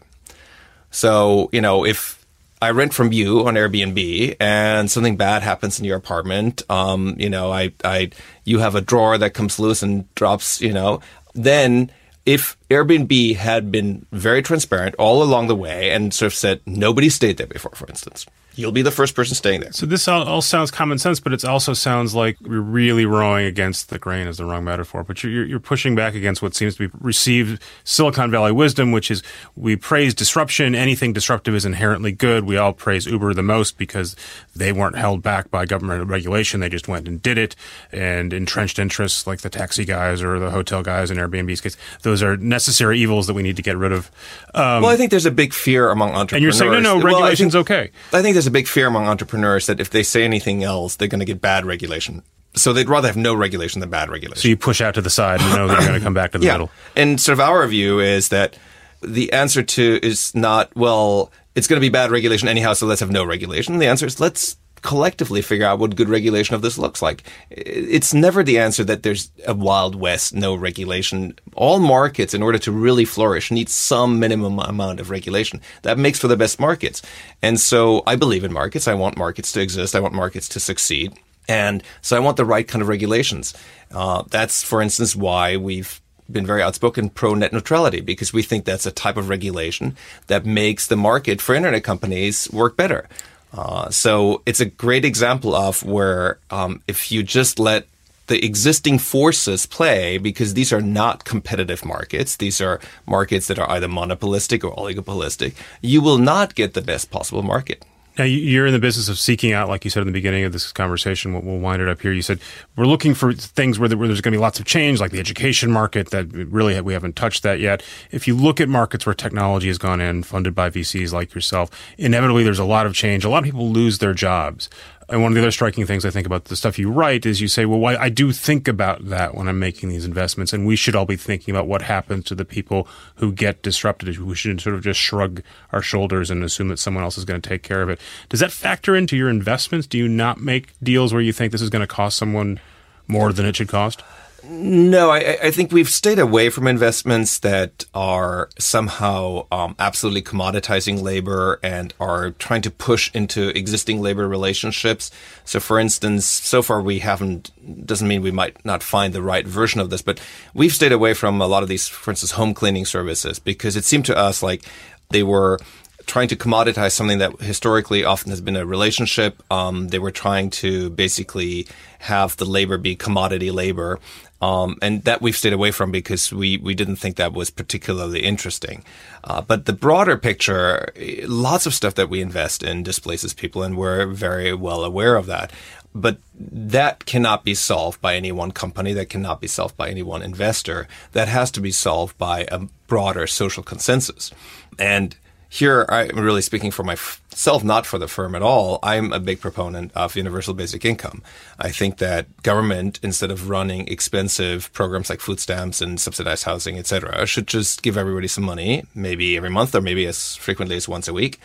So, 0.92 1.48
you 1.52 1.60
know, 1.60 1.84
if 1.84 2.24
I 2.60 2.70
rent 2.70 2.94
from 2.94 3.12
you 3.12 3.48
on 3.48 3.54
Airbnb 3.54 4.36
and 4.38 4.88
something 4.88 5.16
bad 5.16 5.42
happens 5.42 5.80
in 5.80 5.84
your 5.84 5.96
apartment, 5.96 6.62
um, 6.70 7.16
you 7.18 7.28
know, 7.28 7.50
I, 7.50 7.72
I, 7.82 8.10
you 8.44 8.60
have 8.60 8.76
a 8.76 8.80
drawer 8.80 9.18
that 9.18 9.34
comes 9.34 9.58
loose 9.58 9.82
and 9.82 10.12
drops, 10.14 10.60
you 10.60 10.72
know, 10.72 11.00
then 11.34 11.90
if 12.24 12.56
Airbnb 12.70 13.34
had 13.34 13.72
been 13.72 14.06
very 14.12 14.42
transparent 14.42 14.94
all 14.96 15.24
along 15.24 15.48
the 15.48 15.56
way 15.56 15.90
and 15.90 16.14
sort 16.14 16.32
of 16.32 16.38
said 16.38 16.60
nobody 16.64 17.08
stayed 17.08 17.38
there 17.38 17.48
before, 17.48 17.72
for 17.74 17.88
instance, 17.88 18.26
you'll 18.54 18.72
be 18.72 18.82
the 18.82 18.90
first 18.90 19.14
person 19.14 19.34
staying 19.34 19.60
there. 19.60 19.72
So 19.72 19.86
this 19.86 20.06
all, 20.08 20.24
all 20.28 20.42
sounds 20.42 20.70
common 20.70 20.98
sense, 20.98 21.20
but 21.20 21.32
it 21.32 21.44
also 21.44 21.72
sounds 21.72 22.14
like 22.14 22.36
you're 22.40 22.60
really 22.60 23.06
rowing 23.06 23.46
against 23.46 23.88
the 23.88 23.98
grain 23.98 24.26
is 24.26 24.36
the 24.36 24.44
wrong 24.44 24.64
metaphor. 24.64 25.02
But 25.04 25.22
you're, 25.22 25.44
you're 25.44 25.60
pushing 25.60 25.94
back 25.94 26.14
against 26.14 26.42
what 26.42 26.54
seems 26.54 26.76
to 26.76 26.88
be 26.88 26.96
received 27.00 27.62
Silicon 27.84 28.30
Valley 28.30 28.52
wisdom, 28.52 28.92
which 28.92 29.10
is 29.10 29.22
we 29.56 29.76
praise 29.76 30.14
disruption. 30.14 30.74
Anything 30.74 31.12
disruptive 31.12 31.54
is 31.54 31.64
inherently 31.64 32.12
good. 32.12 32.44
We 32.44 32.56
all 32.56 32.72
praise 32.72 33.06
Uber 33.06 33.34
the 33.34 33.42
most 33.42 33.78
because 33.78 34.16
they 34.54 34.72
weren't 34.72 34.96
held 34.96 35.22
back 35.22 35.50
by 35.50 35.64
government 35.66 36.08
regulation. 36.08 36.60
They 36.60 36.68
just 36.68 36.88
went 36.88 37.08
and 37.08 37.22
did 37.22 37.38
it. 37.38 37.56
And 37.90 38.32
entrenched 38.32 38.78
interests 38.78 39.26
like 39.26 39.40
the 39.40 39.50
taxi 39.50 39.84
guys 39.84 40.22
or 40.22 40.38
the 40.38 40.50
hotel 40.50 40.82
guys 40.82 41.10
in 41.10 41.16
Airbnb's 41.18 41.60
case, 41.60 41.76
those 42.02 42.22
are 42.22 42.36
necessary 42.36 42.98
evils 42.98 43.26
that 43.26 43.34
we 43.34 43.42
need 43.42 43.56
to 43.56 43.62
get 43.62 43.76
rid 43.76 43.92
of. 43.92 44.10
Um, 44.54 44.82
well, 44.82 44.86
I 44.90 44.96
think 44.96 45.10
there's 45.10 45.26
a 45.26 45.30
big 45.30 45.54
fear 45.54 45.90
among 45.90 46.10
entrepreneurs. 46.10 46.32
and 46.32 46.42
you're 46.42 46.52
saying, 46.52 46.82
no, 46.82 46.98
no, 46.98 47.04
Well, 47.04 47.06
I 47.06 47.18
regulation's 47.18 47.52
think- 47.54 47.70
okay. 47.70 47.90
I 48.12 48.22
think 48.22 48.36
there's 48.42 48.48
a 48.48 48.50
big 48.50 48.66
fear 48.66 48.88
among 48.88 49.06
entrepreneurs 49.06 49.66
that 49.66 49.78
if 49.78 49.90
they 49.90 50.02
say 50.02 50.24
anything 50.24 50.64
else, 50.64 50.96
they're 50.96 51.06
going 51.06 51.20
to 51.20 51.24
get 51.24 51.40
bad 51.40 51.64
regulation. 51.64 52.24
So 52.54 52.72
they'd 52.72 52.88
rather 52.88 53.06
have 53.06 53.16
no 53.16 53.34
regulation 53.34 53.80
than 53.80 53.88
bad 53.88 54.10
regulation. 54.10 54.42
So 54.42 54.48
you 54.48 54.56
push 54.56 54.80
out 54.80 54.94
to 54.94 55.00
the 55.00 55.10
side 55.10 55.40
and 55.40 55.54
know 55.54 55.68
that 55.68 55.78
you're 55.78 55.88
going 55.88 56.00
to 56.00 56.04
come 56.04 56.12
back 56.12 56.32
to 56.32 56.38
the 56.38 56.46
yeah. 56.46 56.52
middle. 56.52 56.70
And 56.96 57.20
sort 57.20 57.34
of 57.34 57.40
our 57.40 57.64
view 57.68 58.00
is 58.00 58.30
that 58.30 58.58
the 59.00 59.32
answer 59.32 59.62
to 59.62 60.00
is 60.02 60.34
not, 60.34 60.74
well, 60.74 61.30
it's 61.54 61.68
going 61.68 61.76
to 61.76 61.80
be 61.80 61.88
bad 61.88 62.10
regulation 62.10 62.48
anyhow, 62.48 62.72
so 62.72 62.86
let's 62.86 63.00
have 63.00 63.12
no 63.12 63.24
regulation. 63.24 63.78
The 63.78 63.86
answer 63.86 64.06
is 64.06 64.18
let's 64.18 64.56
collectively 64.82 65.40
figure 65.42 65.66
out 65.66 65.78
what 65.78 65.96
good 65.96 66.08
regulation 66.08 66.54
of 66.54 66.62
this 66.62 66.76
looks 66.76 67.00
like. 67.00 67.22
It's 67.50 68.12
never 68.12 68.42
the 68.42 68.58
answer 68.58 68.84
that 68.84 69.02
there's 69.02 69.30
a 69.46 69.54
wild 69.54 69.94
west, 69.94 70.34
no 70.34 70.54
regulation. 70.54 71.38
All 71.54 71.78
markets, 71.78 72.34
in 72.34 72.42
order 72.42 72.58
to 72.58 72.72
really 72.72 73.04
flourish, 73.04 73.50
need 73.50 73.68
some 73.68 74.18
minimum 74.18 74.58
amount 74.58 75.00
of 75.00 75.10
regulation. 75.10 75.60
That 75.82 75.98
makes 75.98 76.18
for 76.18 76.28
the 76.28 76.36
best 76.36 76.60
markets. 76.60 77.00
And 77.40 77.58
so 77.58 78.02
I 78.06 78.16
believe 78.16 78.44
in 78.44 78.52
markets. 78.52 78.88
I 78.88 78.94
want 78.94 79.16
markets 79.16 79.52
to 79.52 79.60
exist. 79.60 79.94
I 79.94 80.00
want 80.00 80.14
markets 80.14 80.48
to 80.50 80.60
succeed. 80.60 81.12
And 81.48 81.82
so 82.00 82.16
I 82.16 82.20
want 82.20 82.36
the 82.36 82.44
right 82.44 82.66
kind 82.66 82.82
of 82.82 82.88
regulations. 82.88 83.54
Uh, 83.90 84.22
that's, 84.30 84.62
for 84.62 84.80
instance, 84.80 85.16
why 85.16 85.56
we've 85.56 86.00
been 86.30 86.46
very 86.46 86.62
outspoken 86.62 87.10
pro 87.10 87.34
net 87.34 87.52
neutrality 87.52 88.00
because 88.00 88.32
we 88.32 88.42
think 88.42 88.64
that's 88.64 88.86
a 88.86 88.90
type 88.92 89.16
of 89.16 89.28
regulation 89.28 89.96
that 90.28 90.46
makes 90.46 90.86
the 90.86 90.96
market 90.96 91.40
for 91.40 91.54
internet 91.54 91.84
companies 91.84 92.50
work 92.50 92.76
better. 92.76 93.08
Uh, 93.52 93.90
so 93.90 94.42
it's 94.46 94.60
a 94.60 94.64
great 94.64 95.04
example 95.04 95.54
of 95.54 95.82
where 95.84 96.38
um, 96.50 96.80
if 96.88 97.12
you 97.12 97.22
just 97.22 97.58
let 97.58 97.86
the 98.28 98.44
existing 98.44 98.98
forces 98.98 99.66
play, 99.66 100.16
because 100.16 100.54
these 100.54 100.72
are 100.72 100.80
not 100.80 101.24
competitive 101.24 101.84
markets, 101.84 102.36
these 102.36 102.60
are 102.60 102.80
markets 103.06 103.48
that 103.48 103.58
are 103.58 103.70
either 103.70 103.88
monopolistic 103.88 104.64
or 104.64 104.74
oligopolistic, 104.76 105.54
you 105.82 106.00
will 106.00 106.18
not 106.18 106.54
get 106.54 106.72
the 106.72 106.80
best 106.80 107.10
possible 107.10 107.42
market. 107.42 107.84
Now 108.18 108.24
you- 108.24 108.38
you're 108.40 108.66
in 108.66 108.72
the 108.74 108.78
business 108.78 109.08
of 109.08 109.18
seeking 109.18 109.52
out, 109.52 109.68
like 109.68 109.84
you 109.84 109.90
said 109.90 110.00
in 110.02 110.06
the 110.06 110.12
beginning 110.12 110.44
of 110.44 110.52
this 110.52 110.70
conversation. 110.72 111.32
We'll 111.32 111.58
wind 111.58 111.80
it 111.80 111.88
up 111.88 112.02
here. 112.02 112.12
You 112.12 112.22
said 112.22 112.40
we're 112.76 112.84
looking 112.86 113.14
for 113.14 113.32
things 113.32 113.78
where 113.78 113.88
there's 113.88 113.98
going 114.20 114.32
to 114.32 114.36
be 114.36 114.36
lots 114.36 114.60
of 114.60 114.66
change, 114.66 115.00
like 115.00 115.12
the 115.12 115.18
education 115.20 115.70
market. 115.70 116.10
That 116.10 116.26
really 116.32 116.78
we 116.80 116.92
haven't 116.92 117.16
touched 117.16 117.42
that 117.42 117.58
yet. 117.60 117.82
If 118.10 118.28
you 118.28 118.36
look 118.36 118.60
at 118.60 118.68
markets 118.68 119.06
where 119.06 119.14
technology 119.14 119.68
has 119.68 119.78
gone 119.78 120.00
in, 120.00 120.22
funded 120.24 120.54
by 120.54 120.68
VCs 120.70 121.12
like 121.12 121.34
yourself, 121.34 121.70
inevitably 121.96 122.44
there's 122.44 122.58
a 122.58 122.64
lot 122.64 122.84
of 122.86 122.94
change. 122.94 123.24
A 123.24 123.28
lot 123.30 123.38
of 123.38 123.44
people 123.44 123.70
lose 123.70 123.98
their 123.98 124.14
jobs. 124.14 124.68
And 125.12 125.20
one 125.20 125.32
of 125.32 125.34
the 125.34 125.42
other 125.42 125.50
striking 125.50 125.84
things 125.84 126.06
I 126.06 126.10
think 126.10 126.26
about 126.26 126.46
the 126.46 126.56
stuff 126.56 126.78
you 126.78 126.90
write 126.90 127.26
is 127.26 127.38
you 127.38 127.46
say, 127.46 127.66
well, 127.66 127.78
why, 127.78 127.96
I 127.96 128.08
do 128.08 128.32
think 128.32 128.66
about 128.66 129.10
that 129.10 129.34
when 129.34 129.46
I'm 129.46 129.58
making 129.58 129.90
these 129.90 130.06
investments, 130.06 130.54
and 130.54 130.66
we 130.66 130.74
should 130.74 130.96
all 130.96 131.04
be 131.04 131.16
thinking 131.16 131.54
about 131.54 131.66
what 131.66 131.82
happens 131.82 132.24
to 132.24 132.34
the 132.34 132.46
people 132.46 132.88
who 133.16 133.30
get 133.30 133.62
disrupted. 133.62 134.16
We 134.16 134.34
should 134.34 134.62
sort 134.62 134.74
of 134.74 134.82
just 134.82 134.98
shrug 134.98 135.42
our 135.70 135.82
shoulders 135.82 136.30
and 136.30 136.42
assume 136.42 136.68
that 136.68 136.78
someone 136.78 137.04
else 137.04 137.18
is 137.18 137.26
going 137.26 137.42
to 137.42 137.46
take 137.46 137.62
care 137.62 137.82
of 137.82 137.90
it. 137.90 138.00
Does 138.30 138.40
that 138.40 138.52
factor 138.52 138.96
into 138.96 139.14
your 139.14 139.28
investments? 139.28 139.86
Do 139.86 139.98
you 139.98 140.08
not 140.08 140.40
make 140.40 140.72
deals 140.82 141.12
where 141.12 141.20
you 141.20 141.34
think 141.34 141.52
this 141.52 141.60
is 141.60 141.68
going 141.68 141.86
to 141.86 141.86
cost 141.86 142.16
someone 142.16 142.58
more 143.06 143.34
than 143.34 143.44
it 143.44 143.56
should 143.56 143.68
cost? 143.68 144.02
No, 144.44 145.10
I, 145.10 145.38
I 145.40 145.50
think 145.52 145.70
we've 145.70 145.88
stayed 145.88 146.18
away 146.18 146.50
from 146.50 146.66
investments 146.66 147.38
that 147.40 147.84
are 147.94 148.48
somehow 148.58 149.46
um, 149.52 149.76
absolutely 149.78 150.22
commoditizing 150.22 151.00
labor 151.00 151.60
and 151.62 151.94
are 152.00 152.32
trying 152.32 152.62
to 152.62 152.70
push 152.70 153.10
into 153.14 153.56
existing 153.56 154.02
labor 154.02 154.26
relationships. 154.26 155.12
So, 155.44 155.60
for 155.60 155.78
instance, 155.78 156.26
so 156.26 156.60
far 156.60 156.82
we 156.82 156.98
haven't, 156.98 157.52
doesn't 157.86 158.08
mean 158.08 158.20
we 158.22 158.32
might 158.32 158.64
not 158.64 158.82
find 158.82 159.12
the 159.14 159.22
right 159.22 159.46
version 159.46 159.80
of 159.80 159.90
this, 159.90 160.02
but 160.02 160.20
we've 160.54 160.72
stayed 160.72 160.92
away 160.92 161.14
from 161.14 161.40
a 161.40 161.46
lot 161.46 161.62
of 161.62 161.68
these, 161.68 161.86
for 161.86 162.10
instance, 162.10 162.32
home 162.32 162.52
cleaning 162.52 162.84
services 162.84 163.38
because 163.38 163.76
it 163.76 163.84
seemed 163.84 164.06
to 164.06 164.16
us 164.16 164.42
like 164.42 164.64
they 165.10 165.22
were 165.22 165.60
trying 166.06 166.28
to 166.28 166.36
commoditize 166.36 166.92
something 166.92 167.18
that 167.18 167.40
historically 167.40 168.04
often 168.04 168.30
has 168.30 168.40
been 168.40 168.56
a 168.56 168.66
relationship. 168.66 169.42
Um, 169.50 169.88
they 169.88 169.98
were 169.98 170.10
trying 170.10 170.50
to 170.50 170.90
basically 170.90 171.66
have 172.00 172.36
the 172.36 172.44
labor 172.44 172.78
be 172.78 172.96
commodity 172.96 173.50
labor. 173.50 173.98
Um, 174.40 174.76
and 174.82 175.04
that 175.04 175.22
we've 175.22 175.36
stayed 175.36 175.52
away 175.52 175.70
from 175.70 175.92
because 175.92 176.32
we, 176.32 176.56
we 176.56 176.74
didn't 176.74 176.96
think 176.96 177.14
that 177.16 177.32
was 177.32 177.48
particularly 177.48 178.24
interesting. 178.24 178.84
Uh, 179.22 179.40
but 179.40 179.66
the 179.66 179.72
broader 179.72 180.16
picture, 180.16 180.92
lots 181.28 181.64
of 181.64 181.74
stuff 181.74 181.94
that 181.94 182.08
we 182.08 182.20
invest 182.20 182.64
in 182.64 182.82
displaces 182.82 183.34
people, 183.34 183.62
and 183.62 183.76
we're 183.76 184.06
very 184.06 184.52
well 184.52 184.82
aware 184.82 185.14
of 185.14 185.26
that. 185.26 185.52
But 185.94 186.18
that 186.34 187.04
cannot 187.04 187.44
be 187.44 187.54
solved 187.54 188.00
by 188.00 188.16
any 188.16 188.32
one 188.32 188.50
company. 188.50 188.92
That 188.94 189.10
cannot 189.10 189.40
be 189.40 189.46
solved 189.46 189.76
by 189.76 189.90
any 189.90 190.02
one 190.02 190.22
investor. 190.22 190.88
That 191.12 191.28
has 191.28 191.52
to 191.52 191.60
be 191.60 191.70
solved 191.70 192.18
by 192.18 192.46
a 192.50 192.66
broader 192.88 193.28
social 193.28 193.62
consensus. 193.62 194.32
And 194.76 195.14
here 195.52 195.84
I'm 195.90 196.18
really 196.18 196.40
speaking 196.40 196.70
for 196.70 196.82
myself, 196.82 197.62
not 197.62 197.84
for 197.84 197.98
the 197.98 198.08
firm 198.08 198.34
at 198.34 198.40
all. 198.40 198.78
I'm 198.82 199.12
a 199.12 199.20
big 199.20 199.38
proponent 199.38 199.92
of 199.94 200.16
universal 200.16 200.54
basic 200.54 200.82
income. 200.82 201.22
I 201.58 201.68
think 201.68 201.98
that 201.98 202.42
government, 202.42 202.98
instead 203.02 203.30
of 203.30 203.50
running 203.50 203.86
expensive 203.86 204.72
programs 204.72 205.10
like 205.10 205.20
food 205.20 205.40
stamps 205.40 205.82
and 205.82 206.00
subsidized 206.00 206.44
housing, 206.44 206.78
etc., 206.78 207.26
should 207.26 207.46
just 207.46 207.82
give 207.82 207.98
everybody 207.98 208.28
some 208.28 208.44
money, 208.44 208.84
maybe 208.94 209.36
every 209.36 209.50
month 209.50 209.74
or 209.74 209.82
maybe 209.82 210.06
as 210.06 210.36
frequently 210.36 210.74
as 210.74 210.88
once 210.88 211.06
a 211.06 211.12
week. 211.12 211.38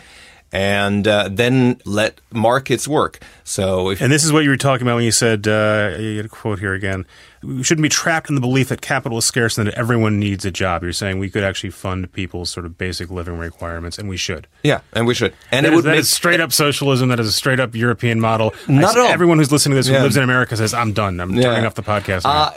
And 0.53 1.05
uh, 1.05 1.27
then 1.29 1.81
let 1.83 2.21
markets 2.31 2.87
work. 2.87 3.19
So, 3.43 3.89
And 3.89 4.09
this 4.09 4.23
is 4.23 4.31
what 4.31 4.45
you 4.45 4.49
were 4.49 4.55
talking 4.55 4.87
about 4.87 4.95
when 4.95 5.03
you 5.03 5.11
said, 5.11 5.45
uh, 5.49 5.97
you 5.99 6.15
get 6.15 6.25
a 6.25 6.29
quote 6.29 6.59
here 6.59 6.73
again. 6.73 7.05
We 7.47 7.63
shouldn't 7.63 7.83
be 7.83 7.89
trapped 7.89 8.27
in 8.29 8.35
the 8.35 8.41
belief 8.41 8.69
that 8.69 8.81
capital 8.81 9.17
is 9.19 9.25
scarce 9.25 9.57
and 9.57 9.67
that 9.67 9.73
everyone 9.75 10.19
needs 10.19 10.43
a 10.43 10.51
job. 10.51 10.83
You're 10.83 10.91
saying 10.91 11.17
we 11.19 11.29
could 11.29 11.43
actually 11.43 11.69
fund 11.69 12.11
people's 12.11 12.49
sort 12.49 12.65
of 12.65 12.77
basic 12.77 13.09
living 13.09 13.37
requirements, 13.37 13.97
and 13.97 14.09
we 14.09 14.17
should. 14.17 14.47
yeah, 14.63 14.81
and 14.93 15.07
we 15.07 15.13
should, 15.13 15.33
and 15.51 15.65
That 15.65 15.69
it 15.69 15.73
is- 15.73 15.75
would 15.77 15.85
that 15.85 15.91
make 15.91 15.99
is 16.01 16.09
straight 16.09 16.41
up 16.41 16.51
socialism. 16.51 17.09
That 17.09 17.19
is 17.21 17.27
a 17.27 17.31
straight 17.31 17.59
up 17.61 17.73
European 17.73 18.19
model. 18.19 18.53
Not 18.67 18.83
I- 18.85 18.91
at 18.91 18.97
all. 19.05 19.07
Everyone 19.13 19.37
who's 19.37 19.51
listening 19.51 19.73
to 19.73 19.77
this 19.77 19.87
who 19.87 19.93
Yeah. 19.93 20.03
lives 20.03 20.17
in 20.17 20.23
America 20.23 20.57
says, 20.57 20.73
"I'm 20.73 20.91
done. 20.91 21.19
I'm 21.21 21.33
turning 21.39 21.65
off 21.65 21.75
the 21.75 21.83
podcast." 21.83 22.25
now." 22.25 22.29
Uh, 22.29 22.51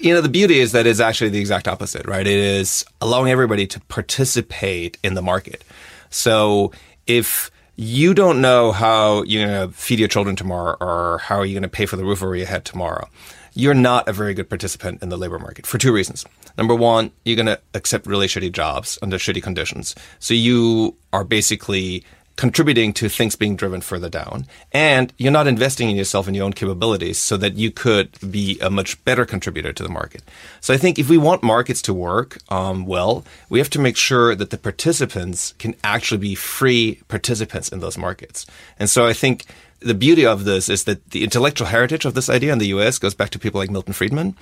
you 0.00 0.12
know, 0.14 0.20
the 0.20 0.28
beauty 0.28 0.60
is 0.60 0.72
that 0.72 0.86
it's 0.86 1.00
actually 1.00 1.30
the 1.30 1.40
exact 1.40 1.66
opposite, 1.66 2.06
right? 2.06 2.26
It 2.26 2.32
is 2.38 2.84
allowing 3.00 3.30
everybody 3.30 3.66
to 3.68 3.80
participate 3.88 4.98
in 5.02 5.14
the 5.14 5.22
market. 5.22 5.64
So 6.10 6.72
if 7.06 7.50
you 7.76 8.12
don't 8.12 8.40
know 8.42 8.72
how 8.72 9.22
you're 9.22 9.46
going 9.46 9.68
to 9.70 9.74
feed 9.74 9.98
your 9.98 10.08
children 10.08 10.36
tomorrow 10.36 10.76
or 10.80 11.18
how 11.18 11.36
are 11.36 11.46
you 11.46 11.54
going 11.54 11.62
to 11.62 11.68
pay 11.68 11.86
for 11.86 11.96
the 11.96 12.04
roof 12.04 12.22
over 12.22 12.36
your 12.36 12.46
head 12.46 12.64
tomorrow. 12.64 13.08
You're 13.54 13.74
not 13.74 14.08
a 14.08 14.12
very 14.12 14.34
good 14.34 14.48
participant 14.48 15.02
in 15.02 15.08
the 15.08 15.16
labor 15.16 15.38
market 15.38 15.66
for 15.66 15.78
two 15.78 15.92
reasons. 15.92 16.24
Number 16.56 16.74
one, 16.74 17.12
you're 17.24 17.36
going 17.36 17.46
to 17.46 17.60
accept 17.74 18.06
really 18.06 18.26
shitty 18.26 18.52
jobs 18.52 18.98
under 19.02 19.18
shitty 19.18 19.42
conditions. 19.42 19.94
So 20.18 20.34
you 20.34 20.96
are 21.12 21.24
basically 21.24 22.04
contributing 22.40 22.90
to 22.90 23.06
things 23.06 23.36
being 23.36 23.54
driven 23.54 23.82
further 23.82 24.08
down. 24.08 24.46
And 24.72 25.12
you're 25.18 25.30
not 25.30 25.46
investing 25.46 25.90
in 25.90 25.96
yourself 25.96 26.26
and 26.26 26.34
your 26.34 26.46
own 26.46 26.54
capabilities 26.54 27.18
so 27.18 27.36
that 27.36 27.56
you 27.56 27.70
could 27.70 28.16
be 28.30 28.58
a 28.60 28.70
much 28.70 29.04
better 29.04 29.26
contributor 29.26 29.74
to 29.74 29.82
the 29.82 29.90
market. 29.90 30.22
So 30.62 30.72
I 30.72 30.78
think 30.78 30.98
if 30.98 31.10
we 31.10 31.18
want 31.18 31.42
markets 31.42 31.82
to 31.82 31.92
work 31.92 32.38
um, 32.48 32.86
well, 32.86 33.26
we 33.50 33.58
have 33.58 33.68
to 33.70 33.78
make 33.78 33.98
sure 33.98 34.34
that 34.34 34.48
the 34.48 34.56
participants 34.56 35.52
can 35.58 35.74
actually 35.84 36.16
be 36.16 36.34
free 36.34 37.02
participants 37.08 37.68
in 37.68 37.80
those 37.80 37.98
markets. 37.98 38.46
And 38.78 38.88
so 38.88 39.06
I 39.06 39.12
think 39.12 39.44
the 39.80 39.94
beauty 39.94 40.26
of 40.26 40.44
this 40.44 40.68
is 40.68 40.84
that 40.84 41.10
the 41.10 41.24
intellectual 41.24 41.68
heritage 41.68 42.04
of 42.04 42.14
this 42.14 42.28
idea 42.28 42.52
in 42.52 42.58
the 42.58 42.68
US 42.68 42.98
goes 42.98 43.14
back 43.14 43.30
to 43.30 43.38
people 43.38 43.60
like 43.60 43.70
Milton 43.70 43.92
Friedman 43.92 44.36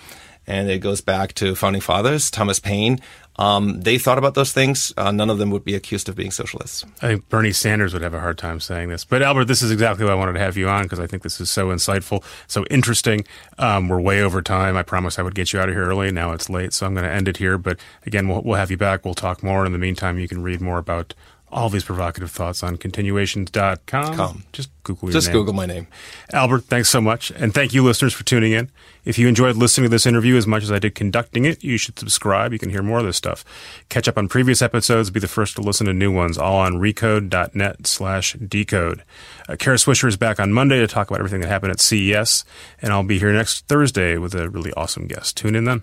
and 0.49 0.71
it 0.71 0.79
goes 0.79 1.01
back 1.03 1.35
to 1.35 1.55
founding 1.55 1.83
fathers, 1.83 2.31
Thomas 2.31 2.59
Paine. 2.59 2.99
Um, 3.37 3.83
they 3.83 3.99
thought 3.99 4.19
about 4.19 4.35
those 4.35 4.51
things. 4.51 4.93
Uh, 4.97 5.13
none 5.13 5.31
of 5.31 5.39
them 5.39 5.51
would 5.51 5.63
be 5.63 5.77
accused 5.77 6.09
of 6.09 6.17
being 6.17 6.33
socialists. 6.33 6.85
I 7.03 7.09
think 7.09 7.29
Bernie 7.29 7.53
Sanders 7.53 7.93
would 7.93 8.03
have 8.03 8.15
a 8.15 8.19
hard 8.19 8.39
time 8.39 8.59
saying 8.59 8.89
this. 8.89 9.05
But 9.05 9.23
Albert, 9.23 9.45
this 9.45 9.63
is 9.63 9.71
exactly 9.71 10.05
why 10.07 10.13
I 10.13 10.15
wanted 10.15 10.33
to 10.33 10.41
have 10.41 10.57
you 10.57 10.69
on 10.69 10.85
because 10.85 10.99
I 10.99 11.07
think 11.07 11.23
this 11.23 11.41
is 11.41 11.51
so 11.51 11.69
insightful, 11.69 12.25
so 12.49 12.65
interesting. 12.65 13.25
Um, 13.59 13.89
we're 13.89 14.01
way 14.01 14.23
over 14.23 14.43
time. 14.43 14.77
I 14.77 14.83
promised 14.83 15.21
I 15.21 15.23
would 15.23 15.37
get 15.37 15.53
you 15.53 15.61
out 15.61 15.69
of 15.69 15.75
here 15.75 15.85
early. 15.85 16.11
Now 16.11 16.33
it's 16.33 16.51
late, 16.51 16.73
so 16.73 16.87
I'm 16.87 16.95
going 16.95 17.05
to 17.05 17.13
end 17.13 17.29
it 17.29 17.37
here. 17.37 17.59
But 17.59 17.79
again, 18.07 18.27
we'll, 18.27 18.43
we'll 18.43 18.59
have 18.59 18.71
you 18.73 18.79
back. 18.79 19.05
We'll 19.05 19.15
talk 19.15 19.43
more. 19.43 19.65
In 19.67 19.73
the 19.73 19.79
meantime, 19.79 20.19
you 20.19 20.27
can 20.27 20.43
read 20.43 20.61
more 20.61 20.79
about 20.79 21.15
all 21.51 21.69
these 21.69 21.85
provocative 21.85 22.31
thoughts 22.31 22.63
on 22.63 22.77
continuations.com. 22.77 24.17
Com. 24.17 24.45
Just 24.53 24.71
Google 24.83 25.11
Just 25.11 25.29
name. 25.29 25.37
Google 25.37 25.55
my 25.55 25.67
name. 25.67 25.87
Albert, 26.33 26.65
thanks 26.65 26.89
so 26.89 27.01
much. 27.01 27.31
And 27.31 27.53
thank 27.53 27.75
you, 27.75 27.83
listeners, 27.83 28.15
for 28.15 28.25
tuning 28.25 28.53
in. 28.53 28.71
If 29.05 29.19
you 29.19 29.29
enjoyed 29.29 29.57
listening 29.57 29.85
to 29.85 29.89
this 29.91 30.07
interview 30.07 30.37
as 30.37 30.47
much 30.47 30.63
as 30.63 30.71
I 30.71 30.79
did 30.79 30.95
conducting 30.95 31.45
it, 31.45 31.65
you 31.65 31.79
should 31.79 31.99
subscribe. 31.99 32.53
You 32.53 32.59
can 32.59 32.71
hear 32.71 32.83
more 32.83 32.99
of 32.99 33.07
this 33.07 33.17
stuff. 33.17 33.45
Catch 33.89 34.09
up 34.09 34.19
on 34.19 34.29
previous 34.29 34.61
episodes, 34.61 35.11
be 35.11 35.21
the 35.21 35.29
first 35.29 35.57
to 35.57 35.63
listen 35.63 35.87
to 35.87 35.95
new 35.95 36.13
ones, 36.13 36.37
all 36.37 36.57
on 36.59 36.75
recode.net 36.75 37.87
slash 37.87 38.35
decode. 38.35 39.03
Uh, 39.49 39.57
Kara 39.57 39.77
Swisher 39.77 40.09
is 40.09 40.17
back 40.17 40.39
on 40.39 40.53
Monday 40.53 40.79
to 40.81 40.87
talk 40.87 41.09
about 41.09 41.21
everything 41.21 41.41
that 41.41 41.49
happened 41.49 41.73
at 41.73 41.81
CES, 41.81 42.45
and 42.83 42.93
I'll 42.93 43.03
be 43.03 43.19
here 43.19 43.33
next 43.33 43.67
Thursday 43.67 44.19
with 44.19 44.35
a 44.35 44.51
really 44.51 44.73
awesome 44.75 45.07
guest. 45.07 45.37
Tune 45.39 45.55
in 45.55 45.65
then. 45.65 45.83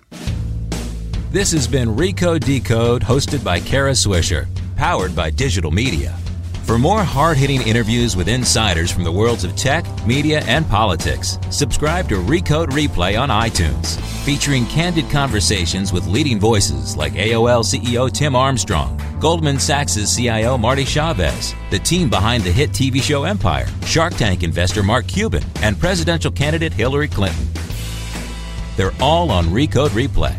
This 1.32 1.52
has 1.52 1.68
been 1.68 1.90
Recode 1.90 2.46
Decode, 2.46 3.02
hosted 3.02 3.44
by 3.44 3.60
Kara 3.60 3.92
Swisher, 3.92 4.48
powered 4.76 5.16
by 5.16 5.30
digital 5.30 5.72
media. 5.72 6.16
For 6.66 6.80
more 6.80 7.04
hard 7.04 7.38
hitting 7.38 7.62
interviews 7.62 8.16
with 8.16 8.28
insiders 8.28 8.90
from 8.90 9.04
the 9.04 9.12
worlds 9.12 9.44
of 9.44 9.56
tech, 9.56 9.86
media, 10.08 10.42
and 10.48 10.68
politics, 10.68 11.38
subscribe 11.52 12.10
to 12.10 12.16
Recode 12.16 12.70
Replay 12.70 13.22
on 13.22 13.30
iTunes, 13.30 14.00
featuring 14.26 14.66
candid 14.66 15.08
conversations 15.12 15.94
with 15.94 16.08
leading 16.08 16.40
voices 16.40 16.98
like 16.98 17.14
AOL 17.14 17.64
CEO 17.64 18.12
Tim 18.12 18.36
Armstrong, 18.36 19.00
Goldman 19.20 19.60
Sachs' 19.60 20.16
CIO 20.16 20.58
Marty 20.58 20.86
Chavez, 20.86 21.54
the 21.70 21.78
team 21.78 22.10
behind 22.10 22.44
the 22.44 22.52
hit 22.52 22.72
TV 22.72 23.00
show 23.00 23.26
Empire, 23.26 23.68
Shark 23.86 24.16
Tank 24.16 24.42
investor 24.42 24.82
Mark 24.82 25.06
Cuban, 25.06 25.44
and 25.62 25.80
presidential 25.80 26.32
candidate 26.32 26.74
Hillary 26.74 27.08
Clinton. 27.08 27.46
They're 28.76 28.94
all 29.00 29.30
on 29.30 29.46
Recode 29.46 29.90
Replay 29.90 30.36